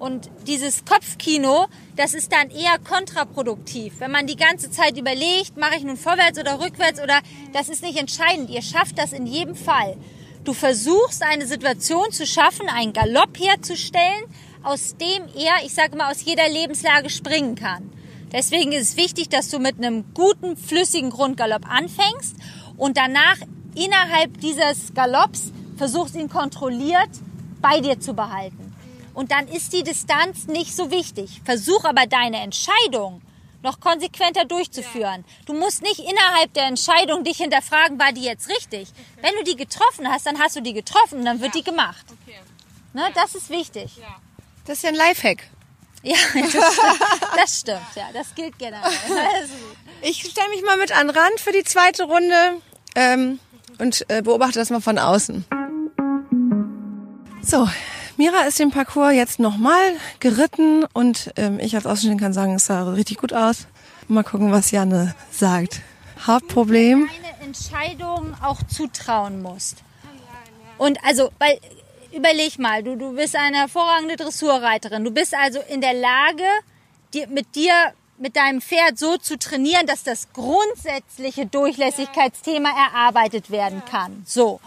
Und 0.02 0.28
dieses 0.48 0.84
Kopfkino, 0.84 1.66
das 1.94 2.12
ist 2.12 2.32
dann 2.32 2.50
eher 2.50 2.76
kontraproduktiv. 2.80 4.00
Wenn 4.00 4.10
man 4.10 4.26
die 4.26 4.34
ganze 4.34 4.68
Zeit 4.68 4.98
überlegt, 4.98 5.56
mache 5.56 5.76
ich 5.76 5.84
nun 5.84 5.96
vorwärts 5.96 6.40
oder 6.40 6.60
rückwärts 6.60 7.00
oder 7.00 7.20
das 7.52 7.68
ist 7.68 7.84
nicht 7.84 7.96
entscheidend. 7.96 8.50
Ihr 8.50 8.62
schafft 8.62 8.98
das 8.98 9.12
in 9.12 9.28
jedem 9.28 9.54
Fall. 9.54 9.96
Du 10.42 10.54
versuchst 10.54 11.22
eine 11.22 11.46
Situation 11.46 12.10
zu 12.10 12.26
schaffen, 12.26 12.68
einen 12.68 12.92
Galopp 12.92 13.38
herzustellen, 13.38 14.24
aus 14.64 14.96
dem 14.96 15.22
er, 15.36 15.64
ich 15.64 15.72
sage 15.72 15.96
mal, 15.96 16.10
aus 16.10 16.24
jeder 16.24 16.48
Lebenslage 16.48 17.08
springen 17.08 17.54
kann. 17.54 17.92
Deswegen 18.32 18.72
ist 18.72 18.90
es 18.90 18.96
wichtig, 18.96 19.28
dass 19.28 19.50
du 19.50 19.60
mit 19.60 19.78
einem 19.78 20.14
guten, 20.14 20.56
flüssigen 20.56 21.10
Grundgalopp 21.10 21.70
anfängst 21.70 22.34
und 22.76 22.96
danach 22.96 23.36
innerhalb 23.76 24.40
dieses 24.40 24.94
Galopps 24.94 25.52
versuchst, 25.76 26.16
ihn 26.16 26.28
kontrolliert 26.28 27.10
bei 27.60 27.78
dir 27.78 28.00
zu 28.00 28.14
behalten. 28.14 28.71
Und 29.14 29.30
dann 29.30 29.48
ist 29.48 29.72
die 29.72 29.82
Distanz 29.82 30.46
nicht 30.46 30.74
so 30.74 30.90
wichtig. 30.90 31.40
Versuch 31.44 31.84
aber 31.84 32.06
deine 32.06 32.40
Entscheidung 32.40 33.22
noch 33.62 33.80
konsequenter 33.80 34.44
durchzuführen. 34.44 35.24
Du 35.46 35.54
musst 35.54 35.82
nicht 35.82 36.00
innerhalb 36.00 36.52
der 36.54 36.64
Entscheidung 36.64 37.24
dich 37.24 37.36
hinterfragen, 37.36 37.98
war 37.98 38.12
die 38.12 38.22
jetzt 38.24 38.48
richtig. 38.48 38.88
Wenn 39.20 39.34
du 39.36 39.44
die 39.44 39.56
getroffen 39.56 40.08
hast, 40.08 40.26
dann 40.26 40.38
hast 40.38 40.56
du 40.56 40.60
die 40.60 40.72
getroffen 40.72 41.20
und 41.20 41.24
dann 41.24 41.40
wird 41.40 41.54
die 41.54 41.62
gemacht. 41.62 42.04
Ne, 42.92 43.08
das 43.14 43.34
ist 43.34 43.50
wichtig. 43.50 43.98
Das 44.66 44.78
ist 44.78 44.82
ja 44.82 44.90
ein 44.90 44.96
Lifehack. 44.96 45.44
Ja, 46.02 46.16
das 46.34 46.50
stimmt. 46.50 47.00
Das 47.36 47.60
stimmt. 47.60 47.86
Ja, 47.94 48.08
das 48.12 48.34
gilt 48.34 48.58
generell. 48.58 48.90
Ich 50.04 50.20
stelle 50.20 50.48
mich 50.48 50.64
mal 50.64 50.76
mit 50.78 50.90
an 50.90 51.06
den 51.06 51.16
Rand 51.16 51.38
für 51.38 51.52
die 51.52 51.62
zweite 51.62 52.02
Runde 52.02 52.60
ähm, 52.96 53.38
und 53.78 54.04
äh, 54.10 54.20
beobachte 54.20 54.58
das 54.58 54.70
mal 54.70 54.80
von 54.80 54.98
außen. 54.98 55.44
So, 57.40 57.68
Mira 58.16 58.42
ist 58.42 58.58
den 58.58 58.70
Parcours 58.70 59.14
jetzt 59.14 59.38
nochmal 59.38 59.96
geritten 60.20 60.84
und 60.92 61.32
ähm, 61.36 61.58
ich 61.58 61.74
als 61.74 61.86
Außenstehender 61.86 62.22
kann 62.22 62.32
sagen, 62.32 62.54
es 62.54 62.66
sah 62.66 62.92
richtig 62.92 63.18
gut 63.18 63.32
aus. 63.32 63.66
Mal 64.08 64.22
gucken, 64.22 64.52
was 64.52 64.70
Janne 64.70 65.14
sagt. 65.30 65.80
Hauptproblem. 66.26 67.08
deine 67.08 67.46
Entscheidung 67.46 68.34
auch 68.42 68.62
zutrauen 68.64 69.40
musst. 69.40 69.78
Und 70.76 70.98
also, 71.04 71.30
weil, 71.38 71.58
überleg 72.12 72.58
mal, 72.58 72.82
du, 72.82 72.96
du 72.96 73.14
bist 73.14 73.34
eine 73.34 73.58
hervorragende 73.58 74.16
Dressurreiterin. 74.16 75.04
Du 75.04 75.10
bist 75.10 75.34
also 75.34 75.60
in 75.68 75.80
der 75.80 75.94
Lage, 75.94 76.44
dir, 77.14 77.28
mit 77.28 77.54
dir, 77.54 77.72
mit 78.18 78.36
deinem 78.36 78.60
Pferd 78.60 78.98
so 78.98 79.16
zu 79.16 79.38
trainieren, 79.38 79.86
dass 79.86 80.02
das 80.02 80.28
grundsätzliche 80.32 81.46
Durchlässigkeitsthema 81.46 82.68
erarbeitet 82.68 83.50
werden 83.50 83.82
kann. 83.90 84.22
So. 84.26 84.60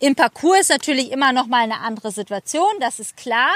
Im 0.00 0.14
Parcours 0.14 0.60
ist 0.60 0.70
natürlich 0.70 1.10
immer 1.10 1.32
noch 1.32 1.46
mal 1.46 1.62
eine 1.62 1.80
andere 1.80 2.12
Situation, 2.12 2.70
das 2.80 3.00
ist 3.00 3.16
klar. 3.16 3.50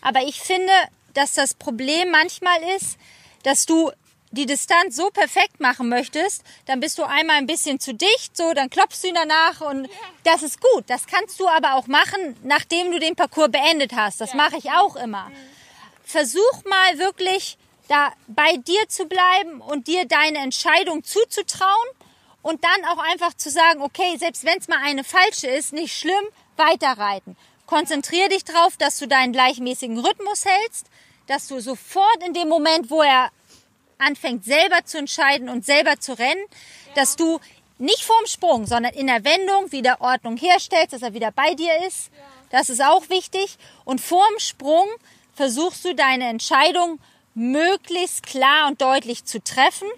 Aber 0.00 0.22
ich 0.22 0.40
finde, 0.40 0.72
dass 1.12 1.34
das 1.34 1.54
Problem 1.54 2.10
manchmal 2.10 2.58
ist, 2.76 2.96
dass 3.42 3.66
du 3.66 3.90
die 4.30 4.46
Distanz 4.46 4.96
so 4.96 5.10
perfekt 5.10 5.60
machen 5.60 5.88
möchtest, 5.88 6.42
dann 6.66 6.80
bist 6.80 6.98
du 6.98 7.04
einmal 7.04 7.36
ein 7.36 7.46
bisschen 7.46 7.78
zu 7.78 7.94
dicht, 7.94 8.36
so, 8.36 8.52
dann 8.52 8.68
klopfst 8.68 9.02
du 9.02 9.08
ihn 9.08 9.14
danach 9.14 9.60
und 9.60 9.88
das 10.24 10.42
ist 10.42 10.60
gut. 10.60 10.84
Das 10.88 11.06
kannst 11.06 11.38
du 11.38 11.46
aber 11.46 11.74
auch 11.74 11.86
machen, 11.86 12.36
nachdem 12.42 12.90
du 12.90 12.98
den 12.98 13.14
Parcours 13.14 13.52
beendet 13.52 13.92
hast. 13.94 14.20
Das 14.20 14.34
mache 14.34 14.56
ich 14.56 14.70
auch 14.72 14.96
immer. 14.96 15.30
Versuch 16.02 16.64
mal 16.68 16.98
wirklich 16.98 17.56
da 17.88 18.12
bei 18.26 18.56
dir 18.56 18.88
zu 18.88 19.06
bleiben 19.06 19.60
und 19.60 19.86
dir 19.86 20.06
deine 20.06 20.38
Entscheidung 20.38 21.04
zuzutrauen 21.04 21.88
und 22.44 22.62
dann 22.62 22.84
auch 22.90 23.02
einfach 23.02 23.32
zu 23.34 23.50
sagen, 23.50 23.80
okay, 23.80 24.16
selbst 24.18 24.44
wenn 24.44 24.58
es 24.58 24.68
mal 24.68 24.78
eine 24.82 25.02
falsche 25.02 25.48
ist, 25.48 25.72
nicht 25.72 25.96
schlimm, 25.96 26.24
weiterreiten. 26.56 27.36
Konzentrier 27.66 28.28
dich 28.28 28.44
drauf, 28.44 28.76
dass 28.76 28.98
du 28.98 29.08
deinen 29.08 29.32
gleichmäßigen 29.32 29.98
Rhythmus 29.98 30.44
hältst, 30.44 30.86
dass 31.26 31.48
du 31.48 31.58
sofort 31.60 32.22
in 32.24 32.34
dem 32.34 32.50
Moment, 32.50 32.90
wo 32.90 33.00
er 33.00 33.30
anfängt 33.96 34.44
selber 34.44 34.84
zu 34.84 34.98
entscheiden 34.98 35.48
und 35.48 35.64
selber 35.64 35.98
zu 35.98 36.18
rennen, 36.18 36.44
dass 36.94 37.16
du 37.16 37.40
nicht 37.78 38.04
vorm 38.04 38.26
Sprung, 38.26 38.66
sondern 38.66 38.92
in 38.92 39.06
der 39.06 39.24
Wendung 39.24 39.72
wieder 39.72 40.02
Ordnung 40.02 40.36
herstellst, 40.36 40.92
dass 40.92 41.02
er 41.02 41.14
wieder 41.14 41.32
bei 41.32 41.54
dir 41.54 41.86
ist. 41.86 42.10
Das 42.50 42.68
ist 42.68 42.84
auch 42.84 43.08
wichtig. 43.08 43.56
Und 43.86 44.02
vorm 44.02 44.38
Sprung 44.38 44.86
versuchst 45.32 45.82
du 45.86 45.94
deine 45.94 46.28
Entscheidung 46.28 47.00
möglichst 47.34 48.22
klar 48.22 48.68
und 48.68 48.82
deutlich 48.82 49.24
zu 49.24 49.42
treffen 49.42 49.88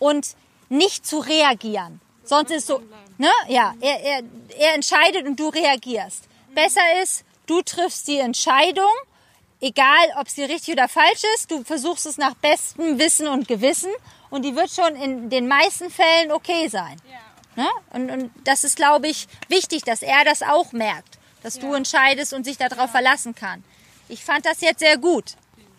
und 0.00 0.34
nicht 0.70 1.06
zu 1.06 1.18
reagieren. 1.18 2.00
Sonst 2.24 2.50
ist 2.50 2.66
so, 2.66 2.82
ne, 3.18 3.28
ja, 3.48 3.74
er, 3.80 4.00
er, 4.00 4.22
er 4.56 4.74
entscheidet 4.74 5.26
und 5.26 5.38
du 5.38 5.48
reagierst. 5.48 6.24
Besser 6.54 7.02
ist, 7.02 7.24
du 7.46 7.60
triffst 7.60 8.08
die 8.08 8.18
Entscheidung, 8.18 8.90
egal 9.60 10.14
ob 10.16 10.28
sie 10.28 10.44
richtig 10.44 10.74
oder 10.74 10.88
falsch 10.88 11.22
ist, 11.34 11.50
du 11.50 11.64
versuchst 11.64 12.06
es 12.06 12.16
nach 12.16 12.34
bestem 12.34 12.98
Wissen 12.98 13.28
und 13.28 13.48
Gewissen 13.48 13.90
und 14.30 14.44
die 14.44 14.56
wird 14.56 14.70
schon 14.70 14.94
in 14.96 15.28
den 15.28 15.48
meisten 15.48 15.90
Fällen 15.90 16.32
okay 16.32 16.68
sein. 16.68 16.96
Ne? 17.56 17.68
Und, 17.90 18.10
und 18.10 18.30
das 18.44 18.64
ist, 18.64 18.76
glaube 18.76 19.08
ich, 19.08 19.26
wichtig, 19.48 19.82
dass 19.82 20.02
er 20.02 20.24
das 20.24 20.42
auch 20.42 20.72
merkt, 20.72 21.18
dass 21.42 21.58
du 21.58 21.74
entscheidest 21.74 22.32
und 22.32 22.44
sich 22.44 22.56
darauf 22.56 22.90
verlassen 22.90 23.34
kann. 23.34 23.64
Ich 24.08 24.24
fand 24.24 24.46
das 24.46 24.60
jetzt 24.60 24.80
sehr 24.80 24.98
gut. 24.98 25.34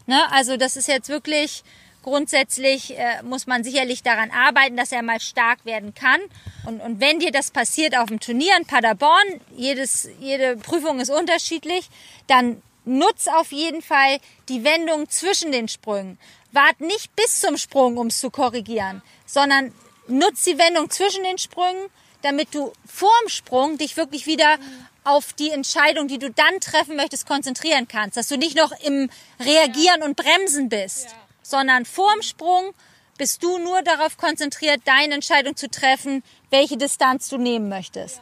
Ne? 0.06 0.32
Also 0.32 0.58
das 0.58 0.76
ist 0.76 0.88
jetzt 0.88 1.10
wirklich 1.10 1.64
grundsätzlich 2.04 2.98
äh, 2.98 3.22
muss 3.24 3.48
man 3.48 3.64
sicherlich 3.64 4.04
daran 4.04 4.32
arbeiten, 4.32 4.78
dass 4.78 4.92
er 4.92 5.02
mal 5.02 5.20
stark 5.20 5.66
werden 5.66 5.94
kann. 5.94 6.20
Und, 6.66 6.82
und 6.82 7.00
wenn 7.00 7.20
dir 7.20 7.32
das 7.32 7.52
passiert 7.52 7.98
auf 7.98 8.08
dem 8.08 8.20
Turnier 8.20 8.56
in 8.58 8.66
Paderborn, 8.66 9.42
jedes, 9.56 10.10
jede 10.20 10.58
Prüfung 10.58 11.00
ist 11.00 11.10
unterschiedlich, 11.10 11.90
dann 12.28 12.62
nutz 12.86 13.28
auf 13.28 13.52
jeden 13.52 13.82
Fall 13.82 14.20
die 14.50 14.64
Wendung 14.64 15.10
zwischen 15.10 15.52
den 15.52 15.68
Sprüngen. 15.68 16.18
Wart 16.52 16.82
nicht 16.82 17.16
bis 17.16 17.40
zum 17.40 17.58
Sprung, 17.58 17.98
um 17.98 18.08
es 18.08 18.20
zu 18.20 18.30
korrigieren, 18.30 19.02
sondern 19.26 19.74
nutz 20.08 20.44
die 20.44 20.58
Wendung 20.58 20.90
zwischen 20.90 21.24
den 21.24 21.38
Sprüngen, 21.38 21.88
damit 22.22 22.54
du 22.54 22.74
vorm 22.86 23.28
Sprung 23.28 23.78
dich 23.78 23.98
wirklich 23.98 24.26
wieder 24.26 24.58
auf 25.04 25.34
die 25.34 25.50
Entscheidung, 25.50 26.08
die 26.08 26.20
du 26.20 26.30
dann 26.30 26.60
treffen 26.60 26.96
möchtest, 26.96 27.26
konzentrieren 27.26 27.88
kannst. 27.88 28.18
Dass 28.18 28.28
du 28.28 28.38
nicht 28.38 28.56
noch 28.56 28.72
im 28.84 29.10
Reagieren 29.40 30.04
und 30.04 30.16
Bremsen 30.16 30.70
bist, 30.70 31.16
sondern 31.52 31.86
vorm 31.86 32.24
Sprung 32.24 32.74
bist 33.18 33.44
du 33.44 33.60
nur 33.60 33.84
darauf 33.84 34.18
konzentriert, 34.18 34.82
deine 34.86 35.14
Entscheidung 35.14 35.56
zu 35.56 35.70
treffen, 35.70 36.24
welche 36.50 36.78
Distanz 36.78 37.30
du 37.30 37.38
nehmen 37.38 37.70
möchtest. 37.70 38.20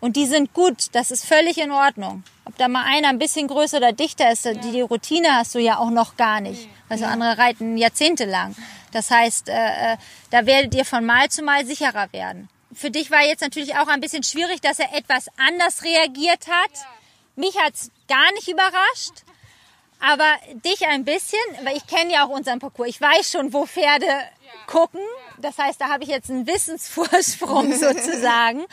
Und 0.00 0.14
die 0.14 0.26
sind 0.26 0.52
gut, 0.54 0.88
das 0.92 1.10
ist 1.10 1.24
völlig 1.24 1.58
in 1.58 1.72
Ordnung. 1.72 2.22
Ob 2.44 2.56
da 2.58 2.68
mal 2.68 2.84
einer 2.84 3.08
ein 3.08 3.18
bisschen 3.18 3.48
größer 3.48 3.78
oder 3.78 3.92
dichter 3.92 4.30
ist, 4.30 4.44
die, 4.44 4.70
die 4.70 4.82
Routine 4.82 5.34
hast 5.34 5.54
du 5.54 5.58
ja 5.58 5.78
auch 5.78 5.90
noch 5.90 6.16
gar 6.16 6.40
nicht. 6.40 6.68
Also 6.88 7.06
andere 7.06 7.38
reiten 7.38 7.76
jahrzehntelang. 7.78 8.54
Das 8.92 9.10
heißt, 9.10 9.48
äh, 9.48 9.94
äh, 9.94 9.96
da 10.30 10.46
werdet 10.46 10.74
ihr 10.74 10.84
von 10.84 11.04
Mal 11.04 11.30
zu 11.30 11.42
Mal 11.42 11.66
sicherer 11.66 12.12
werden. 12.12 12.48
Für 12.72 12.90
dich 12.90 13.10
war 13.10 13.22
jetzt 13.22 13.40
natürlich 13.40 13.76
auch 13.76 13.88
ein 13.88 14.00
bisschen 14.00 14.22
schwierig, 14.22 14.60
dass 14.60 14.78
er 14.78 14.94
etwas 14.94 15.26
anders 15.38 15.82
reagiert 15.82 16.46
hat. 16.48 16.70
Mich 17.34 17.56
hat's 17.58 17.90
gar 18.06 18.30
nicht 18.34 18.48
überrascht. 18.48 19.24
Aber 20.00 20.26
dich 20.64 20.86
ein 20.86 21.04
bisschen, 21.04 21.38
weil 21.62 21.76
ich 21.76 21.86
kenne 21.86 22.12
ja 22.12 22.26
auch 22.26 22.30
unseren 22.30 22.58
Parcours. 22.58 22.88
Ich 22.88 23.00
weiß 23.00 23.30
schon, 23.30 23.52
wo 23.52 23.66
Pferde 23.66 24.06
gucken. 24.66 25.00
Das 25.38 25.58
heißt, 25.58 25.80
da 25.80 25.88
habe 25.88 26.04
ich 26.04 26.10
jetzt 26.10 26.30
einen 26.30 26.46
Wissensvorsprung 26.46 27.72
sozusagen. 27.78 28.64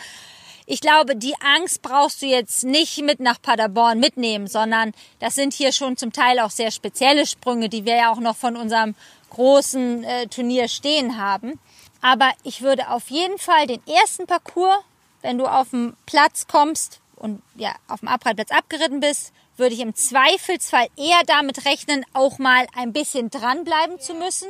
Ich 0.65 0.79
glaube, 0.79 1.15
die 1.15 1.35
Angst 1.41 1.81
brauchst 1.81 2.21
du 2.21 2.27
jetzt 2.27 2.63
nicht 2.63 3.01
mit 3.01 3.19
nach 3.19 3.41
Paderborn 3.41 3.99
mitnehmen, 3.99 4.47
sondern 4.47 4.93
das 5.19 5.35
sind 5.35 5.53
hier 5.53 5.71
schon 5.71 5.97
zum 5.97 6.13
Teil 6.13 6.39
auch 6.39 6.51
sehr 6.51 6.71
spezielle 6.71 7.25
Sprünge, 7.25 7.67
die 7.67 7.85
wir 7.85 7.95
ja 7.95 8.11
auch 8.11 8.19
noch 8.19 8.35
von 8.35 8.55
unserem 8.55 8.95
großen 9.31 10.03
äh, 10.03 10.27
Turnier 10.27 10.67
stehen 10.67 11.17
haben. 11.17 11.59
Aber 12.01 12.31
ich 12.43 12.61
würde 12.61 12.89
auf 12.89 13.09
jeden 13.09 13.37
Fall 13.37 13.67
den 13.67 13.85
ersten 13.87 14.27
Parcours, 14.27 14.79
wenn 15.21 15.37
du 15.37 15.45
auf 15.45 15.69
den 15.71 15.95
Platz 16.05 16.47
kommst 16.47 16.99
und 17.15 17.41
ja, 17.55 17.75
auf 17.87 17.99
dem 17.99 18.09
Abreitplatz 18.09 18.51
abgeritten 18.51 18.99
bist, 18.99 19.33
würde 19.61 19.75
ich 19.75 19.81
im 19.81 19.95
Zweifelsfall 19.95 20.87
eher 20.97 21.21
damit 21.27 21.65
rechnen, 21.65 22.03
auch 22.13 22.39
mal 22.39 22.67
ein 22.75 22.91
bisschen 22.91 23.29
dranbleiben 23.29 23.99
zu 23.99 24.15
müssen. 24.15 24.49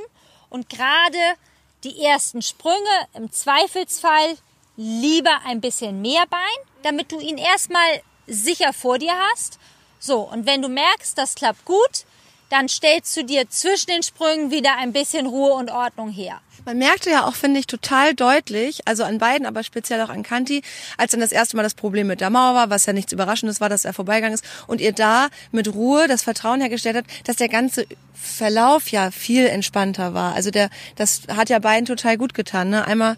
Und 0.49 0.69
gerade 0.69 1.17
die 1.83 2.01
ersten 2.01 2.41
Sprünge 2.41 2.77
im 3.13 3.31
Zweifelsfall 3.31 4.37
lieber 4.77 5.41
ein 5.45 5.61
bisschen 5.61 6.01
mehr 6.01 6.23
Bein, 6.29 6.39
damit 6.81 7.11
du 7.11 7.19
ihn 7.19 7.37
erstmal 7.37 8.01
sicher 8.25 8.71
vor 8.71 8.97
dir 8.97 9.13
hast. 9.29 9.59
So, 9.99 10.21
und 10.21 10.45
wenn 10.45 10.61
du 10.61 10.69
merkst, 10.69 11.17
das 11.17 11.35
klappt 11.35 11.65
gut, 11.65 12.05
dann 12.51 12.67
stellst 12.67 13.15
du 13.15 13.23
dir 13.23 13.49
zwischen 13.49 13.87
den 13.87 14.03
Sprüngen 14.03 14.51
wieder 14.51 14.77
ein 14.77 14.91
bisschen 14.91 15.25
Ruhe 15.25 15.53
und 15.53 15.71
Ordnung 15.71 16.09
her. 16.09 16.41
Man 16.65 16.77
merkte 16.77 17.09
ja 17.09 17.25
auch, 17.25 17.33
finde 17.33 17.59
ich, 17.59 17.65
total 17.65 18.13
deutlich, 18.13 18.81
also 18.85 19.03
an 19.03 19.17
beiden, 19.17 19.47
aber 19.47 19.63
speziell 19.63 19.99
auch 20.01 20.09
an 20.09 20.21
Kanti, 20.21 20.61
als 20.97 21.11
dann 21.11 21.19
das 21.19 21.31
erste 21.31 21.57
Mal 21.57 21.63
das 21.63 21.73
Problem 21.73 22.07
mit 22.07 22.21
der 22.21 22.29
Mauer 22.29 22.53
war, 22.53 22.69
was 22.69 22.85
ja 22.85 22.93
nichts 22.93 23.13
Überraschendes 23.13 23.61
war, 23.61 23.69
dass 23.69 23.83
er 23.83 23.93
vorbeigegangen 23.93 24.35
ist 24.35 24.45
und 24.67 24.79
ihr 24.79 24.91
da 24.91 25.29
mit 25.51 25.73
Ruhe 25.73 26.07
das 26.07 26.21
Vertrauen 26.21 26.61
hergestellt 26.61 26.97
hat, 26.97 27.05
dass 27.23 27.37
der 27.37 27.49
ganze 27.49 27.87
Verlauf 28.13 28.89
ja 28.89 29.09
viel 29.09 29.47
entspannter 29.47 30.13
war. 30.13 30.35
Also 30.35 30.51
der, 30.51 30.69
das 30.97 31.21
hat 31.29 31.49
ja 31.49 31.57
beiden 31.57 31.85
total 31.85 32.17
gut 32.17 32.35
getan. 32.35 32.69
Ne? 32.69 32.85
Einmal 32.85 33.17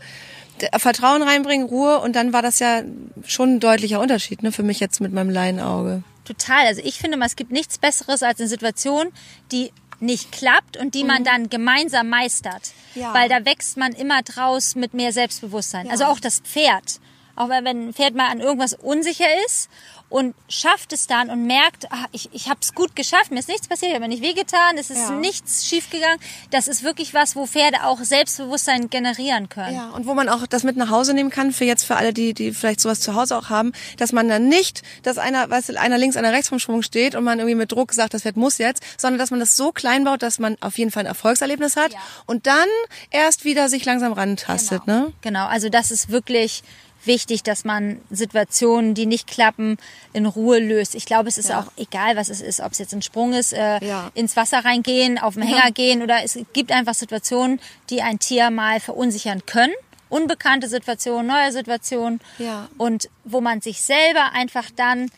Vertrauen 0.78 1.24
reinbringen, 1.24 1.68
Ruhe 1.68 2.00
und 2.00 2.16
dann 2.16 2.32
war 2.32 2.42
das 2.42 2.60
ja 2.60 2.82
schon 3.26 3.56
ein 3.56 3.60
deutlicher 3.60 4.00
Unterschied 4.00 4.44
ne, 4.44 4.52
für 4.52 4.64
mich 4.64 4.80
jetzt 4.80 5.02
mit 5.02 5.12
meinem 5.12 5.30
Laienauge. 5.30 6.04
Total. 6.26 6.66
Also 6.68 6.82
ich 6.84 6.98
finde 6.98 7.18
mal, 7.18 7.26
es 7.26 7.36
gibt 7.36 7.52
nichts 7.52 7.78
Besseres 7.78 8.24
als 8.24 8.40
eine 8.40 8.48
Situation, 8.50 9.12
die 9.52 9.72
nicht 10.00 10.32
klappt 10.32 10.76
und 10.78 10.96
die 10.96 11.04
man 11.04 11.22
Mhm. 11.22 11.26
dann 11.26 11.50
gemeinsam 11.50 12.10
meistert. 12.10 12.72
Ja. 12.96 13.14
Weil 13.14 13.30
da 13.30 13.46
wächst 13.46 13.78
man 13.78 13.94
immer 13.94 14.22
draus 14.22 14.76
mit 14.76 14.94
mehr 14.94 15.14
Selbstbewusstsein. 15.14 15.90
Also 15.90 16.06
auch 16.06 16.20
das 16.20 16.40
Pferd. 16.40 17.00
Auch 17.36 17.50
wenn 17.50 17.66
ein 17.90 17.94
Pferd 17.94 18.14
mal 18.16 18.30
an 18.30 18.40
irgendwas 18.40 18.74
unsicher 18.74 19.26
ist 19.48 19.70
und 20.10 20.36
schafft 20.48 20.94
es 20.94 21.08
dann 21.08 21.32
und 21.32 21.48
merkt, 21.48 21.92
ah, 21.92 22.06
ich, 22.12 22.30
ich 22.34 22.48
habe 22.48 22.60
es 22.62 22.76
gut 22.76 22.96
geschafft, 22.96 23.32
mir 23.32 23.40
ist 23.40 23.48
nichts 23.50 23.68
passiert, 23.68 23.90
ich 23.92 23.96
habe 23.96 24.08
nicht 24.08 24.22
wehgetan, 24.22 24.78
es 24.78 24.92
ist 24.92 25.00
Ja. 25.00 25.12
nichts 25.12 25.66
schiefgegangen. 25.66 26.20
Das 26.52 26.68
ist 26.68 26.84
wirklich 26.84 27.16
was, 27.16 27.36
wo 27.36 27.48
Pferde 27.48 27.84
auch 27.86 27.98
Selbstbewusstsein 28.00 28.92
generieren 28.92 29.50
können. 29.50 29.76
Ja, 29.76 29.90
und 29.90 30.06
wo 30.06 30.14
man 30.14 30.30
auch 30.30 30.46
das 30.46 30.62
mit 30.64 30.78
nach 30.78 30.92
Hause 30.92 31.16
nehmen 31.16 31.32
kann, 31.32 31.52
für 31.52 31.66
jetzt 31.66 31.84
für 31.86 31.96
alle, 31.96 32.14
die, 32.14 32.36
die 32.36 32.52
vielleicht 32.54 32.80
sowas 32.80 33.00
zu 33.00 33.16
Hause 33.16 33.36
auch 33.36 33.50
haben, 33.50 33.72
dass 33.98 34.12
man 34.12 34.28
dann 34.30 34.48
nicht, 34.48 34.84
dass 35.02 35.18
einer, 35.18 35.50
weißt 35.50 35.70
du, 35.70 35.80
einer 35.80 35.98
links, 35.98 36.16
einer 36.16 36.32
rechts 36.32 36.50
vom 36.50 36.60
Schwung 36.60 36.84
steht 36.84 37.16
und 37.16 37.24
man 37.24 37.40
irgendwie 37.40 37.56
mit 37.56 37.72
Druck 37.72 37.94
sagt, 37.94 38.14
das 38.14 38.22
Pferd 38.22 38.38
muss 38.38 38.60
jetzt, 38.60 38.84
sondern 38.98 39.18
dass 39.18 39.32
man 39.32 39.40
das 39.40 39.56
so 39.56 39.72
klein 39.72 40.04
baut, 40.04 40.22
dass 40.22 40.38
man 40.38 40.56
auf 40.62 40.78
jeden 40.78 40.92
Fall 40.92 41.02
ein 41.04 41.08
Erfolgserlebnis 41.08 41.76
hat 41.76 41.94
Ja. 41.94 42.00
und 42.28 42.46
dann 42.46 42.68
erst 43.10 43.46
wieder 43.46 43.68
sich 43.70 43.84
langsam 43.86 44.14
rantastet, 44.14 44.84
Genau. 44.86 45.00
ne? 45.06 45.14
Genau, 45.22 45.48
also 45.48 45.70
das 45.70 45.90
ist 45.90 46.10
wirklich 46.10 46.62
wichtig, 47.06 47.44
dass 47.44 47.66
man 47.66 48.00
Situationen, 48.10 48.94
die 48.94 49.06
nicht 49.06 49.28
klappen, 49.28 49.78
in 50.14 50.26
Ruhe 50.26 50.60
löst. 50.60 50.96
Ich 50.96 51.06
glaube, 51.06 51.30
es 51.30 51.38
ist 51.38 51.50
Ja. 51.50 51.62
auch 51.62 51.72
egal, 51.78 52.16
was 52.16 52.30
es 52.30 52.42
ist, 52.42 52.60
ob 52.60 52.72
es 52.72 52.80
jetzt 52.80 52.94
ein 52.94 53.02
Sprung 53.02 53.34
ist, 53.34 53.54
äh, 53.54 53.84
Ja. 53.86 54.12
ins 54.14 54.36
Wasser 54.36 54.64
reingehen, 54.66 55.18
auf 55.18 55.34
den 55.36 55.44
Hänger 55.44 55.72
gehen 55.72 56.02
oder 56.02 56.24
es 56.24 56.38
gibt 56.54 56.72
einfach 56.72 56.94
Situationen, 56.94 57.60
die 57.90 58.02
ein 58.02 58.20
Tier 58.20 58.50
mal 58.50 58.80
verunsichern 58.80 59.46
können. 59.46 59.74
Unbekannte 60.10 60.68
Situationen, 60.68 61.28
neue 61.28 61.52
Situationen. 61.52 62.20
Ja. 62.38 62.70
Und 62.78 63.10
wo 63.24 63.42
man 63.42 63.62
sich 63.62 63.82
selber 63.82 64.32
einfach 64.34 64.70
dann 64.76 65.10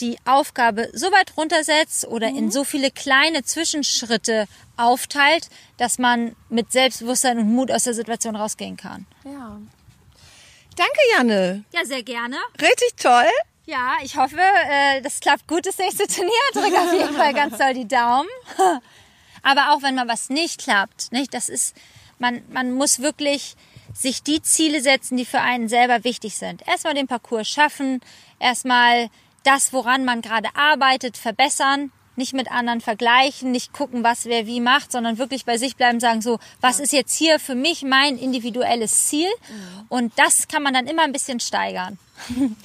die 0.00 0.16
Aufgabe 0.24 0.88
so 0.94 1.08
weit 1.12 1.36
runtersetzt 1.36 2.06
oder 2.06 2.30
Mhm. 2.30 2.38
in 2.38 2.50
so 2.50 2.62
viele 2.64 2.90
kleine 2.92 3.42
Zwischenschritte 3.42 4.46
aufteilt, 4.76 5.50
dass 5.76 5.98
man 5.98 6.36
mit 6.48 6.70
Selbstbewusstsein 6.72 7.38
und 7.38 7.52
Mut 7.52 7.70
aus 7.72 7.82
der 7.82 7.94
Situation 7.94 8.36
rausgehen 8.36 8.76
kann. 8.76 9.06
Ja. 9.24 9.58
Danke, 10.78 11.00
Janne. 11.16 11.64
Ja, 11.72 11.84
sehr 11.84 12.04
gerne. 12.04 12.36
Richtig 12.60 12.94
toll. 12.96 13.28
Ja, 13.66 13.96
ich 14.02 14.16
hoffe, 14.16 14.38
äh, 14.38 15.02
das 15.02 15.18
klappt 15.18 15.48
gut, 15.48 15.66
das 15.66 15.76
nächste 15.76 16.06
Turnier. 16.06 16.32
Drück 16.52 16.72
auf 16.78 16.92
jeden 16.92 17.14
Fall 17.14 17.34
ganz 17.34 17.58
doll 17.58 17.74
die 17.74 17.88
Daumen. 17.88 18.28
Aber 19.42 19.72
auch 19.72 19.82
wenn 19.82 19.96
mal 19.96 20.06
was 20.06 20.30
nicht 20.30 20.60
klappt, 20.60 21.10
nicht, 21.10 21.34
das 21.34 21.48
ist, 21.48 21.76
man, 22.20 22.42
man 22.50 22.72
muss 22.72 23.00
wirklich 23.00 23.56
sich 23.92 24.22
die 24.22 24.40
Ziele 24.40 24.80
setzen, 24.80 25.16
die 25.16 25.24
für 25.24 25.40
einen 25.40 25.68
selber 25.68 26.04
wichtig 26.04 26.36
sind. 26.36 26.66
Erstmal 26.66 26.94
den 26.94 27.08
Parcours 27.08 27.48
schaffen, 27.48 28.00
erstmal 28.38 29.10
das, 29.42 29.72
woran 29.72 30.04
man 30.04 30.22
gerade 30.22 30.48
arbeitet, 30.54 31.16
verbessern, 31.16 31.90
nicht 32.18 32.34
mit 32.34 32.50
anderen 32.50 32.80
vergleichen, 32.80 33.50
nicht 33.50 33.72
gucken, 33.72 34.04
was 34.04 34.26
wer 34.26 34.46
wie 34.46 34.60
macht, 34.60 34.92
sondern 34.92 35.16
wirklich 35.16 35.44
bei 35.44 35.56
sich 35.56 35.76
bleiben, 35.76 36.00
sagen 36.00 36.20
so, 36.20 36.38
was 36.60 36.80
ist 36.80 36.92
jetzt 36.92 37.16
hier 37.16 37.38
für 37.38 37.54
mich 37.54 37.82
mein 37.82 38.18
individuelles 38.18 39.08
Ziel? 39.08 39.28
Und 39.88 40.12
das 40.16 40.48
kann 40.48 40.62
man 40.62 40.74
dann 40.74 40.86
immer 40.86 41.02
ein 41.02 41.12
bisschen 41.12 41.40
steigern. 41.40 41.98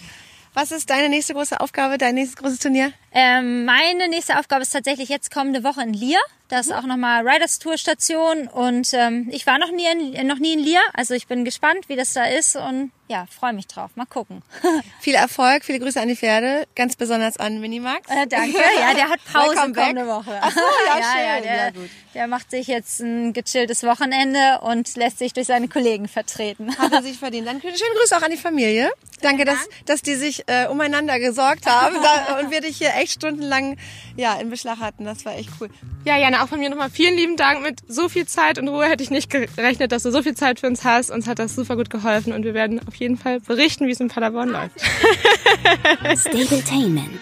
Was 0.55 0.71
ist 0.71 0.91
deine 0.91 1.09
nächste 1.09 1.33
große 1.33 1.59
Aufgabe, 1.59 1.97
dein 1.97 2.13
nächstes 2.13 2.37
großes 2.37 2.59
Turnier? 2.59 2.93
Ähm, 3.13 3.65
meine 3.65 4.07
nächste 4.09 4.39
Aufgabe 4.39 4.63
ist 4.63 4.71
tatsächlich 4.71 5.09
jetzt 5.09 5.31
kommende 5.31 5.63
Woche 5.63 5.81
in 5.83 5.93
Lier. 5.93 6.19
Das 6.49 6.67
ist 6.67 6.71
auch 6.73 6.83
nochmal 6.83 7.27
Riders 7.27 7.57
Tour 7.57 7.77
Station 7.77 8.47
und 8.47 8.93
ähm, 8.93 9.27
ich 9.31 9.47
war 9.47 9.57
noch 9.57 9.71
nie, 9.71 9.85
in, 10.15 10.27
noch 10.27 10.37
nie 10.39 10.53
in 10.53 10.59
Lier. 10.59 10.81
Also 10.93 11.13
ich 11.13 11.27
bin 11.27 11.45
gespannt, 11.45 11.89
wie 11.89 11.95
das 11.95 12.13
da 12.13 12.25
ist 12.25 12.55
und 12.55 12.91
ja, 13.07 13.25
freue 13.29 13.53
mich 13.53 13.67
drauf. 13.67 13.91
Mal 13.95 14.05
gucken. 14.05 14.41
Viel 14.99 15.13
Erfolg, 15.15 15.65
viele 15.65 15.79
Grüße 15.79 15.99
an 16.01 16.07
die 16.07 16.15
Pferde, 16.15 16.65
ganz 16.75 16.95
besonders 16.95 17.37
an 17.37 17.59
Minimax. 17.59 18.09
Äh, 18.09 18.27
danke. 18.27 18.57
Ja, 18.57 18.93
der 18.93 19.09
hat 19.09 19.19
Pause 19.31 19.55
kommende 19.55 20.07
Woche. 20.07 20.39
Ach 20.41 20.51
so, 20.51 20.59
ja, 20.87 20.99
ja, 20.99 21.33
schön. 21.35 21.43
der, 21.43 21.55
Ja, 21.57 21.69
gut. 21.71 21.89
der 22.13 22.27
macht 22.27 22.49
sich 22.51 22.67
jetzt 22.67 23.01
ein 23.01 23.33
gechilltes 23.33 23.83
Wochenende 23.83 24.61
und 24.61 24.95
lässt 24.95 25.19
sich 25.19 25.33
durch 25.33 25.47
seine 25.47 25.67
Kollegen 25.67 26.07
vertreten. 26.07 26.75
Hat 26.77 26.91
er 26.93 27.03
sich 27.03 27.17
verdient. 27.17 27.47
Dann 27.47 27.61
schönen 27.61 27.73
Grüße 27.99 28.17
auch 28.17 28.21
an 28.21 28.31
die 28.31 28.37
Familie. 28.37 28.91
Danke, 29.21 29.45
dass, 29.45 29.57
dass 29.85 30.01
die 30.01 30.15
sich 30.15 30.43
äh, 30.47 30.67
umeinander 30.67 31.19
gesorgt 31.19 31.65
haben 31.65 31.95
da, 32.01 32.39
und 32.39 32.51
wir 32.51 32.61
dich 32.61 32.77
hier 32.77 32.93
echt 33.03 33.13
stundenlang 33.13 33.77
ja, 34.15 34.35
in 34.35 34.49
Beschlag 34.49 34.79
hatten. 34.79 35.05
Das 35.05 35.25
war 35.25 35.35
echt 35.35 35.49
cool. 35.59 35.69
Ja, 36.05 36.17
Jana, 36.17 36.43
auch 36.43 36.47
von 36.47 36.59
mir 36.59 36.69
nochmal 36.69 36.89
vielen 36.89 37.15
lieben 37.15 37.37
Dank. 37.37 37.61
Mit 37.61 37.79
so 37.87 38.09
viel 38.09 38.25
Zeit 38.25 38.57
und 38.57 38.67
Ruhe 38.67 38.85
hätte 38.85 39.03
ich 39.03 39.11
nicht 39.11 39.29
gerechnet, 39.29 39.91
dass 39.91 40.03
du 40.03 40.11
so 40.11 40.21
viel 40.21 40.35
Zeit 40.35 40.59
für 40.59 40.67
uns 40.67 40.83
hast. 40.83 41.11
Uns 41.11 41.27
hat 41.27 41.39
das 41.39 41.55
super 41.55 41.75
gut 41.75 41.89
geholfen 41.89 42.33
und 42.33 42.43
wir 42.43 42.53
werden 42.53 42.85
auf 42.87 42.95
jeden 42.95 43.17
Fall 43.17 43.39
berichten, 43.39 43.87
wie 43.87 43.91
es 43.91 43.99
in 43.99 44.07
Paderborn 44.07 44.49
läuft. 44.49 44.81
Stabletainment, 46.19 47.21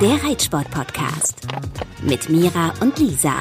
der 0.00 0.22
Reitsport-Podcast. 0.22 1.46
Mit 2.02 2.28
Mira 2.28 2.72
und 2.80 2.98
Lisa. 2.98 3.34